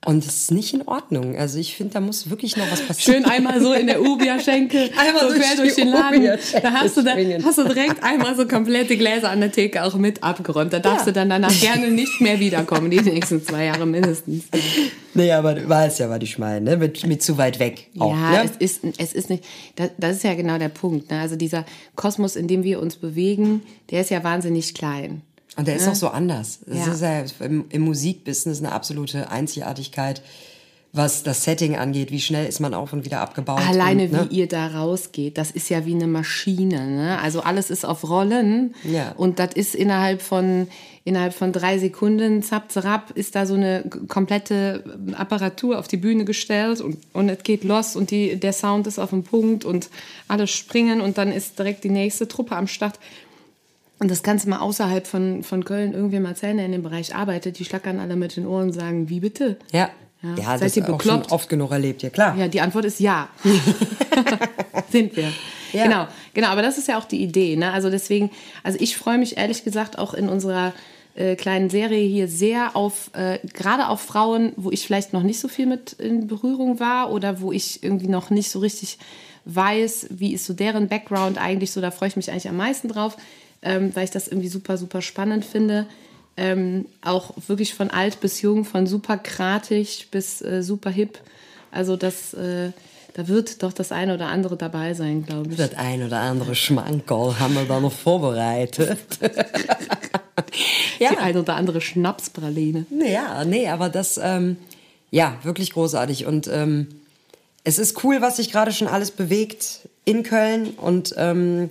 Und 0.05 0.27
das 0.27 0.35
ist 0.35 0.51
nicht 0.51 0.75
in 0.75 0.83
Ordnung. 0.83 1.37
Also, 1.37 1.59
ich 1.61 1.77
finde, 1.77 1.95
da 1.95 2.01
muss 2.01 2.29
wirklich 2.29 2.57
noch 2.57 2.69
was 2.73 2.81
passieren. 2.81 3.23
Schön 3.23 3.31
einmal 3.33 3.61
so 3.61 3.73
in 3.73 3.87
der 3.87 4.03
Ubia-Schenke, 4.03 4.91
Einmal 4.99 5.29
so 5.31 5.39
quer 5.39 5.57
durch 5.57 5.77
den 5.77 5.89
Laden. 5.89 6.25
Da 6.61 6.73
hast 6.73 6.97
du, 6.97 7.03
da 7.03 7.15
hast 7.45 7.59
du 7.59 7.65
direkt 7.69 8.03
einmal 8.03 8.35
so 8.35 8.47
komplette 8.49 8.97
Gläser 8.97 9.31
an 9.31 9.41
der 9.41 9.53
Theke 9.53 9.85
auch 9.85 9.95
mit 9.95 10.25
abgeräumt. 10.25 10.73
Da 10.73 10.81
darfst 10.81 11.07
Ja. 11.07 11.13
du 11.13 11.13
dann 11.13 11.31
danach 11.31 11.53
gerne 11.61 11.89
nicht 11.93 12.21
mehr 12.21 12.41
wiederkommen, 12.41 12.91
die 12.91 13.01
nächsten 13.01 13.45
zwei 13.45 13.67
Jahre 13.67 13.87
mindestens. 13.87 14.45
Nee, 15.15 15.31
aber 15.31 15.55
du 15.55 15.69
weißt 15.69 16.01
ja, 16.01 16.11
was 16.11 16.19
ich 16.23 16.37
meine, 16.37 16.63
ne? 16.71 16.77
mit, 16.79 17.07
mit 17.07 17.23
zu 17.23 17.39
weit 17.39 17.61
weg. 17.61 17.89
Auch, 18.01 18.11
ja, 18.11 18.43
ne? 18.43 18.51
es 18.59 18.81
ist, 18.81 18.81
es 18.99 19.13
ist 19.13 19.31
nicht, 19.31 19.45
das, 19.77 19.91
das 19.99 20.17
ist 20.17 20.25
ja 20.25 20.35
genau 20.35 20.59
der 20.59 20.69
Punkt. 20.71 21.11
Ne? 21.13 21.21
Also 21.21 21.37
dieser 21.37 21.65
Kosmos, 21.95 22.35
in 22.35 22.49
dem 22.49 22.65
wir 22.65 22.81
uns 22.81 22.97
bewegen, 22.97 23.63
der 23.93 24.01
ist 24.01 24.11
ja 24.11 24.25
wahnsinnig 24.25 24.75
klein. 24.75 25.23
Und 25.57 25.69
der 25.69 25.77
ist 25.77 25.87
auch 25.89 25.95
so 25.95 26.09
anders. 26.09 26.61
Das 26.67 26.87
Ja. 26.87 26.93
ist 27.25 27.41
ja 27.41 27.47
im, 27.47 27.67
im 27.69 27.83
Musikbusiness 27.83 28.61
eine 28.61 28.73
absolute 28.73 29.31
Einzigartigkeit, 29.31 30.23
was 30.95 31.23
das 31.23 31.45
Setting 31.45 31.77
angeht. 31.77 32.11
Wie 32.11 32.21
schnell 32.21 32.47
ist 32.47 32.61
man 32.61 32.75
auf 32.75 32.93
und 32.93 33.05
wieder 33.05 33.21
abgebaut. 33.21 33.61
Alleine 33.67 34.05
und, 34.05 34.13
ne? 34.13 34.27
wie 34.31 34.37
ihr 34.41 34.49
da 34.49 34.67
rausgeht, 34.69 35.37
das 35.39 35.51
ist 35.51 35.69
ja 35.71 35.85
wie 35.87 35.95
eine 35.95 36.07
Maschine. 36.07 36.87
Ne? 36.87 37.19
Also 37.19 37.41
alles 37.43 37.71
ist 37.71 37.85
auf 37.85 38.09
Rollen 38.09 38.75
Ja. 38.85 39.13
und 39.17 39.39
das 39.39 39.55
ist 39.55 39.75
innerhalb 39.75 40.23
von 40.23 40.69
innerhalb 41.05 41.35
von 41.35 41.53
drei 41.53 41.79
Sekunden, 41.79 42.45
zapp, 42.45 42.71
zapp, 42.71 43.11
ist 43.17 43.35
da 43.35 43.45
so 43.45 43.55
eine 43.55 43.83
komplette 44.07 44.85
Apparatur 45.15 45.77
auf 45.81 45.89
die 45.89 45.97
Bühne 45.97 46.25
gestellt 46.25 46.81
und, 46.81 46.97
und 47.13 47.29
es 47.29 47.43
geht 47.43 47.65
los 47.65 47.97
und 47.97 48.13
die, 48.13 48.37
der 48.37 48.53
Sound 48.53 48.87
ist 48.87 49.01
auf 49.01 49.11
dem 49.11 49.25
Punkt 49.25 49.65
und 49.65 49.91
alle 50.29 50.47
springen 50.47 51.01
und 51.01 51.19
dann 51.19 51.33
ist 51.33 51.59
direkt 51.59 51.83
die 51.83 51.91
nächste 51.91 52.29
Truppe 52.29 52.55
am 52.55 52.69
Start. 52.69 53.01
Und 54.03 54.11
das 54.11 54.25
Ganze 54.25 54.49
mal 54.49 54.59
außerhalb 54.59 55.07
von, 55.07 55.45
von 55.45 55.65
Köln 55.65 55.93
irgendwie 55.95 56.19
mal 56.19 56.31
erzählen, 56.31 56.57
der 56.57 56.67
in 56.67 56.73
dem 56.73 56.83
Bereich 56.83 57.15
arbeitet, 57.15 57.61
die 57.61 57.65
schlackern 57.65 58.01
alle 58.01 58.17
mit 58.17 58.35
den 58.37 58.49
Ohren 58.49 58.65
und 58.65 58.73
sagen, 58.73 59.09
wie 59.09 59.21
bitte? 59.21 59.59
Ja, 59.71 59.91
Ja. 60.23 60.31
ja, 60.37 60.45
Seid 60.59 60.63
das 60.63 60.77
ihr 60.77 60.83
ist 60.83 60.89
auch 60.91 60.99
bekloppt? 60.99 61.25
schon 61.27 61.33
oft 61.33 61.49
genug 61.49 61.71
erlebt, 61.71 62.03
ja 62.03 62.11
klar. 62.11 62.37
Ja, 62.37 62.49
die 62.49 62.61
Antwort 62.61 62.85
ist 62.85 62.99
ja. 62.99 63.29
Sind 64.91 65.17
wir. 65.17 65.29
Ja. 65.73 65.85
Genau, 65.85 66.09
genau, 66.35 66.49
aber 66.49 66.63
das 66.63 66.79
ist 66.79 66.89
ja 66.89 66.99
auch 66.99 67.05
die 67.05 67.23
Idee. 67.23 67.55
Ne? 67.57 67.73
Also 67.73 67.91
deswegen, 67.91 68.31
also 68.65 68.77
ich 68.81 68.97
freue 68.97 69.19
mich 69.19 69.37
ehrlich 69.39 69.63
gesagt 69.63 69.99
auch 69.99 70.15
in 70.15 70.29
unserer 70.29 70.73
äh, 71.15 71.37
kleinen 71.37 71.71
Serie 71.71 72.05
hier 72.07 72.27
sehr 72.27 72.75
auf, 72.75 73.11
äh, 73.15 73.39
gerade 73.55 73.89
auf 73.89 74.01
Frauen, 74.01 74.53
wo 74.57 74.71
ich 74.73 74.85
vielleicht 74.85 75.13
noch 75.13 75.23
nicht 75.23 75.39
so 75.39 75.47
viel 75.47 75.67
mit 75.67 75.93
in 75.93 76.27
Berührung 76.27 76.81
war 76.81 77.13
oder 77.13 77.41
wo 77.41 77.53
ich 77.53 77.83
irgendwie 77.85 78.09
noch 78.09 78.31
nicht 78.31 78.51
so 78.51 78.59
richtig 78.59 78.99
weiß, 79.45 80.09
wie 80.11 80.33
ist 80.35 80.45
so 80.47 80.55
deren 80.55 80.89
Background 80.89 81.39
eigentlich 81.39 81.71
so, 81.71 81.81
da 81.81 81.91
freue 81.91 82.09
ich 82.09 82.17
mich 82.17 82.31
eigentlich 82.31 82.49
am 82.49 82.57
meisten 82.57 82.89
drauf, 82.89 83.17
ähm, 83.63 83.95
weil 83.95 84.05
ich 84.05 84.11
das 84.11 84.29
irgendwie 84.29 84.49
super, 84.49 84.77
super 84.77 85.03
spannend 85.03 85.45
finde. 85.45 85.87
Ähm, 86.37 86.87
auch 87.03 87.35
wirklich 87.47 87.75
von 87.75 87.91
alt 87.91 88.21
bis 88.21 88.41
jung, 88.43 88.65
von 88.65 88.87
super 88.87 89.19
kratig 89.19 90.09
bis 90.11 90.43
äh, 90.43 90.63
super 90.63 90.91
hip. 90.91 91.19
Also 91.71 91.97
das, 91.97 92.35
äh, 92.35 92.71
da 93.15 93.29
wird 93.29 93.63
doch 93.63 93.73
das 93.73 93.93
eine 93.93 94.15
oder 94.15 94.27
andere 94.27 94.57
dabei 94.57 94.95
sein, 94.95 95.25
glaube 95.27 95.51
ich. 95.51 95.57
Das 95.57 95.75
ein 95.75 96.03
oder 96.03 96.21
andere 96.21 96.55
Schmankerl 96.55 97.39
haben 97.39 97.55
wir 97.55 97.65
da 97.65 97.81
noch 97.81 97.93
vorbereitet. 97.93 98.99
Die 101.01 101.07
eine 101.07 101.41
oder 101.41 101.57
andere 101.57 101.81
Schnapspraline. 101.81 102.87
Ja, 102.91 103.45
nee, 103.45 103.69
aber 103.69 103.89
das, 103.89 104.19
ähm, 104.23 104.57
ja, 105.11 105.37
wirklich 105.43 105.73
großartig. 105.73 106.27
Und 106.27 106.47
ähm, 106.49 106.87
es 107.65 107.79
ist 107.79 108.03
cool, 108.05 108.21
was 108.21 108.37
sich 108.37 108.51
gerade 108.53 108.73
schon 108.73 108.89
alles 108.89 109.11
bewegt 109.11 109.81
in 110.05 110.23
Köln 110.23 110.71
und 110.71 111.15
ähm, 111.17 111.71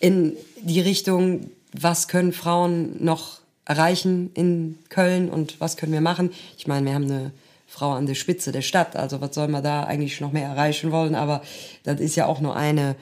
in 0.00 0.36
die 0.62 0.80
Richtung, 0.80 1.50
was 1.72 2.08
können 2.08 2.32
Frauen 2.32 3.02
noch 3.04 3.38
erreichen 3.64 4.30
in 4.34 4.78
Köln 4.88 5.28
und 5.28 5.60
was 5.60 5.76
können 5.76 5.92
wir 5.92 6.00
machen. 6.00 6.32
Ich 6.56 6.66
meine, 6.66 6.86
wir 6.86 6.94
haben 6.94 7.04
eine 7.04 7.32
Frau 7.66 7.92
an 7.92 8.06
der 8.06 8.14
Spitze 8.14 8.50
der 8.50 8.62
Stadt, 8.62 8.96
also 8.96 9.20
was 9.20 9.34
soll 9.34 9.48
man 9.48 9.62
da 9.62 9.84
eigentlich 9.84 10.20
noch 10.20 10.32
mehr 10.32 10.48
erreichen 10.48 10.90
wollen, 10.90 11.14
aber 11.14 11.42
das 11.84 12.00
ist 12.00 12.16
ja 12.16 12.26
auch 12.26 12.40
nur 12.40 12.56
eine, 12.56 12.96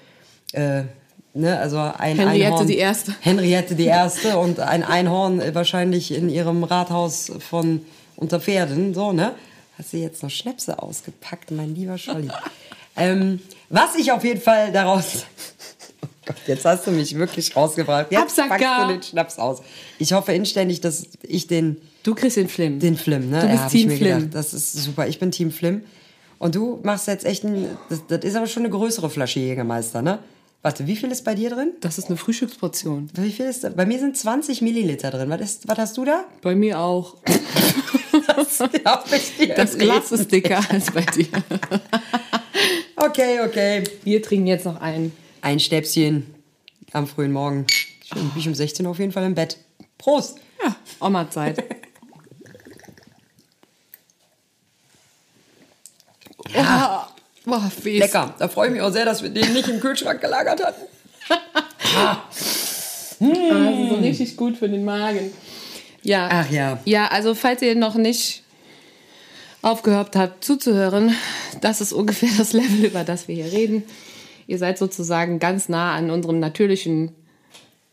äh, 0.53 0.83
ne, 1.35 1.59
also 1.59 1.79
ein 1.79 2.19
Henriette 2.19 2.47
Einhorn. 2.47 2.67
die 2.67 2.77
Erste. 2.77 3.15
Henriette 3.21 3.77
die 3.77 3.85
Erste 3.85 4.39
und 4.39 4.59
ein 4.59 4.83
Einhorn 4.83 5.41
äh, 5.41 5.55
wahrscheinlich 5.55 6.13
in 6.13 6.29
ihrem 6.29 6.65
Rathaus 6.65 7.31
von 7.39 7.83
Unterpferden, 8.17 8.93
so, 8.93 9.13
ne? 9.13 9.35
Hast 9.79 9.93
du 9.93 9.99
jetzt 9.99 10.23
noch 10.23 10.31
Schnäpse 10.31 10.83
ausgepackt, 10.83 11.51
mein 11.53 11.75
lieber 11.75 11.97
Scholli? 11.99 12.31
ähm, 12.97 13.41
was 13.69 13.95
ich 13.95 14.11
auf 14.11 14.25
jeden 14.25 14.41
Fall 14.41 14.73
daraus... 14.73 15.27
Gott, 16.27 16.37
jetzt 16.47 16.65
hast 16.65 16.87
du 16.87 16.91
mich 16.91 17.15
wirklich 17.17 17.55
rausgebracht. 17.55 18.07
Jetzt 18.11 18.39
Absacker. 18.39 18.49
packst 18.49 18.83
du 18.83 18.93
den 18.95 19.03
Schnaps 19.03 19.39
aus. 19.39 19.63
Ich 19.99 20.13
hoffe 20.13 20.33
inständig, 20.33 20.81
dass 20.81 21.07
ich 21.23 21.47
den, 21.47 21.77
Du 22.03 22.15
kriegst 22.15 22.37
den 22.37 22.49
Flim. 22.49 22.81
den 22.81 22.97
Flim, 22.97 23.31
ne? 23.31 23.41
Du 23.41 23.49
bist 23.49 23.75
ich 23.75 23.83
Team 23.83 23.91
Flim. 23.91 24.19
gedacht. 24.19 24.35
Das 24.35 24.53
ist 24.53 24.73
super. 24.73 25.07
Ich 25.07 25.19
bin 25.21 25.31
Team 25.31 25.51
Flim. 25.53 25.83
Und 26.39 26.55
du 26.55 26.81
machst 26.83 27.07
jetzt 27.07 27.25
echt 27.25 27.45
ein... 27.45 27.67
Das, 27.89 28.01
das 28.09 28.25
ist 28.25 28.35
aber 28.37 28.47
schon 28.47 28.65
eine 28.65 28.71
größere 28.71 29.09
Flasche 29.09 29.41
Jägermeister, 29.41 30.03
ne? 30.03 30.19
Warte, 30.63 30.87
wie 30.89 30.97
viel 30.97 31.11
ist 31.13 31.23
bei 31.25 31.35
dir 31.37 31.51
drin? 31.51 31.73
Das 31.81 31.97
ist 31.97 32.09
eine 32.09 32.17
Frühstücksportion. 32.17 33.09
Wie 33.15 33.31
viel 33.31 33.47
ist 33.47 33.63
da? 33.63 33.69
Bei 33.69 33.87
mir 33.87 34.01
sind 34.01 34.17
20 34.17 34.63
Milliliter 34.63 35.13
drin. 35.13 35.31
Was, 35.31 35.41
ist, 35.41 35.69
was 35.69 35.79
hast 35.79 35.97
du 35.97 36.05
da? 36.05 36.25
Bei 36.43 36.55
mir 36.55 36.81
auch. 36.81 37.17
Das 38.27 38.61
ich 39.13 39.37
dir 39.37 39.55
Das. 39.55 39.77
Glas 39.77 40.11
ist 40.11 40.33
dicker 40.33 40.61
als 40.71 40.91
bei 40.91 41.03
dir. 41.03 41.27
Okay, 42.97 43.41
okay. 43.45 43.85
Wir 44.05 44.23
trinken 44.23 44.47
jetzt 44.47 44.65
noch 44.65 44.81
einen. 44.81 45.13
Ein 45.43 45.61
Stäbchen 45.61 46.35
am 46.93 47.07
frühen 47.07 47.33
Morgen. 47.33 47.67
Schön, 48.05 48.31
bin 48.31 48.41
ich 48.41 48.49
um 48.49 48.55
16 48.55 48.85
Uhr 48.87 48.93
auf 48.93 48.99
jeden 48.99 49.13
Fall 49.13 49.25
im 49.25 49.35
Bett. 49.35 49.59
Prost! 49.99 50.39
Ja, 50.63 50.77
Oma-Zeit. 51.01 51.63
Ja. 56.55 57.09
Boah, 57.45 57.71
fies. 57.71 58.01
Lecker. 58.01 58.35
Da 58.39 58.49
freue 58.49 58.69
ich 58.69 58.73
mich 58.75 58.83
auch 58.83 58.91
sehr, 58.91 59.05
dass 59.05 59.23
wir 59.23 59.31
den 59.31 59.53
nicht 59.53 59.69
im 59.69 59.81
Kühlschrank 59.81 60.21
gelagert 60.21 60.65
hatten. 60.65 60.83
Also 63.21 63.89
so 63.89 63.95
richtig 63.97 64.37
gut 64.37 64.57
für 64.57 64.69
den 64.69 64.85
Magen. 64.85 65.33
Ja. 66.03 66.29
Ach 66.31 66.51
ja. 66.51 66.79
Ja, 66.85 67.09
also 67.09 67.35
falls 67.35 67.63
ihr 67.63 67.75
noch 67.75 67.95
nicht 67.95 68.43
aufgehört 69.63 70.15
habt 70.17 70.45
zuzuhören, 70.45 71.15
das 71.61 71.81
ist 71.81 71.93
ungefähr 71.93 72.31
das 72.37 72.53
Level, 72.53 72.85
über 72.85 73.05
das 73.05 73.27
wir 73.29 73.35
hier 73.35 73.53
reden. 73.53 73.85
Ihr 74.47 74.59
seid 74.59 74.79
sozusagen 74.79 75.39
ganz 75.39 75.69
nah 75.69 75.95
an 75.95 76.11
unserem 76.11 76.39
natürlichen 76.39 77.13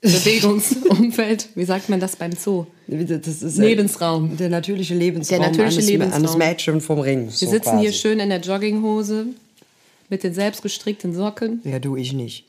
Bewegungsumfeld. 0.02 1.50
Wie 1.56 1.64
sagt 1.66 1.90
man 1.90 2.00
das 2.00 2.16
beim 2.16 2.34
Zoo? 2.34 2.66
Das 2.88 3.42
ist 3.42 3.58
Lebensraum. 3.58 4.36
Der 4.38 4.50
natürliche 4.50 4.94
Lebensraum, 4.94 5.40
Der 5.40 5.50
natürliche 5.50 5.78
eines, 5.78 5.90
Lebensraum. 5.90 6.22
eines 6.22 6.38
Mädchen 6.38 6.82
vom 6.82 7.00
Ring. 7.00 7.26
Wir 7.26 7.32
so 7.32 7.50
sitzen 7.50 7.72
quasi. 7.72 7.82
hier 7.84 7.94
schön 7.94 8.20
in 8.20 8.30
der 8.30 8.42
Jogginghose 8.42 9.28
mit 10.10 10.24
den 10.24 10.34
selbst 10.34 10.62
gestrickten 10.62 11.14
Socken. 11.14 11.62
Ja, 11.64 11.80
du, 11.80 11.96
ich 11.96 12.14
nicht. 12.14 12.46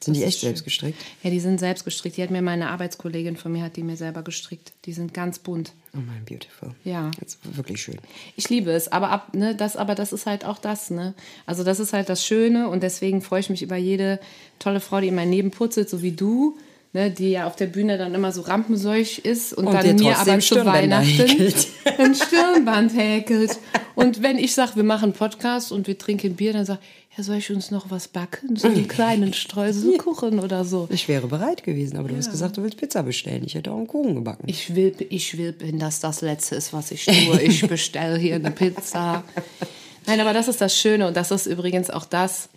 Sind 0.00 0.14
die 0.14 0.24
echt 0.24 0.40
selbst 0.40 0.64
gestrickt? 0.64 0.98
Ja, 1.22 1.30
die 1.30 1.40
sind 1.40 1.58
selbst 1.58 1.84
gestrickt. 1.84 2.16
Die 2.16 2.22
hat 2.22 2.30
mir 2.30 2.42
meine 2.42 2.68
Arbeitskollegin 2.68 3.36
von 3.36 3.52
mir, 3.52 3.62
hat 3.62 3.76
die 3.76 3.82
mir 3.82 3.96
selber 3.96 4.22
gestrickt. 4.22 4.72
Die 4.84 4.92
sind 4.92 5.14
ganz 5.14 5.38
bunt. 5.38 5.72
Oh 5.96 6.02
mein, 6.06 6.24
beautiful. 6.24 6.74
Ja. 6.84 7.10
Das 7.20 7.34
ist 7.34 7.56
wirklich 7.56 7.80
schön. 7.80 7.96
Ich 8.36 8.48
liebe 8.50 8.70
es, 8.70 8.92
aber 8.92 9.10
ab, 9.10 9.34
ne, 9.34 9.54
das, 9.54 9.76
aber 9.76 9.94
das 9.94 10.12
ist 10.12 10.26
halt 10.26 10.44
auch 10.44 10.58
das, 10.58 10.90
ne? 10.90 11.14
Also 11.46 11.64
das 11.64 11.80
ist 11.80 11.92
halt 11.92 12.08
das 12.08 12.24
Schöne 12.24 12.68
und 12.68 12.82
deswegen 12.82 13.22
freue 13.22 13.40
ich 13.40 13.50
mich 13.50 13.62
über 13.62 13.76
jede 13.76 14.20
tolle 14.58 14.80
Frau, 14.80 15.00
die 15.00 15.08
in 15.08 15.14
mein 15.14 15.30
Leben 15.30 15.50
putzelt, 15.50 15.88
so 15.88 16.02
wie 16.02 16.12
du, 16.12 16.58
ne, 16.96 17.10
die 17.10 17.30
ja 17.30 17.46
auf 17.46 17.56
der 17.56 17.66
Bühne 17.66 17.98
dann 17.98 18.14
immer 18.14 18.32
so 18.32 18.40
rampenseuch 18.40 19.18
ist 19.18 19.52
und, 19.52 19.66
Und 19.66 19.74
dann 19.74 19.96
mir 19.96 20.18
aber 20.18 20.38
zu 20.40 20.64
Weihnachten 20.64 21.06
häkelt. 21.06 21.68
ein 21.98 22.14
Stirnband 22.14 22.96
häkelt. 22.96 23.58
Und 23.94 24.22
wenn 24.22 24.38
ich 24.38 24.54
sage, 24.54 24.76
wir 24.76 24.82
machen 24.82 25.12
Podcast 25.12 25.72
und 25.72 25.86
wir 25.86 25.98
trinken 25.98 26.36
Bier, 26.36 26.54
dann 26.54 26.64
sag 26.64 26.78
ich, 26.80 27.18
ja, 27.18 27.22
soll 27.22 27.36
ich 27.36 27.50
uns 27.50 27.70
noch 27.70 27.90
was 27.90 28.08
backen? 28.08 28.56
So 28.56 28.68
einen 28.68 28.88
kleinen 28.96 29.34
Streuselkuchen 29.34 30.40
oder 30.40 30.64
so. 30.64 30.88
Ich 30.90 31.06
wäre 31.06 31.26
bereit 31.26 31.64
gewesen, 31.64 31.98
aber 31.98 32.08
du 32.08 32.16
hast 32.16 32.30
gesagt, 32.30 32.56
du 32.56 32.62
willst 32.62 32.78
Pizza 32.78 33.02
bestellen. 33.02 33.42
Ich 33.44 33.54
hätte 33.54 33.72
auch 33.72 33.76
einen 33.76 33.86
Kuchen 33.86 34.14
gebacken. 34.14 34.44
Ich 34.46 34.74
will, 34.74 34.94
ich 35.10 35.36
will, 35.36 35.54
wenn 35.58 35.78
das 35.78 36.00
das 36.00 36.22
Letzte 36.22 36.56
ist, 36.56 36.72
was 36.72 36.90
ich 36.90 37.04
tue. 37.04 37.40
Ich 37.42 37.60
bestelle 37.68 38.18
hier 38.18 38.36
eine 38.36 38.50
Pizza. 38.50 39.22
Nein, 40.06 40.20
aber 40.20 40.32
das 40.32 40.48
ist 40.48 40.62
das 40.62 40.78
Schöne 40.78 41.06
und 41.06 41.16
das 41.16 41.30
ist 41.30 41.46
übrigens 41.46 41.90
auch 41.90 42.06
das, 42.06 42.48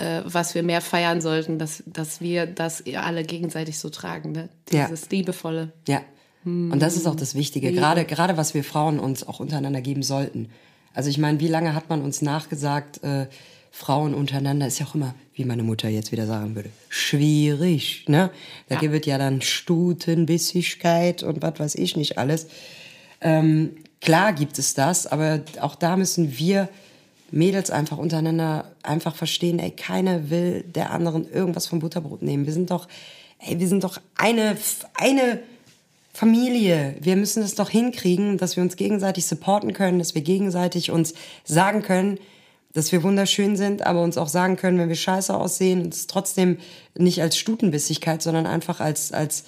äh, 0.00 0.22
was 0.24 0.54
wir 0.54 0.62
mehr 0.62 0.80
feiern 0.80 1.20
sollten, 1.20 1.58
dass, 1.58 1.82
dass 1.86 2.20
wir 2.20 2.46
das 2.46 2.84
alle 2.94 3.22
gegenseitig 3.24 3.78
so 3.78 3.90
tragen. 3.90 4.32
Ne? 4.32 4.48
Ja. 4.70 4.86
Dieses 4.86 5.10
Liebevolle. 5.10 5.72
Ja. 5.86 6.02
Und 6.42 6.78
das 6.80 6.96
ist 6.96 7.06
auch 7.06 7.16
das 7.16 7.34
Wichtige, 7.34 7.70
gerade, 7.70 8.06
gerade 8.06 8.38
was 8.38 8.54
wir 8.54 8.64
Frauen 8.64 8.98
uns 8.98 9.28
auch 9.28 9.40
untereinander 9.40 9.82
geben 9.82 10.02
sollten. 10.02 10.48
Also 10.94 11.10
ich 11.10 11.18
meine, 11.18 11.38
wie 11.38 11.48
lange 11.48 11.74
hat 11.74 11.90
man 11.90 12.00
uns 12.00 12.22
nachgesagt, 12.22 13.04
äh, 13.04 13.26
Frauen 13.70 14.14
untereinander 14.14 14.66
ist 14.66 14.78
ja 14.78 14.86
auch 14.86 14.94
immer, 14.94 15.14
wie 15.34 15.44
meine 15.44 15.62
Mutter 15.62 15.88
jetzt 15.88 16.12
wieder 16.12 16.26
sagen 16.26 16.56
würde, 16.56 16.70
schwierig. 16.88 18.04
Ne? 18.08 18.30
Da 18.68 18.76
gibt 18.76 18.94
es 18.94 19.06
ja 19.06 19.18
dann 19.18 19.42
Stutenbissigkeit 19.42 21.22
und 21.22 21.42
was 21.42 21.58
weiß 21.58 21.74
ich 21.76 21.96
nicht 21.96 22.18
alles. 22.18 22.48
Ähm, 23.20 23.76
klar 24.00 24.32
gibt 24.32 24.58
es 24.58 24.74
das, 24.74 25.06
aber 25.06 25.42
auch 25.60 25.76
da 25.76 25.96
müssen 25.96 26.38
wir 26.38 26.68
Mädels 27.32 27.70
einfach 27.70 27.98
untereinander 27.98 28.72
einfach 28.82 29.14
verstehen, 29.14 29.58
ey, 29.58 29.70
keiner 29.70 30.30
will 30.30 30.62
der 30.62 30.90
anderen 30.90 31.30
irgendwas 31.30 31.66
vom 31.66 31.78
Butterbrot 31.80 32.22
nehmen. 32.22 32.46
Wir 32.46 32.52
sind 32.52 32.70
doch, 32.70 32.88
ey, 33.38 33.58
wir 33.60 33.68
sind 33.68 33.84
doch 33.84 34.00
eine, 34.16 34.56
eine 34.94 35.40
Familie. 36.12 36.96
Wir 37.00 37.16
müssen 37.16 37.42
es 37.42 37.54
doch 37.54 37.70
hinkriegen, 37.70 38.36
dass 38.36 38.56
wir 38.56 38.62
uns 38.62 38.76
gegenseitig 38.76 39.26
supporten 39.26 39.72
können, 39.72 39.98
dass 39.98 40.14
wir 40.14 40.22
gegenseitig 40.22 40.90
uns 40.90 41.14
sagen 41.44 41.82
können, 41.82 42.18
dass 42.72 42.92
wir 42.92 43.02
wunderschön 43.02 43.56
sind, 43.56 43.86
aber 43.86 44.02
uns 44.02 44.16
auch 44.18 44.28
sagen 44.28 44.56
können, 44.56 44.78
wenn 44.78 44.88
wir 44.88 44.96
scheiße 44.96 45.34
aussehen 45.34 45.82
und 45.82 45.94
es 45.94 46.06
trotzdem 46.06 46.58
nicht 46.96 47.20
als 47.22 47.36
Stutenbissigkeit, 47.36 48.22
sondern 48.22 48.46
einfach 48.46 48.80
als, 48.80 49.12
als 49.12 49.44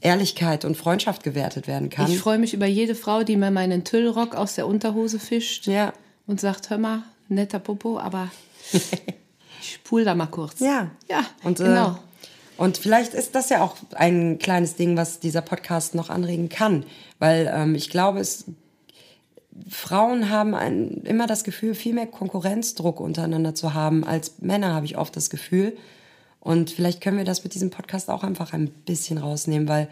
Ehrlichkeit 0.00 0.64
und 0.64 0.76
Freundschaft 0.76 1.22
gewertet 1.22 1.66
werden 1.66 1.90
kann. 1.90 2.10
Ich 2.10 2.18
freue 2.18 2.38
mich 2.38 2.54
über 2.54 2.66
jede 2.66 2.94
Frau, 2.94 3.22
die 3.22 3.36
mir 3.36 3.50
meinen 3.50 3.84
Tüllrock 3.84 4.34
aus 4.34 4.54
der 4.54 4.66
Unterhose 4.66 5.18
fischt 5.18 5.66
Ja. 5.66 5.92
und 6.26 6.40
sagt, 6.40 6.70
hör 6.70 6.78
mal, 6.78 7.02
netter 7.28 7.58
Popo, 7.58 7.98
aber 7.98 8.30
ich 8.72 9.74
spul 9.74 10.04
da 10.04 10.14
mal 10.14 10.26
kurz. 10.26 10.60
Ja. 10.60 10.90
Ja, 11.08 11.24
und, 11.44 11.58
genau. 11.58 11.90
Äh, 11.90 11.94
und 12.58 12.78
vielleicht 12.78 13.14
ist 13.14 13.34
das 13.34 13.50
ja 13.50 13.62
auch 13.62 13.76
ein 13.94 14.38
kleines 14.38 14.74
Ding, 14.74 14.96
was 14.96 15.20
dieser 15.20 15.42
Podcast 15.42 15.94
noch 15.94 16.10
anregen 16.10 16.48
kann. 16.48 16.84
Weil 17.18 17.50
ähm, 17.54 17.74
ich 17.74 17.88
glaube, 17.88 18.18
es, 18.18 18.46
Frauen 19.68 20.28
haben 20.30 20.54
ein, 20.54 21.02
immer 21.04 21.26
das 21.26 21.44
Gefühl, 21.44 21.74
viel 21.74 21.94
mehr 21.94 22.06
Konkurrenzdruck 22.06 23.00
untereinander 23.00 23.54
zu 23.54 23.74
haben 23.74 24.04
als 24.04 24.40
Männer, 24.40 24.74
habe 24.74 24.86
ich 24.86 24.98
oft 24.98 25.14
das 25.16 25.30
Gefühl. 25.30 25.76
Und 26.40 26.70
vielleicht 26.70 27.00
können 27.00 27.18
wir 27.18 27.24
das 27.24 27.44
mit 27.44 27.54
diesem 27.54 27.70
Podcast 27.70 28.10
auch 28.10 28.24
einfach 28.24 28.52
ein 28.52 28.68
bisschen 28.68 29.18
rausnehmen, 29.18 29.68
weil 29.68 29.88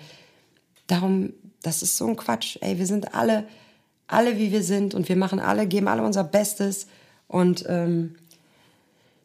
darum, 0.86 1.32
das 1.62 1.82
ist 1.82 1.96
so 1.96 2.06
ein 2.06 2.16
Quatsch. 2.16 2.58
Ey, 2.60 2.78
wir 2.78 2.86
sind 2.86 3.14
alle, 3.14 3.46
alle 4.06 4.38
wie 4.38 4.52
wir 4.52 4.62
sind 4.62 4.94
und 4.94 5.08
wir 5.08 5.16
machen 5.16 5.40
alle, 5.40 5.66
geben 5.66 5.88
alle 5.88 6.02
unser 6.02 6.24
Bestes. 6.24 6.86
Und 7.28 7.64
ähm, 7.68 8.14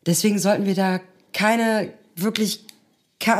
deswegen 0.06 0.40
sollten 0.40 0.66
wir 0.66 0.76
da 0.76 1.00
keine 1.34 1.94
wirklich 2.16 2.66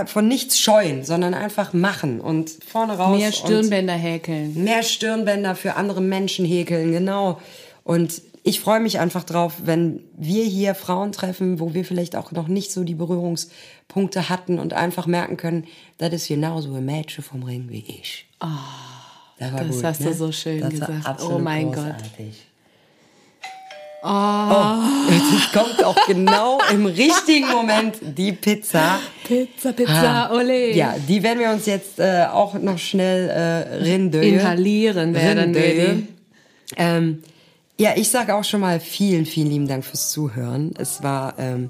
von 0.06 0.28
nichts 0.28 0.60
scheuen, 0.60 1.04
sondern 1.04 1.34
einfach 1.34 1.74
machen 1.74 2.22
und 2.22 2.52
vorne 2.68 2.94
raus. 2.98 3.18
Mehr 3.18 3.32
Stirnbänder 3.32 3.94
häkeln. 3.94 4.64
mehr 4.64 4.84
Stirnbänder 4.84 5.56
für 5.56 5.76
andere 5.76 6.02
Menschen 6.02 6.46
häkeln, 6.46 6.92
genau. 6.92 7.40
Und 7.84 8.22
ich 8.44 8.60
freue 8.60 8.80
mich 8.80 9.00
einfach 9.00 9.24
drauf, 9.24 9.54
wenn 9.66 10.02
wir 10.16 10.44
hier 10.46 10.76
Frauen 10.76 11.12
treffen, 11.12 11.60
wo 11.60 11.74
wir 11.74 11.84
vielleicht 11.84 12.16
auch 12.16 12.32
noch 12.32 12.48
nicht 12.48 12.72
so 12.72 12.84
die 12.84 12.94
Berührungspunkte 12.96 14.30
hatten 14.30 14.60
und 14.60 14.74
einfach 14.74 15.08
merken 15.08 15.38
können, 15.38 15.66
das 15.98 16.14
ist 16.14 16.28
genauso 16.28 16.76
ein 16.76 16.86
Mädchen 16.86 17.24
vom 17.24 17.42
Ring 17.44 17.66
wie 17.70 17.84
ich. 17.88 18.28
das 18.40 18.50
war 19.52 19.62
Ah, 19.62 19.64
das 19.64 19.76
gut, 19.76 19.84
hast 19.84 20.02
du 20.02 20.06
ne? 20.06 20.14
so 20.14 20.32
schön 20.32 20.60
das 20.60 20.70
gesagt. 20.72 21.22
Oh 21.24 21.40
mein 21.40 21.72
Gott. 21.72 21.96
Großartig. 24.02 25.08
Oh. 25.08 25.34
jetzt 25.34 25.54
kommt 25.54 25.84
auch 25.84 26.08
genau 26.08 26.60
im 26.72 26.86
richtigen 26.86 27.48
Moment 27.50 27.96
die 28.02 28.32
Pizza. 28.34 29.00
Pizza, 29.26 29.74
Pizza, 29.74 30.30
Ah, 30.30 30.36
ole. 30.36 30.74
Ja, 30.76 30.96
die 31.08 31.22
werden 31.24 31.40
wir 31.40 31.50
uns 31.52 31.66
jetzt 31.66 32.00
äh, 32.00 32.26
auch 32.32 32.54
noch 32.56 32.78
schnell 32.78 33.30
äh, 33.30 33.76
rindöje. 33.84 34.34
Inhalieren 34.40 35.14
werden 35.14 35.54
Rindöje. 35.56 35.78
wir. 35.78 36.04
Ähm, 36.78 37.24
ja, 37.80 37.92
ich 37.96 38.10
sage 38.10 38.36
auch 38.36 38.44
schon 38.44 38.62
mal 38.62 38.80
vielen, 38.80 39.26
vielen 39.26 39.50
lieben 39.50 39.68
Dank 39.68 39.84
fürs 39.86 40.12
Zuhören. 40.12 40.74
Es 40.78 41.02
war 41.04 41.34
ähm, 41.40 41.70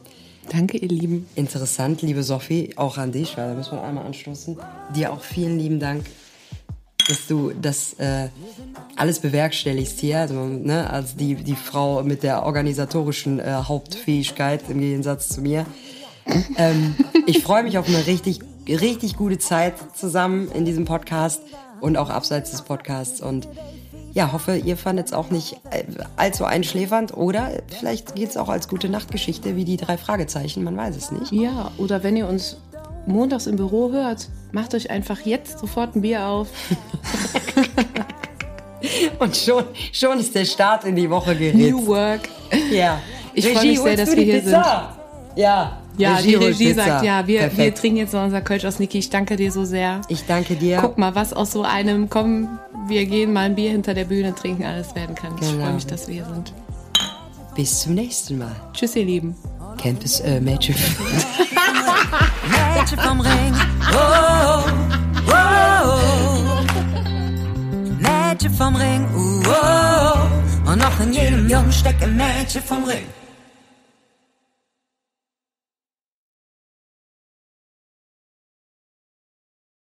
Danke, 0.51 0.77
ihr 0.77 0.89
Lieben. 0.89 1.27
interessant, 1.35 2.01
liebe 2.01 2.23
Sophie, 2.23 2.71
auch 2.75 2.97
an 2.97 3.11
dich, 3.13 3.37
weil 3.37 3.49
da 3.49 3.53
müssen 3.53 3.73
wir 3.77 3.83
einmal 3.83 4.05
anstoßen. 4.05 4.57
Dir 4.95 5.13
auch 5.13 5.21
vielen 5.21 5.57
lieben 5.57 5.79
Dank, 5.79 6.03
dass 7.11 7.27
du 7.27 7.51
das 7.51 7.93
äh, 7.93 8.29
alles 8.95 9.19
bewerkstelligst 9.19 9.99
hier. 9.99 10.19
Also, 10.19 10.45
ne, 10.45 10.89
als 10.89 11.15
die, 11.15 11.35
die 11.35 11.55
Frau 11.55 12.03
mit 12.03 12.23
der 12.23 12.45
organisatorischen 12.45 13.39
äh, 13.39 13.51
Hauptfähigkeit 13.63 14.63
im 14.69 14.79
Gegensatz 14.79 15.29
zu 15.29 15.41
mir. 15.41 15.65
Ähm, 16.55 16.95
ich 17.25 17.43
freue 17.43 17.63
mich 17.63 17.77
auf 17.77 17.87
eine 17.87 18.05
richtig, 18.07 18.39
richtig 18.67 19.17
gute 19.17 19.39
Zeit 19.39 19.73
zusammen 19.95 20.49
in 20.51 20.65
diesem 20.65 20.85
Podcast 20.85 21.41
und 21.81 21.97
auch 21.97 22.09
abseits 22.09 22.51
des 22.51 22.61
Podcasts. 22.61 23.19
Und 23.19 23.47
ja, 24.13 24.31
hoffe, 24.31 24.55
ihr 24.55 24.77
fandet 24.77 25.07
es 25.07 25.13
auch 25.13 25.31
nicht 25.31 25.57
äh, 25.71 25.83
allzu 26.15 26.45
einschläfernd 26.45 27.15
oder 27.17 27.51
vielleicht 27.67 28.15
geht 28.15 28.29
es 28.29 28.37
auch 28.37 28.49
als 28.49 28.67
gute 28.67 28.87
Nachtgeschichte 28.87 29.55
wie 29.55 29.65
die 29.65 29.77
drei 29.77 29.97
Fragezeichen, 29.97 30.63
man 30.63 30.77
weiß 30.77 30.95
es 30.95 31.11
nicht. 31.11 31.31
Ja, 31.31 31.71
oder 31.77 32.03
wenn 32.03 32.15
ihr 32.15 32.27
uns 32.27 32.57
montags 33.05 33.47
im 33.47 33.55
Büro 33.55 33.91
hört, 33.91 34.29
macht 34.51 34.73
euch 34.75 34.89
einfach 34.89 35.21
jetzt 35.21 35.59
sofort 35.59 35.95
ein 35.95 36.01
Bier 36.01 36.25
auf. 36.25 36.47
Und 39.19 39.35
schon, 39.35 39.63
schon 39.91 40.19
ist 40.19 40.33
der 40.33 40.45
Start 40.45 40.85
in 40.85 40.95
die 40.95 41.09
Woche 41.09 41.35
geritzt. 41.35 41.57
New 41.57 41.85
Work. 41.87 42.29
Ja. 42.71 42.99
Ich 43.33 43.47
freu 43.47 43.61
mich 43.65 43.79
sehr, 43.79 43.95
dass 43.95 44.09
wir 44.09 44.15
die 44.15 44.23
hier 44.25 44.39
Pizza? 44.41 44.97
Ja. 45.35 45.77
Ja, 45.97 46.21
die 46.21 46.37
holt 46.37 46.47
Regie 46.47 46.73
sagt, 46.73 47.03
ja, 47.03 47.27
wir, 47.27 47.55
wir 47.55 47.75
trinken 47.75 47.97
jetzt 47.97 48.13
noch 48.13 48.23
unser 48.23 48.41
Kölsch 48.41 48.65
aus 48.65 48.79
Niki. 48.79 48.97
Ich 48.97 49.09
danke 49.09 49.35
dir 49.35 49.51
so 49.51 49.65
sehr. 49.65 50.01
Ich 50.07 50.25
danke 50.25 50.55
dir. 50.55 50.77
Guck 50.81 50.97
mal, 50.97 51.13
was 51.15 51.33
aus 51.33 51.51
so 51.51 51.63
einem, 51.63 52.09
komm, 52.09 52.59
wir 52.87 53.05
gehen 53.05 53.33
mal 53.33 53.41
ein 53.41 53.55
Bier 53.55 53.71
hinter 53.71 53.93
der 53.93 54.05
Bühne 54.05 54.33
trinken, 54.33 54.63
alles 54.63 54.95
werden 54.95 55.15
kann. 55.15 55.35
Ich 55.39 55.51
Genau. 55.51 55.63
freue 55.65 55.73
mich, 55.73 55.85
dass 55.85 56.07
wir 56.07 56.15
hier 56.15 56.25
sind. 56.25 56.53
Bis 57.55 57.81
zum 57.81 57.93
nächsten 57.93 58.37
Mal. 58.37 58.55
Tschüss, 58.73 58.95
ihr 58.95 59.05
Lieben. 59.05 59.35
das 60.01 60.21
äh, 60.21 60.39
Mädchen. 60.39 60.75
Mädchen 62.73 62.99
vom 62.99 63.21
Ring. 63.21 63.53
Oh, 63.93 64.63
oh, 65.27 65.33
oh. 65.33 66.63
Mädchen 67.99 68.53
vom 68.53 68.75
Ring. 68.75 69.07
Oh, 69.15 69.41
oh. 69.47 70.69
Und 70.69 70.79
noch 70.79 70.99
in 70.99 71.13
jedem 71.13 71.49
Jungen 71.49 71.71
steckt 71.71 72.03
ein 72.03 72.15
Mädchen 72.15 72.61
vom 72.63 72.83
Ring. 72.83 73.05